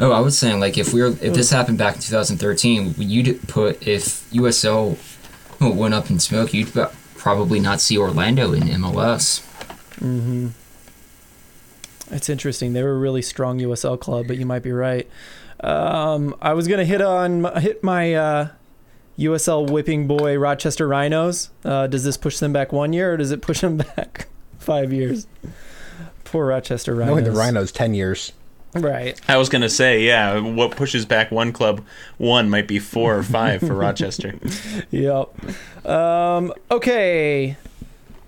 oh, 0.00 0.10
I 0.10 0.18
was 0.20 0.36
saying 0.36 0.58
like 0.58 0.76
if 0.76 0.92
we 0.92 1.00
were 1.00 1.08
if 1.08 1.34
this 1.34 1.50
happened 1.50 1.78
back 1.78 1.94
in 1.94 2.00
2013, 2.00 2.94
you'd 2.98 3.46
put 3.46 3.86
if 3.86 4.28
USL 4.32 4.96
went 5.70 5.94
up 5.94 6.10
in 6.10 6.18
smoke, 6.20 6.52
you'd 6.54 6.72
probably 7.16 7.60
not 7.60 7.80
see 7.80 7.96
Orlando 7.96 8.52
in 8.52 8.64
MLS. 8.64 9.40
Mhm. 10.00 10.50
It's 12.10 12.28
interesting. 12.28 12.72
They 12.74 12.82
were 12.82 12.92
a 12.92 12.98
really 12.98 13.22
strong 13.22 13.58
USL 13.60 13.96
club, 13.98 14.26
but 14.28 14.36
you 14.36 14.44
might 14.46 14.62
be 14.62 14.72
right. 14.72 15.08
Um, 15.60 16.34
I 16.42 16.52
was 16.52 16.68
gonna 16.68 16.84
hit 16.84 17.00
on 17.00 17.44
hit 17.60 17.82
my 17.82 18.14
uh, 18.14 18.48
USL 19.18 19.66
whipping 19.70 20.06
boy 20.06 20.36
Rochester 20.38 20.86
Rhinos. 20.86 21.50
Uh, 21.64 21.86
does 21.86 22.04
this 22.04 22.16
push 22.16 22.38
them 22.38 22.52
back 22.52 22.72
one 22.72 22.92
year, 22.92 23.14
or 23.14 23.16
does 23.16 23.30
it 23.30 23.40
push 23.40 23.60
them 23.60 23.76
back 23.96 24.26
five 24.58 24.92
years. 24.92 25.26
Poor 26.24 26.46
Rochester 26.46 26.94
Rhinos. 26.94 27.12
Knowing 27.12 27.24
the 27.24 27.32
Rhinos 27.32 27.72
ten 27.72 27.94
years. 27.94 28.32
Right. 28.74 29.20
I 29.28 29.36
was 29.36 29.48
gonna 29.48 29.68
say, 29.68 30.02
yeah, 30.02 30.38
what 30.38 30.72
pushes 30.72 31.06
back 31.06 31.30
one 31.30 31.52
club 31.52 31.84
one 32.18 32.50
might 32.50 32.68
be 32.68 32.78
four 32.78 33.16
or 33.16 33.22
five 33.22 33.60
for 33.60 33.74
Rochester. 33.74 34.34
Yep. 34.90 35.86
Um, 35.86 36.52
okay. 36.70 37.56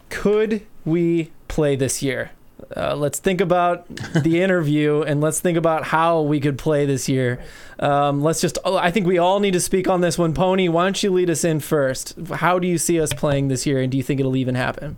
Could 0.09 0.65
we 0.85 1.31
play 1.49 1.77
this 1.77 2.03
year? 2.03 2.31
Uh, 2.75 2.97
let's 2.97 3.19
think 3.19 3.41
about 3.41 3.87
the 4.23 4.41
interview 4.43 5.03
and 5.03 5.21
let's 5.21 5.41
think 5.41 5.59
about 5.59 5.85
how 5.85 6.23
we 6.23 6.41
could 6.41 6.59
play 6.59 6.87
this 6.87 7.09
year. 7.09 7.39
Um, 7.79 8.23
let's 8.23 8.41
just, 8.41 8.59
oh, 8.65 8.77
I 8.77 8.91
think 8.91 9.07
we 9.07 9.19
all 9.19 9.41
need 9.41 9.53
to 9.53 9.61
speak 9.61 9.89
on 9.89 10.01
this 10.01 10.17
one. 10.17 10.33
Pony, 10.33 10.69
why 10.69 10.85
don't 10.85 11.03
you 11.03 11.11
lead 11.11 11.29
us 11.29 11.45
in 11.45 11.61
first? 11.61 12.15
How 12.35 12.59
do 12.59 12.67
you 12.67 12.79
see 12.79 13.01
us 13.01 13.13
playing 13.13 13.49
this 13.49 13.67
year 13.67 13.81
and 13.81 13.91
do 13.93 13.99
you 13.99 14.03
think 14.03 14.21
it'll 14.21 14.37
even 14.37 14.55
happen? 14.55 14.97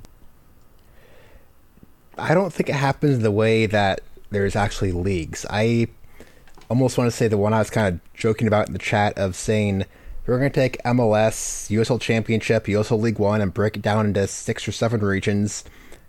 I 2.16 2.34
don't 2.34 2.53
think 2.53 2.68
it 2.68 2.74
happens 2.74 3.20
the 3.20 3.30
way 3.30 3.66
that 3.66 4.01
there's 4.31 4.57
actually 4.57 4.93
leagues. 4.93 5.47
I 5.49 5.89
almost 6.70 6.99
want 6.99 7.11
to 7.11 7.16
say 7.16 7.29
the 7.29 7.39
one 7.39 7.55
I 7.55 7.59
was 7.59 7.70
kind 7.70 7.95
of 7.95 8.14
joking 8.14 8.47
about 8.47 8.66
in 8.66 8.72
the 8.72 8.79
chat 8.79 9.16
of 9.16 9.35
saying 9.35 9.85
we're 10.26 10.39
going 10.39 10.53
to 10.53 10.61
take 10.61 10.83
MLS, 10.83 11.70
USL 11.70 11.99
Championship, 11.99 12.66
USL 12.66 13.01
League 13.01 13.18
One, 13.18 13.41
and 13.41 13.55
break 13.55 13.76
it 13.76 13.83
down 13.83 14.05
into 14.05 14.26
six 14.26 14.68
or 14.68 14.72
seven 14.72 15.01
regions. 15.01 15.64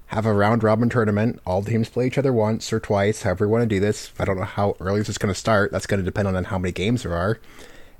Have 0.07 0.25
a 0.25 0.33
round 0.33 0.61
robin 0.61 0.89
tournament. 0.89 1.39
All 1.45 1.63
teams 1.63 1.87
play 1.87 2.07
each 2.07 2.17
other 2.17 2.33
once 2.33 2.73
or 2.73 2.81
twice, 2.81 3.21
however 3.21 3.45
you 3.45 3.51
want 3.51 3.61
to 3.61 3.75
do 3.75 3.79
this. 3.79 4.11
I 4.19 4.25
don't 4.25 4.37
know 4.37 4.43
how 4.43 4.75
early 4.81 4.99
this 4.99 5.09
is 5.09 5.17
going 5.17 5.33
to 5.33 5.39
start. 5.39 5.71
That's 5.71 5.85
going 5.85 6.01
to 6.01 6.05
depend 6.05 6.27
on 6.27 6.43
how 6.43 6.57
many 6.57 6.73
games 6.73 7.03
there 7.03 7.15
are. 7.15 7.39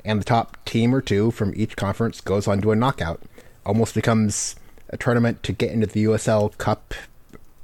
And 0.03 0.19
the 0.19 0.25
top 0.25 0.57
team 0.65 0.93
or 0.93 1.01
two 1.01 1.31
from 1.31 1.53
each 1.55 1.77
conference 1.77 2.19
goes 2.19 2.47
on 2.47 2.61
to 2.61 2.71
a 2.71 2.75
knockout. 2.75 3.21
Almost 3.65 3.95
becomes 3.95 4.55
a 4.89 4.97
tournament 4.97 5.41
to 5.43 5.53
get 5.53 5.71
into 5.71 5.87
the 5.87 6.03
USL 6.03 6.57
Cup, 6.57 6.93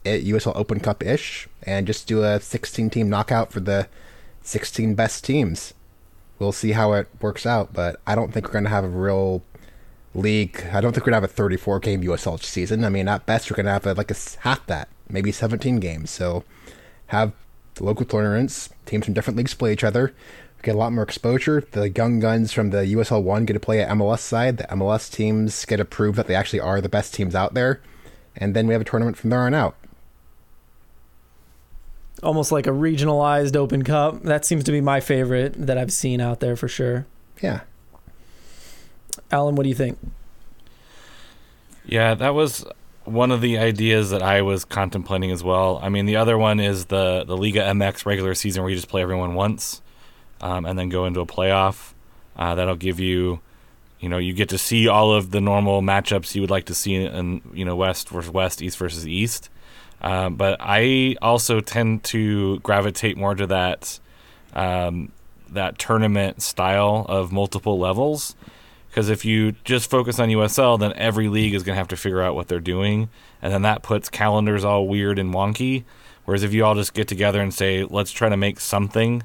USL 0.06 0.56
Open 0.56 0.80
Cup 0.80 1.04
ish, 1.04 1.48
and 1.64 1.88
just 1.88 2.08
do 2.08 2.24
a 2.24 2.40
16 2.40 2.90
team 2.90 3.10
knockout 3.10 3.52
for 3.52 3.60
the 3.60 3.88
16 4.42 4.96
best 4.96 5.24
teams. 5.24 5.74
We'll 6.40 6.52
see 6.52 6.74
how 6.74 6.94
it 6.94 7.08
works 7.22 7.46
out, 7.46 7.74
but 7.74 8.00
I 8.06 8.16
don't 8.16 8.34
think 8.34 8.46
we're 8.46 8.54
going 8.54 8.66
to 8.66 8.70
have 8.70 8.84
a 8.84 8.90
real 8.90 9.42
league. 10.14 10.64
I 10.72 10.82
don't 10.82 10.94
think 10.94 11.06
we're 11.06 11.12
going 11.12 11.22
to 11.22 11.28
have 11.28 11.32
a 11.32 11.34
34 11.34 11.80
game 11.80 12.02
USL 12.04 12.42
season. 12.44 12.84
I 12.84 12.90
mean, 12.90 13.08
at 13.08 13.26
best, 13.26 13.50
we're 13.50 13.56
going 13.56 13.66
to 13.66 13.72
have 13.72 13.86
a, 13.86 13.94
like 13.94 14.12
a 14.12 14.16
half 14.42 14.66
that, 14.68 14.90
maybe 15.10 15.32
17 15.32 15.80
games. 15.80 16.12
So 16.12 16.44
have 17.08 17.34
local 17.80 18.06
tournaments, 18.06 18.70
teams 18.86 19.06
from 19.06 19.14
different 19.14 19.38
leagues 19.38 19.54
play 19.54 19.74
each 19.74 19.84
other. 19.84 20.14
Get 20.62 20.76
a 20.76 20.78
lot 20.78 20.94
more 20.94 21.04
exposure. 21.04 21.64
The 21.72 21.90
young 21.90 22.20
guns 22.20 22.52
from 22.52 22.72
the 22.72 22.80
USL 22.80 23.22
One 23.22 23.46
get 23.46 23.54
to 23.54 23.60
play 23.60 23.82
at 23.82 23.90
MLS 23.90 24.20
side. 24.20 24.58
The 24.58 24.64
MLS 24.66 25.12
teams 25.12 25.64
get 25.66 25.78
to 25.78 25.86
prove 25.86 26.16
that 26.16 26.28
they 26.28 26.36
actually 26.36 26.60
are 26.60 26.82
the 26.82 26.90
best 26.90 27.14
teams 27.14 27.36
out 27.36 27.54
there, 27.54 27.82
and 28.36 28.56
then 28.56 28.66
we 28.66 28.74
have 28.74 28.82
a 28.82 28.86
tournament 28.86 29.16
from 29.16 29.30
there 29.30 29.42
on 29.42 29.54
out 29.54 29.76
almost 32.24 32.52
like 32.52 32.68
a 32.68 32.72
regionalized 32.72 33.56
Open 33.56 33.84
Cup. 33.84 34.24
That 34.24 34.46
seems 34.46 34.64
to 34.66 34.72
be 34.72 34.82
my 34.82 35.00
favorite 35.00 35.54
that 35.58 35.78
I've 35.78 35.94
seen 35.94 36.22
out 36.22 36.40
there 36.40 36.56
for 36.56 36.68
sure. 36.68 37.06
Yeah. 37.42 37.62
Alan, 39.32 39.56
what 39.56 39.64
do 39.64 39.70
you 39.70 39.76
think? 39.76 39.98
Yeah, 41.86 42.16
that 42.16 42.34
was 42.34 42.66
one 43.04 43.32
of 43.32 43.42
the 43.42 43.58
ideas 43.58 44.10
that 44.10 44.24
I 44.24 44.42
was 44.42 44.66
contemplating 44.66 45.32
as 45.32 45.44
well. 45.44 45.80
I 45.82 45.90
mean, 45.90 46.06
the 46.06 46.16
other 46.16 46.38
one 46.38 46.60
is 46.60 46.86
the 46.86 47.24
the 47.26 47.38
Liga 47.38 47.62
MX 47.62 48.06
regular 48.06 48.34
season 48.34 48.64
where 48.64 48.70
you 48.70 48.76
just 48.76 48.90
play 48.90 49.02
everyone 49.02 49.36
once, 49.36 49.82
um, 50.42 50.66
and 50.66 50.78
then 50.78 50.90
go 50.90 51.06
into 51.06 51.20
a 51.20 51.26
playoff. 51.26 51.94
Uh, 52.36 52.56
that'll 52.56 52.76
give 52.76 53.00
you, 53.00 53.40
you 54.00 54.10
know, 54.10 54.18
you 54.18 54.34
get 54.34 54.50
to 54.50 54.58
see 54.58 54.88
all 54.88 55.14
of 55.14 55.32
the 55.32 55.40
normal 55.40 55.82
matchups 55.82 56.36
you 56.36 56.42
would 56.42 56.50
like 56.50 56.66
to 56.66 56.76
see 56.76 56.96
in, 56.96 57.42
you 57.54 57.64
know, 57.64 57.76
West 57.76 58.10
versus 58.10 58.32
West, 58.32 58.62
East 58.62 58.78
versus 58.78 59.08
East. 59.08 59.50
Um, 60.02 60.36
but 60.36 60.58
I 60.60 61.16
also 61.22 61.62
tend 61.62 62.04
to 62.06 62.60
gravitate 62.60 63.18
more 63.18 63.36
to 63.36 63.48
that 63.48 64.00
um, 64.54 65.12
that 65.50 65.78
tournament 65.78 66.42
style 66.42 67.06
of 67.10 67.32
multiple 67.32 67.80
levels. 67.80 68.36
Because 68.90 69.10
if 69.10 69.26
you 69.26 69.54
just 69.66 69.90
focus 69.90 70.20
on 70.20 70.30
USL, 70.30 70.80
then 70.80 70.94
every 70.94 71.28
league 71.28 71.54
is 71.54 71.64
going 71.64 71.76
to 71.76 71.78
have 71.78 71.90
to 71.90 71.98
figure 71.98 72.22
out 72.22 72.34
what 72.34 72.48
they're 72.48 72.62
doing, 72.62 73.10
and 73.42 73.54
then 73.54 73.64
that 73.64 73.84
puts 73.84 74.10
calendars 74.10 74.64
all 74.64 74.88
weird 74.88 75.20
and 75.20 75.34
wonky. 75.34 75.84
Whereas 76.24 76.44
if 76.44 76.54
you 76.54 76.64
all 76.64 76.76
just 76.76 76.94
get 76.94 77.08
together 77.08 77.42
and 77.42 77.54
say, 77.54 77.84
"Let's 77.84 78.12
try 78.12 78.30
to 78.30 78.38
make 78.38 78.60
something," 78.60 79.24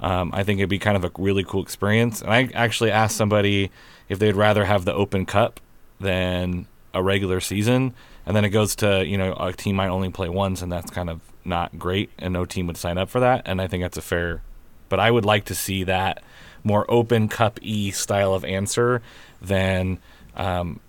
um, 0.00 0.30
I 0.32 0.44
think 0.44 0.60
it'd 0.60 0.70
be 0.70 0.78
kind 0.78 0.96
of 0.96 1.04
a 1.04 1.10
really 1.18 1.42
cool 1.42 1.62
experience. 1.62 2.22
And 2.22 2.32
I 2.32 2.48
actually 2.54 2.92
asked 2.92 3.16
somebody 3.16 3.70
if 4.08 4.18
they'd 4.18 4.36
rather 4.36 4.64
have 4.64 4.84
the 4.84 4.94
Open 4.94 5.26
Cup 5.26 5.60
than 6.00 6.66
a 6.94 7.02
regular 7.02 7.40
season, 7.40 7.94
and 8.28 8.36
then 8.36 8.44
it 8.44 8.50
goes 8.50 8.76
to 8.76 9.04
you 9.06 9.16
know 9.16 9.32
a 9.40 9.54
team 9.54 9.76
might 9.76 9.88
only 9.88 10.10
play 10.10 10.28
once, 10.28 10.60
and 10.60 10.70
that's 10.70 10.90
kind 10.90 11.08
of 11.08 11.20
not 11.46 11.78
great, 11.78 12.10
and 12.18 12.34
no 12.34 12.44
team 12.44 12.66
would 12.66 12.76
sign 12.76 12.98
up 12.98 13.08
for 13.08 13.20
that. 13.20 13.42
And 13.46 13.60
I 13.60 13.66
think 13.66 13.82
that's 13.82 13.96
a 13.96 14.02
fair, 14.02 14.42
but 14.90 15.00
I 15.00 15.10
would 15.10 15.24
like 15.24 15.46
to 15.46 15.54
see 15.54 15.82
that 15.84 16.22
more 16.62 16.84
open 16.90 17.28
cup 17.28 17.58
e 17.62 17.90
style 17.90 18.34
of 18.34 18.44
answer 18.44 19.00
than 19.40 19.98
um, 20.36 20.80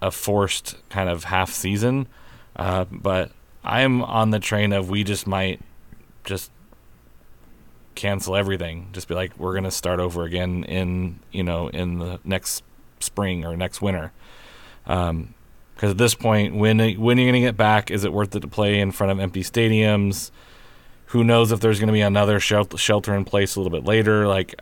a 0.00 0.10
forced 0.10 0.76
kind 0.88 1.10
of 1.10 1.24
half 1.24 1.52
season. 1.52 2.06
Uh, 2.56 2.86
but 2.90 3.32
I'm 3.62 4.02
on 4.02 4.30
the 4.30 4.40
train 4.40 4.72
of 4.72 4.88
we 4.88 5.04
just 5.04 5.26
might 5.26 5.60
just 6.24 6.50
cancel 7.94 8.34
everything. 8.34 8.88
Just 8.92 9.08
be 9.08 9.14
like, 9.14 9.38
we're 9.38 9.54
gonna 9.54 9.70
start 9.70 10.00
over 10.00 10.22
again 10.24 10.64
in 10.64 11.20
you 11.32 11.42
know 11.42 11.68
in 11.68 11.98
the 11.98 12.18
next 12.24 12.62
spring 12.98 13.44
or 13.44 13.58
next 13.58 13.82
winter. 13.82 14.10
Um, 14.86 15.34
because 15.78 15.92
at 15.92 15.98
this 15.98 16.16
point, 16.16 16.56
when 16.56 16.80
when 16.80 17.18
you're 17.18 17.30
going 17.30 17.40
to 17.40 17.46
get 17.46 17.56
back, 17.56 17.92
is 17.92 18.02
it 18.02 18.12
worth 18.12 18.34
it 18.34 18.40
to 18.40 18.48
play 18.48 18.80
in 18.80 18.90
front 18.90 19.12
of 19.12 19.20
empty 19.20 19.44
stadiums? 19.44 20.32
Who 21.06 21.22
knows 21.22 21.52
if 21.52 21.60
there's 21.60 21.78
going 21.78 21.86
to 21.86 21.92
be 21.92 22.00
another 22.00 22.40
shelter 22.40 23.14
in 23.14 23.24
place 23.24 23.54
a 23.54 23.60
little 23.60 23.70
bit 23.70 23.86
later? 23.86 24.26
Like, 24.26 24.60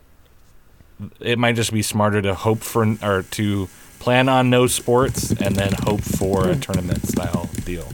it 1.19 1.39
might 1.39 1.55
just 1.55 1.73
be 1.73 1.81
smarter 1.81 2.21
to 2.21 2.35
hope 2.35 2.59
for 2.59 2.95
or 3.01 3.23
to 3.23 3.67
plan 3.97 4.29
on 4.29 4.51
no 4.51 4.67
sports 4.67 5.31
and 5.31 5.55
then 5.55 5.73
hope 5.85 6.01
for 6.01 6.49
a 6.49 6.55
tournament 6.55 7.03
style 7.07 7.49
deal. 7.65 7.87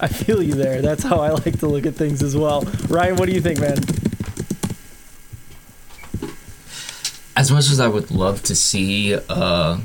I 0.00 0.08
feel 0.08 0.42
you 0.42 0.54
there. 0.54 0.82
That's 0.82 1.04
how 1.04 1.20
I 1.20 1.30
like 1.30 1.60
to 1.60 1.68
look 1.68 1.86
at 1.86 1.94
things 1.94 2.24
as 2.24 2.36
well. 2.36 2.62
Ryan, 2.88 3.14
what 3.14 3.28
do 3.28 3.32
you 3.36 3.40
think, 3.40 3.60
man? 3.60 3.78
As 7.36 7.52
much 7.52 7.70
as 7.70 7.78
I 7.78 7.86
would 7.86 8.10
love 8.10 8.42
to 8.42 8.56
see 8.56 9.14
uh, 9.28 9.78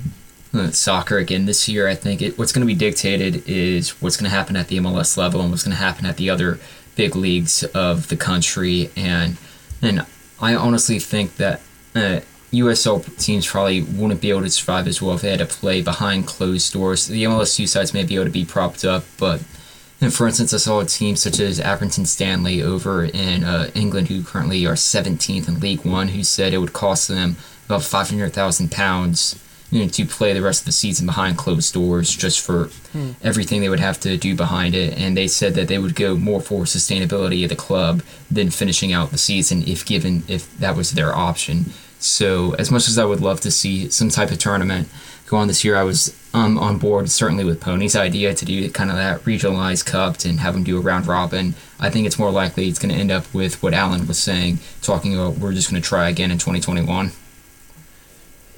soccer 0.72 1.18
again 1.18 1.46
this 1.46 1.68
year. 1.68 1.88
I 1.88 1.96
think 1.96 2.22
it, 2.22 2.38
what's 2.38 2.52
going 2.52 2.68
to 2.68 2.74
be 2.74 2.78
dictated 2.78 3.48
is 3.48 4.02
what's 4.02 4.18
going 4.18 4.30
to 4.30 4.36
happen 4.36 4.56
at 4.56 4.68
the 4.68 4.78
MLS 4.78 5.18
level 5.18 5.42
and 5.42 5.50
what's 5.50 5.64
going 5.64 5.76
to 5.76 5.82
happen 5.82 6.06
at 6.06 6.18
the 6.18 6.30
other 6.30 6.60
big 6.96 7.16
leagues 7.16 7.64
of 7.64 8.10
the 8.10 8.18
country. 8.18 8.90
And 8.96 9.38
and 9.82 10.06
I 10.40 10.56
honestly 10.56 11.00
think 11.00 11.38
that 11.38 11.62
uh, 11.96 12.22
USL 12.52 13.18
teams 13.18 13.48
probably 13.48 13.82
wouldn't 13.82 14.22
be 14.22 14.30
able 14.30 14.42
to 14.42 14.50
survive 14.50 14.88
as 14.88 15.02
well 15.02 15.16
if 15.16 15.22
they 15.22 15.30
had 15.30 15.40
to 15.40 15.46
play 15.46 15.82
behind 15.82 16.28
closed 16.28 16.74
doors. 16.74 17.08
The 17.08 17.24
MLS 17.24 17.56
two 17.56 17.68
sides 17.68 17.94
may 17.94 18.04
be 18.04 18.16
able 18.16 18.26
to 18.26 18.32
be 18.32 18.46
propped 18.46 18.84
up, 18.84 19.06
but 19.18 19.42
for 20.10 20.26
instance, 20.26 20.52
I 20.52 20.58
saw 20.58 20.80
a 20.80 20.86
team 20.86 21.16
such 21.16 21.40
as 21.40 21.60
Accrington 21.60 22.08
Stanley 22.08 22.64
over 22.64 23.06
in 23.06 23.44
uh, 23.44 23.70
England, 23.76 24.08
who 24.08 24.24
currently 24.24 24.66
are 24.66 24.74
17th 24.74 25.48
in 25.48 25.60
League 25.60 25.86
One, 25.86 26.08
who 26.10 26.24
said 26.24 26.54
it 26.54 26.58
would 26.58 26.74
cost 26.74 27.08
them 27.08 27.38
about 27.68 27.84
500,000 27.84 28.72
pounds 28.72 29.40
you 29.72 29.82
know, 29.82 29.88
to 29.88 30.06
play 30.06 30.34
the 30.34 30.42
rest 30.42 30.62
of 30.62 30.66
the 30.66 30.72
season 30.72 31.06
behind 31.06 31.38
closed 31.38 31.74
doors 31.74 32.16
just 32.16 32.46
for 32.46 32.66
hmm. 32.92 33.12
everything 33.24 33.62
they 33.62 33.70
would 33.70 33.80
have 33.80 34.00
to 34.02 34.18
do 34.18 34.36
behind 34.36 34.76
it. 34.76 34.98
And 34.98 35.16
they 35.16 35.28
said 35.28 35.56
that 35.56 35.70
they 35.70 35.80
would 35.80 35.96
go 35.96 36.16
more 36.16 36.42
for 36.42 36.64
sustainability 36.64 37.44
of 37.44 37.50
the 37.50 37.56
club 37.56 38.04
than 38.30 38.50
finishing 38.50 38.92
out 38.92 39.12
the 39.12 39.18
season 39.18 39.64
if 39.66 39.86
given 39.86 40.24
if 40.28 40.56
that 40.60 40.76
was 40.76 40.92
their 40.92 41.16
option. 41.16 41.72
So 42.00 42.54
as 42.56 42.72
much 42.72 42.88
as 42.88 42.98
I 42.98 43.06
would 43.06 43.22
love 43.22 43.42
to 43.42 43.52
see 43.52 43.90
some 43.90 44.10
type 44.10 44.32
of 44.32 44.40
tournament 44.40 44.90
go 45.28 45.38
on 45.38 45.48
this 45.48 45.64
year, 45.64 45.78
I 45.78 45.84
was 45.84 46.18
um, 46.34 46.58
on 46.58 46.78
board 46.78 47.10
certainly 47.10 47.46
with 47.46 47.62
Pony's 47.62 47.96
idea 47.96 48.34
to 48.34 48.44
do 48.44 48.70
kind 48.72 48.90
of 48.90 48.98
that 48.98 49.22
regionalized 49.22 49.86
cup 49.86 50.18
and 50.26 50.40
have 50.40 50.54
them 50.54 50.64
do 50.64 50.78
a 50.78 50.82
round 50.82 51.08
robin. 51.08 51.54
I 51.80 51.90
think 51.90 52.08
it's 52.08 52.20
more 52.20 52.32
likely 52.32 52.68
it's 52.68 52.80
going 52.80 52.94
to 52.94 53.00
end 53.00 53.12
up 53.12 53.32
with 53.34 53.62
what 53.64 53.74
Alan 53.74 54.08
was 54.08 54.18
saying, 54.18 54.60
talking 54.82 55.14
about 55.14 55.38
we're 55.38 55.54
just 55.54 55.70
going 55.70 55.82
to 55.82 55.88
try 55.88 56.10
again 56.10 56.32
in 56.32 56.40
2021. 56.40 57.12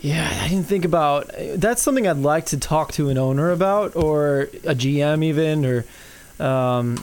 Yeah, 0.04 0.38
I 0.42 0.50
didn't 0.50 0.66
think 0.66 0.84
about. 0.84 1.32
That's 1.56 1.82
something 1.82 2.06
I'd 2.06 2.18
like 2.18 2.48
to 2.48 2.60
talk 2.60 2.92
to 2.94 3.08
an 3.08 3.18
owner 3.18 3.52
about, 3.52 3.96
or 3.96 4.50
a 4.66 4.76
GM 4.76 5.24
even, 5.24 5.66
or 5.66 5.86
um, 6.46 7.02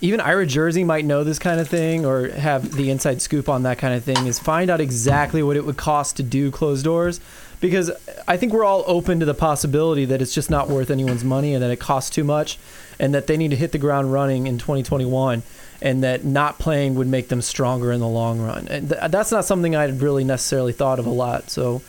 even 0.00 0.20
Ira 0.20 0.46
Jersey 0.46 0.84
might 0.84 1.04
know 1.04 1.24
this 1.24 1.40
kind 1.40 1.58
of 1.58 1.68
thing, 1.68 2.06
or 2.06 2.28
have 2.28 2.76
the 2.76 2.90
inside 2.90 3.20
scoop 3.20 3.48
on 3.48 3.64
that 3.64 3.78
kind 3.78 3.92
of 3.92 4.04
thing. 4.04 4.28
Is 4.28 4.38
find 4.38 4.70
out 4.70 4.80
exactly 4.80 5.42
what 5.42 5.56
it 5.56 5.66
would 5.66 5.76
cost 5.76 6.16
to 6.18 6.22
do 6.22 6.52
closed 6.52 6.84
doors, 6.84 7.20
because 7.60 7.90
I 8.28 8.36
think 8.36 8.52
we're 8.52 8.64
all 8.64 8.84
open 8.86 9.18
to 9.18 9.26
the 9.26 9.34
possibility 9.34 10.04
that 10.04 10.22
it's 10.22 10.32
just 10.32 10.48
not 10.48 10.68
worth 10.68 10.92
anyone's 10.92 11.24
money, 11.24 11.54
and 11.54 11.62
that 11.64 11.72
it 11.72 11.80
costs 11.80 12.10
too 12.10 12.22
much, 12.22 12.56
and 13.00 13.12
that 13.14 13.26
they 13.26 13.36
need 13.36 13.50
to 13.50 13.56
hit 13.56 13.72
the 13.72 13.78
ground 13.78 14.12
running 14.12 14.46
in 14.46 14.58
2021 14.58 15.42
and 15.80 16.02
that 16.02 16.24
not 16.24 16.58
playing 16.58 16.96
would 16.96 17.06
make 17.06 17.28
them 17.28 17.40
stronger 17.40 17.92
in 17.92 18.00
the 18.00 18.08
long 18.08 18.40
run. 18.40 18.66
And 18.68 18.88
th- 18.88 19.10
that's 19.12 19.30
not 19.30 19.44
something 19.44 19.76
I'd 19.76 20.00
really 20.02 20.24
necessarily 20.24 20.72
thought 20.72 20.98
of 20.98 21.06
a 21.06 21.10
lot. 21.10 21.50
So 21.50 21.82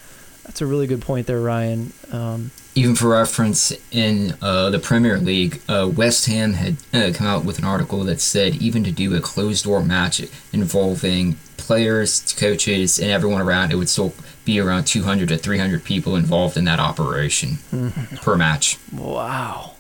That's 0.50 0.62
a 0.62 0.66
really 0.66 0.88
good 0.88 1.02
point 1.04 1.28
there, 1.28 1.40
Ryan. 1.40 1.94
Um, 2.12 2.50
Even 2.74 2.96
for 2.96 3.10
reference, 3.10 3.72
in 3.92 4.36
uh, 4.42 4.72
the 4.72 4.80
Premier 4.80 5.20
League, 5.20 5.62
uh, 5.70 5.88
West 5.96 6.26
Ham 6.26 6.54
had 6.54 6.78
uh, 6.92 7.12
come 7.14 7.28
out 7.28 7.46
with 7.46 7.60
an 7.60 7.66
article 7.66 8.04
that 8.06 8.20
said 8.20 8.56
even 8.56 8.84
to 8.84 8.92
do 8.92 9.16
a 9.16 9.22
closed 9.22 9.66
door 9.66 9.84
match 9.84 10.20
involving 10.52 11.36
players, 11.58 12.34
coaches, 12.34 12.98
and 12.98 13.12
everyone 13.12 13.42
around, 13.42 13.72
it 13.72 13.76
would 13.76 13.90
still 13.90 14.12
be 14.44 14.60
around 14.60 14.86
200 14.86 15.30
to 15.30 15.38
300 15.38 15.84
people 15.84 16.16
involved 16.16 16.58
in 16.58 16.66
that 16.66 16.80
operation 16.80 17.60
per 18.24 18.36
match. 18.36 18.80
wow, 18.92 19.74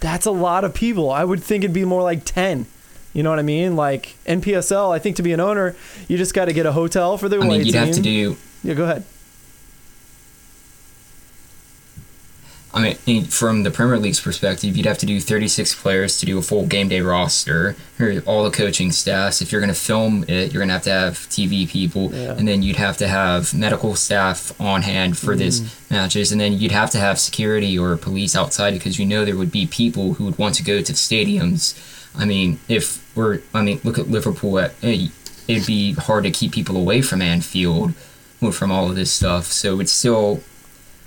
that's 0.00 0.26
a 0.26 0.32
lot 0.32 0.64
of 0.64 0.74
people. 0.74 1.12
I 1.12 1.22
would 1.22 1.44
think 1.44 1.62
it'd 1.62 1.72
be 1.72 1.84
more 1.84 2.02
like 2.02 2.24
ten. 2.24 2.66
You 3.12 3.22
know 3.22 3.30
what 3.30 3.38
I 3.38 3.42
mean? 3.42 3.76
Like 3.76 4.16
NPSL, 4.26 4.92
I 4.92 4.98
think 4.98 5.14
to 5.16 5.22
be 5.22 5.32
an 5.32 5.38
owner, 5.38 5.76
you 6.08 6.18
just 6.18 6.34
got 6.34 6.46
to 6.46 6.52
get 6.52 6.66
a 6.66 6.72
hotel 6.72 7.16
for 7.16 7.28
the 7.28 7.38
I 7.38 7.46
mean, 7.46 7.60
you'd 7.64 7.72
team. 7.72 7.86
have 7.86 7.94
to 7.94 8.02
do 8.02 8.36
Yeah, 8.64 8.74
go 8.74 8.82
ahead. 8.84 9.04
I 12.76 12.94
mean, 13.06 13.24
from 13.24 13.62
the 13.62 13.70
Premier 13.70 13.96
League's 13.98 14.20
perspective, 14.20 14.76
you'd 14.76 14.84
have 14.84 14.98
to 14.98 15.06
do 15.06 15.18
36 15.18 15.74
players 15.80 16.18
to 16.18 16.26
do 16.26 16.36
a 16.36 16.42
full 16.42 16.66
game 16.66 16.88
day 16.88 17.00
roster, 17.00 17.74
or 17.98 18.22
all 18.26 18.44
the 18.44 18.50
coaching 18.50 18.92
staffs. 18.92 19.40
If 19.40 19.50
you're 19.50 19.62
going 19.62 19.72
to 19.72 19.80
film 19.80 20.24
it, 20.28 20.52
you're 20.52 20.60
going 20.60 20.68
to 20.68 20.74
have 20.74 20.82
to 20.82 20.90
have 20.90 21.14
TV 21.30 21.66
people, 21.66 22.12
Yeah. 22.12 22.34
and 22.34 22.46
then 22.46 22.62
you'd 22.62 22.76
have 22.76 22.98
to 22.98 23.08
have 23.08 23.54
medical 23.54 23.94
staff 23.94 24.52
on 24.60 24.82
hand 24.82 25.16
for 25.16 25.34
this 25.34 25.62
matches, 25.90 26.32
and 26.32 26.38
then 26.40 26.52
you'd 26.52 26.70
have 26.72 26.90
to 26.90 26.98
have 26.98 27.18
security 27.18 27.78
or 27.78 27.96
police 27.96 28.36
outside 28.36 28.74
because 28.74 28.98
you 28.98 29.06
know 29.06 29.24
there 29.24 29.36
would 29.38 29.50
be 29.50 29.66
people 29.66 30.14
who 30.14 30.26
would 30.26 30.36
want 30.36 30.54
to 30.56 30.62
go 30.62 30.82
to 30.82 30.92
the 30.92 30.98
stadiums. 30.98 31.74
I 32.14 32.26
mean, 32.26 32.60
if 32.68 33.02
we're, 33.16 33.40
I 33.54 33.62
mean, 33.62 33.80
look 33.84 33.98
at 33.98 34.10
Liverpool. 34.10 34.58
At, 34.58 34.74
eh, 34.82 35.08
it'd 35.48 35.66
be 35.66 35.94
hard 35.94 36.24
to 36.24 36.30
keep 36.30 36.52
people 36.52 36.76
away 36.76 37.00
from 37.00 37.22
Anfield 37.22 37.94
from 38.52 38.70
all 38.70 38.90
of 38.90 38.96
this 38.96 39.10
stuff. 39.10 39.46
So 39.46 39.80
it's 39.80 39.92
still 39.92 40.40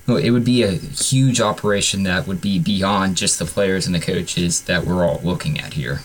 well, 0.09 0.17
it 0.17 0.31
would 0.31 0.43
be 0.43 0.63
a 0.63 0.71
huge 0.71 1.39
operation 1.39 2.03
that 2.03 2.27
would 2.27 2.41
be 2.41 2.59
beyond 2.59 3.15
just 3.15 3.39
the 3.39 3.45
players 3.45 3.85
and 3.85 3.95
the 3.95 3.99
coaches 3.99 4.63
that 4.63 4.85
we're 4.85 5.05
all 5.05 5.21
looking 5.23 5.59
at 5.59 5.73
here. 5.73 6.01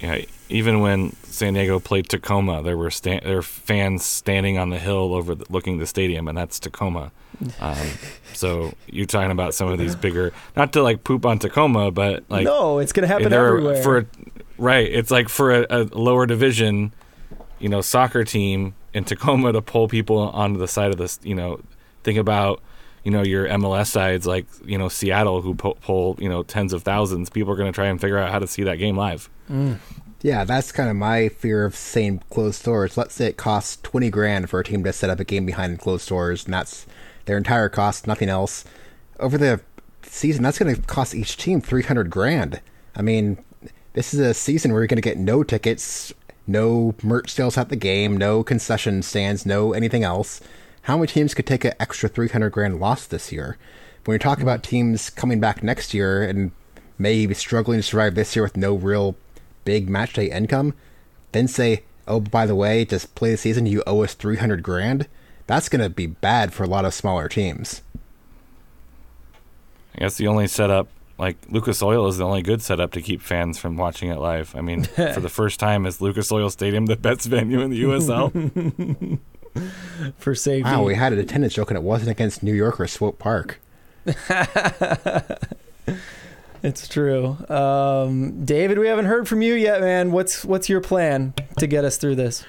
Yeah, 0.00 0.22
even 0.48 0.80
when 0.80 1.16
San 1.24 1.54
Diego 1.54 1.80
played 1.80 2.08
Tacoma, 2.08 2.62
there 2.62 2.76
were 2.76 2.90
sta- 2.90 3.20
there 3.22 3.36
were 3.36 3.42
fans 3.42 4.04
standing 4.04 4.58
on 4.58 4.70
the 4.70 4.78
hill 4.78 5.14
over 5.14 5.34
the, 5.34 5.46
looking 5.48 5.78
the 5.78 5.86
stadium, 5.86 6.28
and 6.28 6.36
that's 6.36 6.60
Tacoma. 6.60 7.10
Um, 7.60 7.88
so 8.34 8.72
you're 8.86 9.06
talking 9.06 9.32
about 9.32 9.52
some 9.52 9.66
of 9.66 9.76
these 9.76 9.96
bigger, 9.96 10.32
not 10.54 10.72
to 10.74 10.82
like 10.82 11.02
poop 11.02 11.26
on 11.26 11.40
Tacoma, 11.40 11.90
but 11.90 12.22
like 12.28 12.44
no, 12.44 12.78
it's 12.78 12.92
gonna 12.92 13.08
happen 13.08 13.30
they're 13.30 13.48
everywhere. 13.48 13.82
for 13.82 14.06
right. 14.58 14.88
It's 14.88 15.10
like 15.10 15.28
for 15.28 15.50
a, 15.50 15.66
a 15.68 15.82
lower 15.92 16.26
division, 16.26 16.92
you 17.58 17.68
know, 17.68 17.80
soccer 17.80 18.22
team 18.22 18.74
in 18.94 19.02
Tacoma 19.02 19.52
to 19.52 19.62
pull 19.62 19.88
people 19.88 20.18
onto 20.18 20.60
the 20.60 20.68
side 20.68 20.92
of 20.92 20.98
this. 20.98 21.18
You 21.24 21.34
know, 21.34 21.60
think 22.04 22.18
about 22.18 22.62
you 23.04 23.10
know 23.10 23.22
your 23.22 23.46
MLS 23.48 23.88
sides 23.88 24.26
like 24.26 24.46
you 24.64 24.78
know 24.78 24.88
Seattle 24.88 25.40
who 25.40 25.54
pull, 25.54 25.76
pull 25.80 26.16
you 26.18 26.28
know 26.28 26.42
tens 26.42 26.72
of 26.72 26.82
thousands. 26.82 27.30
People 27.30 27.52
are 27.52 27.56
going 27.56 27.72
to 27.72 27.74
try 27.74 27.86
and 27.86 28.00
figure 28.00 28.18
out 28.18 28.30
how 28.30 28.38
to 28.38 28.46
see 28.46 28.62
that 28.64 28.76
game 28.76 28.96
live. 28.96 29.28
Mm. 29.50 29.78
Yeah, 30.22 30.44
that's 30.44 30.70
kind 30.70 30.88
of 30.88 30.94
my 30.94 31.28
fear 31.30 31.64
of 31.64 31.74
saying 31.74 32.22
closed 32.30 32.64
doors. 32.64 32.96
Let's 32.96 33.14
say 33.14 33.26
it 33.26 33.36
costs 33.36 33.78
20 33.82 34.08
grand 34.10 34.48
for 34.48 34.60
a 34.60 34.64
team 34.64 34.84
to 34.84 34.92
set 34.92 35.10
up 35.10 35.18
a 35.18 35.24
game 35.24 35.44
behind 35.44 35.80
closed 35.80 36.08
doors, 36.08 36.44
and 36.44 36.54
that's 36.54 36.86
their 37.24 37.36
entire 37.36 37.68
cost, 37.68 38.06
nothing 38.06 38.28
else. 38.28 38.64
Over 39.18 39.36
the 39.36 39.60
season, 40.02 40.44
that's 40.44 40.58
going 40.60 40.74
to 40.74 40.80
cost 40.82 41.14
each 41.14 41.36
team 41.36 41.60
300 41.60 42.08
grand. 42.08 42.60
I 42.94 43.02
mean, 43.02 43.44
this 43.94 44.14
is 44.14 44.20
a 44.20 44.32
season 44.32 44.72
where 44.72 44.82
you're 44.82 44.86
going 44.86 44.96
to 44.96 45.02
get 45.02 45.18
no 45.18 45.42
tickets, 45.42 46.14
no 46.46 46.94
merch 47.02 47.30
sales 47.32 47.58
at 47.58 47.68
the 47.68 47.76
game, 47.76 48.16
no 48.16 48.44
concession 48.44 49.02
stands, 49.02 49.44
no 49.44 49.72
anything 49.72 50.04
else. 50.04 50.40
How 50.82 50.96
many 50.96 51.06
teams 51.06 51.34
could 51.34 51.46
take 51.46 51.64
an 51.64 51.74
extra 51.78 52.08
300 52.08 52.50
grand 52.50 52.80
loss 52.80 53.06
this 53.06 53.30
year? 53.30 53.56
When 54.04 54.14
you're 54.14 54.18
talking 54.18 54.42
about 54.42 54.64
teams 54.64 55.10
coming 55.10 55.38
back 55.38 55.62
next 55.62 55.94
year 55.94 56.22
and 56.24 56.50
maybe 56.98 57.34
struggling 57.34 57.78
to 57.78 57.82
survive 57.84 58.16
this 58.16 58.34
year 58.34 58.42
with 58.42 58.56
no 58.56 58.74
real 58.74 59.14
big 59.64 59.88
match 59.88 60.14
day 60.14 60.28
income, 60.28 60.74
then 61.30 61.46
say, 61.46 61.84
oh, 62.08 62.18
by 62.18 62.46
the 62.46 62.56
way, 62.56 62.84
just 62.84 63.14
play 63.14 63.30
the 63.30 63.36
season, 63.36 63.66
you 63.66 63.84
owe 63.86 64.02
us 64.02 64.14
300 64.14 64.62
grand, 64.62 65.06
that's 65.46 65.68
going 65.68 65.82
to 65.82 65.88
be 65.88 66.06
bad 66.06 66.52
for 66.52 66.64
a 66.64 66.68
lot 66.68 66.84
of 66.84 66.92
smaller 66.92 67.28
teams. 67.28 67.82
I 69.94 70.00
guess 70.00 70.16
the 70.16 70.26
only 70.26 70.48
setup, 70.48 70.88
like 71.16 71.36
Lucas 71.48 71.80
Oil, 71.80 72.08
is 72.08 72.18
the 72.18 72.24
only 72.24 72.42
good 72.42 72.60
setup 72.60 72.90
to 72.92 73.02
keep 73.02 73.22
fans 73.22 73.56
from 73.56 73.76
watching 73.76 74.10
it 74.10 74.18
live. 74.18 74.56
I 74.56 74.62
mean, 74.62 74.82
for 74.84 75.20
the 75.20 75.28
first 75.28 75.60
time, 75.60 75.86
is 75.86 76.00
Lucas 76.00 76.32
Oil 76.32 76.50
Stadium 76.50 76.86
the 76.86 76.96
best 76.96 77.26
venue 77.28 77.60
in 77.60 77.70
the 77.70 77.82
USL? 77.84 79.20
for 80.18 80.34
safety. 80.34 80.64
Wow, 80.64 80.84
we 80.84 80.94
had 80.94 81.12
an 81.12 81.18
attendance 81.18 81.54
joke 81.54 81.70
and 81.70 81.76
it 81.76 81.82
wasn't 81.82 82.10
against 82.10 82.42
New 82.42 82.54
York 82.54 82.80
or 82.80 82.86
Swope 82.86 83.18
Park. 83.18 83.60
It's 86.62 86.86
true. 86.86 87.36
Um, 87.48 88.44
David, 88.44 88.78
we 88.78 88.86
haven't 88.86 89.06
heard 89.06 89.26
from 89.26 89.42
you 89.42 89.54
yet, 89.54 89.80
man. 89.80 90.12
What's 90.12 90.44
what's 90.44 90.68
your 90.68 90.80
plan 90.80 91.34
to 91.58 91.66
get 91.66 91.84
us 91.84 91.96
through 91.96 92.16
this? 92.16 92.44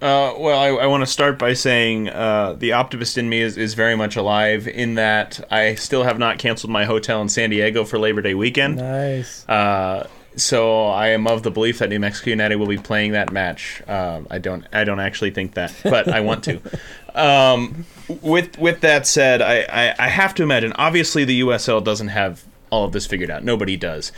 Uh, 0.00 0.34
well, 0.36 0.58
I, 0.58 0.68
I 0.68 0.86
want 0.86 1.02
to 1.02 1.06
start 1.06 1.38
by 1.38 1.52
saying 1.52 2.08
uh, 2.08 2.54
the 2.54 2.72
optimist 2.72 3.18
in 3.18 3.28
me 3.28 3.40
is, 3.40 3.56
is 3.56 3.74
very 3.74 3.94
much 3.94 4.16
alive 4.16 4.66
in 4.66 4.96
that 4.96 5.46
I 5.52 5.76
still 5.76 6.02
have 6.02 6.18
not 6.18 6.38
canceled 6.38 6.72
my 6.72 6.86
hotel 6.86 7.22
in 7.22 7.28
San 7.28 7.50
Diego 7.50 7.84
for 7.84 8.00
Labor 8.00 8.20
Day 8.20 8.34
weekend. 8.34 8.76
Nice. 8.76 9.48
Uh, 9.48 10.08
so 10.36 10.86
I 10.86 11.08
am 11.08 11.26
of 11.26 11.42
the 11.42 11.50
belief 11.50 11.78
that 11.78 11.88
New 11.88 12.00
Mexico 12.00 12.30
United 12.30 12.56
will 12.56 12.66
be 12.66 12.78
playing 12.78 13.12
that 13.12 13.32
match. 13.32 13.82
Um, 13.88 14.26
I 14.30 14.38
don't. 14.38 14.66
I 14.72 14.84
don't 14.84 15.00
actually 15.00 15.30
think 15.30 15.54
that, 15.54 15.74
but 15.82 16.08
I 16.08 16.20
want 16.20 16.44
to. 16.44 16.60
Um, 17.14 17.84
with 18.22 18.56
with 18.58 18.80
that 18.80 19.06
said, 19.06 19.42
I, 19.42 19.66
I, 19.68 19.94
I 19.98 20.08
have 20.08 20.34
to 20.36 20.42
imagine. 20.42 20.72
Obviously, 20.76 21.26
the 21.26 21.42
USL 21.42 21.84
doesn't 21.84 22.08
have 22.08 22.42
all 22.70 22.86
of 22.86 22.92
this 22.92 23.04
figured 23.06 23.30
out. 23.30 23.44
Nobody 23.44 23.76
does. 23.76 24.12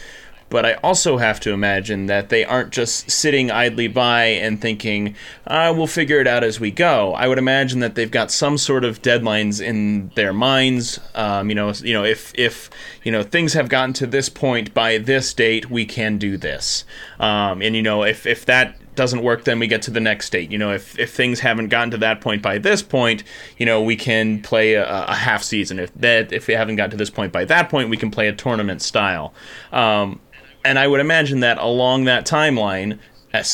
But 0.54 0.64
I 0.64 0.74
also 0.84 1.16
have 1.16 1.40
to 1.40 1.50
imagine 1.50 2.06
that 2.06 2.28
they 2.28 2.44
aren't 2.44 2.70
just 2.70 3.10
sitting 3.10 3.50
idly 3.50 3.88
by 3.88 4.26
and 4.26 4.60
thinking, 4.60 5.16
uh, 5.48 5.74
we'll 5.76 5.88
figure 5.88 6.20
it 6.20 6.28
out 6.28 6.44
as 6.44 6.60
we 6.60 6.70
go. 6.70 7.12
I 7.14 7.26
would 7.26 7.38
imagine 7.38 7.80
that 7.80 7.96
they've 7.96 8.08
got 8.08 8.30
some 8.30 8.56
sort 8.56 8.84
of 8.84 9.02
deadlines 9.02 9.60
in 9.60 10.10
their 10.14 10.32
minds. 10.32 11.00
Um, 11.16 11.48
you 11.48 11.56
know, 11.56 11.72
you 11.82 11.92
know, 11.92 12.04
if 12.04 12.32
if 12.36 12.70
you 13.02 13.10
know 13.10 13.24
things 13.24 13.54
have 13.54 13.68
gotten 13.68 13.94
to 13.94 14.06
this 14.06 14.28
point 14.28 14.72
by 14.72 14.98
this 14.98 15.34
date, 15.34 15.70
we 15.70 15.84
can 15.84 16.18
do 16.18 16.36
this. 16.36 16.84
Um, 17.18 17.60
and 17.60 17.74
you 17.74 17.82
know, 17.82 18.04
if 18.04 18.24
if 18.24 18.46
that 18.46 18.76
doesn't 18.94 19.22
work, 19.22 19.44
then 19.44 19.58
we 19.58 19.66
get 19.66 19.82
to 19.82 19.90
the 19.90 20.00
next 20.00 20.30
date. 20.30 20.50
You 20.52 20.58
know, 20.58 20.72
if, 20.72 20.98
if 20.98 21.12
things 21.12 21.40
haven't 21.40 21.68
gotten 21.68 21.90
to 21.90 21.98
that 21.98 22.20
point 22.20 22.42
by 22.42 22.58
this 22.58 22.82
point, 22.82 23.24
you 23.58 23.66
know, 23.66 23.82
we 23.82 23.96
can 23.96 24.40
play 24.42 24.74
a, 24.74 24.86
a 24.86 25.14
half 25.14 25.42
season. 25.42 25.78
If 25.78 25.92
that 25.94 26.32
if 26.32 26.46
we 26.46 26.54
haven't 26.54 26.76
gotten 26.76 26.92
to 26.92 26.96
this 26.96 27.10
point 27.10 27.32
by 27.32 27.44
that 27.46 27.68
point, 27.68 27.90
we 27.90 27.96
can 27.96 28.10
play 28.10 28.28
a 28.28 28.32
tournament 28.32 28.82
style. 28.82 29.34
Um, 29.72 30.20
and 30.64 30.78
I 30.78 30.86
would 30.86 31.00
imagine 31.00 31.40
that 31.40 31.58
along 31.58 32.04
that 32.04 32.26
timeline, 32.26 32.98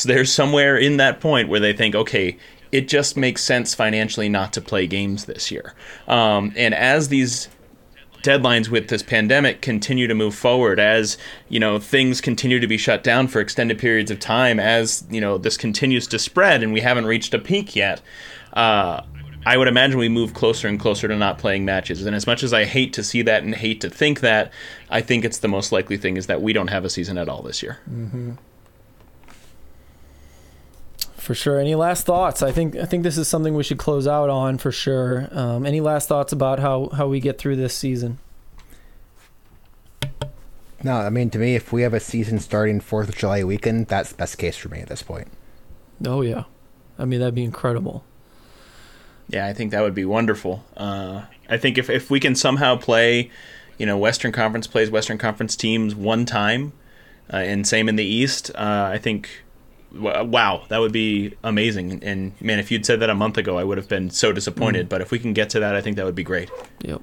there's 0.05 0.31
somewhere 0.31 0.77
in 0.77 0.97
that 0.97 1.19
point 1.19 1.49
where 1.49 1.59
they 1.59 1.73
think, 1.73 1.95
okay, 1.95 2.37
it 2.71 2.87
just 2.87 3.17
makes 3.17 3.43
sense 3.43 3.73
financially 3.73 4.29
not 4.29 4.53
to 4.53 4.61
play 4.61 4.87
games 4.87 5.25
this 5.25 5.51
year. 5.51 5.73
Um, 6.07 6.53
and 6.55 6.73
as 6.73 7.09
these 7.09 7.49
deadlines 8.23 8.69
with 8.69 8.87
this 8.89 9.01
pandemic 9.01 9.61
continue 9.61 10.07
to 10.07 10.13
move 10.13 10.35
forward 10.35 10.79
as 10.79 11.17
you 11.49 11.59
know 11.59 11.79
things 11.79 12.21
continue 12.21 12.59
to 12.59 12.67
be 12.67 12.77
shut 12.77 13.03
down 13.03 13.27
for 13.27 13.41
extended 13.41 13.79
periods 13.79 14.11
of 14.11 14.19
time 14.19 14.59
as 14.59 15.03
you 15.09 15.19
know 15.19 15.39
this 15.39 15.57
continues 15.57 16.05
to 16.05 16.19
spread 16.19 16.61
and 16.61 16.71
we 16.71 16.81
haven't 16.81 17.07
reached 17.07 17.33
a 17.33 17.39
peak 17.39 17.75
yet 17.75 17.99
uh, 18.53 19.01
i 19.45 19.57
would 19.57 19.67
imagine 19.67 19.97
we 19.97 20.09
move 20.09 20.33
closer 20.33 20.67
and 20.67 20.79
closer 20.79 21.07
to 21.07 21.15
not 21.15 21.37
playing 21.37 21.65
matches 21.65 22.05
and 22.05 22.15
as 22.15 22.27
much 22.27 22.43
as 22.43 22.53
i 22.53 22.65
hate 22.65 22.93
to 22.93 23.03
see 23.03 23.21
that 23.21 23.43
and 23.43 23.55
hate 23.55 23.81
to 23.81 23.89
think 23.89 24.19
that 24.21 24.51
i 24.89 25.01
think 25.01 25.25
it's 25.25 25.39
the 25.39 25.47
most 25.47 25.71
likely 25.71 25.97
thing 25.97 26.17
is 26.17 26.27
that 26.27 26.41
we 26.41 26.53
don't 26.53 26.69
have 26.69 26.85
a 26.85 26.89
season 26.89 27.17
at 27.17 27.27
all 27.29 27.41
this 27.41 27.61
year 27.63 27.79
For 31.17 31.35
sure. 31.35 31.59
Any 31.59 31.75
last 31.75 32.07
thoughts? 32.07 32.41
I 32.41 32.51
think 32.51 32.75
I 32.75 32.85
think 32.85 33.03
this 33.03 33.15
is 33.15 33.27
something 33.27 33.53
we 33.53 33.61
should 33.61 33.77
close 33.77 34.07
out 34.07 34.31
on 34.31 34.57
for 34.57 34.71
sure. 34.71 35.27
Um, 35.31 35.67
any 35.67 35.79
last 35.79 36.09
thoughts 36.09 36.33
about 36.33 36.57
how 36.57 36.89
how 36.89 37.07
we 37.07 37.19
get 37.19 37.37
through 37.37 37.57
this 37.57 37.77
season? 37.77 38.17
No, 40.83 40.95
I 40.95 41.11
mean, 41.11 41.29
to 41.29 41.37
me, 41.37 41.53
if 41.53 41.71
we 41.71 41.83
have 41.83 41.93
a 41.93 41.99
season 41.99 42.39
starting 42.39 42.81
4th 42.81 43.09
of 43.09 43.15
July 43.15 43.43
weekend, 43.43 43.85
that's 43.85 44.09
the 44.09 44.17
best 44.17 44.39
case 44.39 44.57
for 44.57 44.69
me 44.69 44.79
at 44.79 44.89
this 44.89 45.03
point. 45.03 45.27
Oh 46.05 46.21
yeah, 46.21 46.45
I 46.97 47.05
mean 47.05 47.19
that'd 47.19 47.35
be 47.35 47.43
incredible. 47.43 48.03
Yeah, 49.31 49.47
I 49.47 49.53
think 49.53 49.71
that 49.71 49.81
would 49.81 49.95
be 49.95 50.03
wonderful. 50.03 50.63
Uh, 50.75 51.23
I 51.49 51.57
think 51.57 51.77
if, 51.77 51.89
if 51.89 52.09
we 52.09 52.19
can 52.19 52.35
somehow 52.35 52.75
play, 52.75 53.31
you 53.77 53.85
know, 53.85 53.97
Western 53.97 54.33
Conference 54.33 54.67
plays 54.67 54.91
Western 54.91 55.17
Conference 55.17 55.55
teams 55.55 55.95
one 55.95 56.25
time, 56.25 56.73
uh, 57.31 57.37
and 57.37 57.65
same 57.65 57.87
in 57.87 57.95
the 57.95 58.03
East, 58.03 58.51
uh, 58.55 58.89
I 58.91 58.97
think, 58.97 59.29
w- 59.93 60.25
wow, 60.25 60.65
that 60.67 60.79
would 60.79 60.91
be 60.91 61.33
amazing. 61.43 62.03
And 62.03 62.33
man, 62.41 62.59
if 62.59 62.71
you'd 62.71 62.85
said 62.85 62.99
that 62.99 63.09
a 63.09 63.15
month 63.15 63.37
ago, 63.37 63.57
I 63.57 63.63
would 63.63 63.77
have 63.77 63.87
been 63.87 64.09
so 64.09 64.33
disappointed. 64.33 64.89
But 64.89 64.99
if 64.99 65.11
we 65.11 65.19
can 65.19 65.31
get 65.31 65.49
to 65.51 65.61
that, 65.61 65.75
I 65.75 65.81
think 65.81 65.95
that 65.95 66.05
would 66.05 66.15
be 66.15 66.25
great. 66.25 66.49
Yep. 66.81 67.01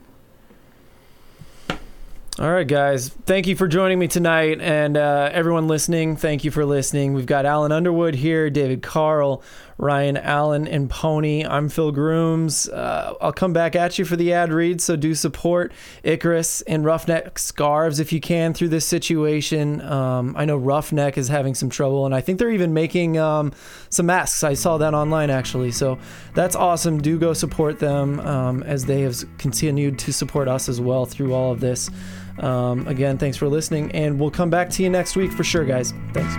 All 2.38 2.52
right, 2.52 2.68
guys. 2.68 3.08
Thank 3.08 3.48
you 3.48 3.56
for 3.56 3.66
joining 3.66 3.98
me 3.98 4.06
tonight, 4.06 4.60
and 4.60 4.96
uh, 4.96 5.28
everyone 5.32 5.66
listening. 5.66 6.14
Thank 6.14 6.44
you 6.44 6.52
for 6.52 6.64
listening. 6.64 7.12
We've 7.12 7.26
got 7.26 7.46
Alan 7.46 7.72
Underwood 7.72 8.14
here, 8.14 8.48
David 8.48 8.80
Carl, 8.80 9.42
Ryan 9.78 10.16
Allen, 10.16 10.66
and 10.66 10.90
Pony. 10.90 11.44
I'm 11.44 11.68
Phil 11.68 11.92
Grooms. 11.92 12.68
Uh, 12.68 13.14
I'll 13.20 13.32
come 13.32 13.52
back 13.52 13.76
at 13.76 13.98
you 13.98 14.04
for 14.04 14.16
the 14.16 14.32
ad 14.32 14.52
read, 14.52 14.80
so 14.80 14.96
do 14.96 15.14
support 15.14 15.72
Icarus 16.02 16.62
and 16.62 16.84
Roughneck 16.84 17.38
Scarves 17.38 18.00
if 18.00 18.12
you 18.12 18.20
can 18.20 18.54
through 18.54 18.70
this 18.70 18.84
situation. 18.84 19.80
Um, 19.80 20.34
I 20.36 20.44
know 20.44 20.56
Roughneck 20.56 21.16
is 21.16 21.28
having 21.28 21.54
some 21.54 21.70
trouble, 21.70 22.06
and 22.06 22.14
I 22.14 22.20
think 22.20 22.40
they're 22.40 22.50
even 22.50 22.74
making 22.74 23.18
um, 23.18 23.52
some 23.88 24.06
masks. 24.06 24.42
I 24.42 24.54
saw 24.54 24.78
that 24.78 24.94
online 24.94 25.30
actually, 25.30 25.70
so 25.70 25.96
that's 26.34 26.56
awesome. 26.56 27.00
Do 27.00 27.16
go 27.16 27.32
support 27.32 27.78
them 27.78 28.18
um, 28.20 28.64
as 28.64 28.84
they 28.84 29.02
have 29.02 29.16
continued 29.38 29.98
to 30.00 30.12
support 30.12 30.48
us 30.48 30.68
as 30.68 30.80
well 30.80 31.06
through 31.06 31.32
all 31.34 31.52
of 31.52 31.60
this. 31.60 31.88
Um, 32.40 32.86
again, 32.88 33.16
thanks 33.16 33.36
for 33.36 33.48
listening, 33.48 33.92
and 33.92 34.18
we'll 34.18 34.30
come 34.30 34.50
back 34.50 34.70
to 34.70 34.82
you 34.82 34.90
next 34.90 35.14
week 35.14 35.32
for 35.32 35.44
sure, 35.44 35.64
guys. 35.64 35.92
Thanks. 36.12 36.34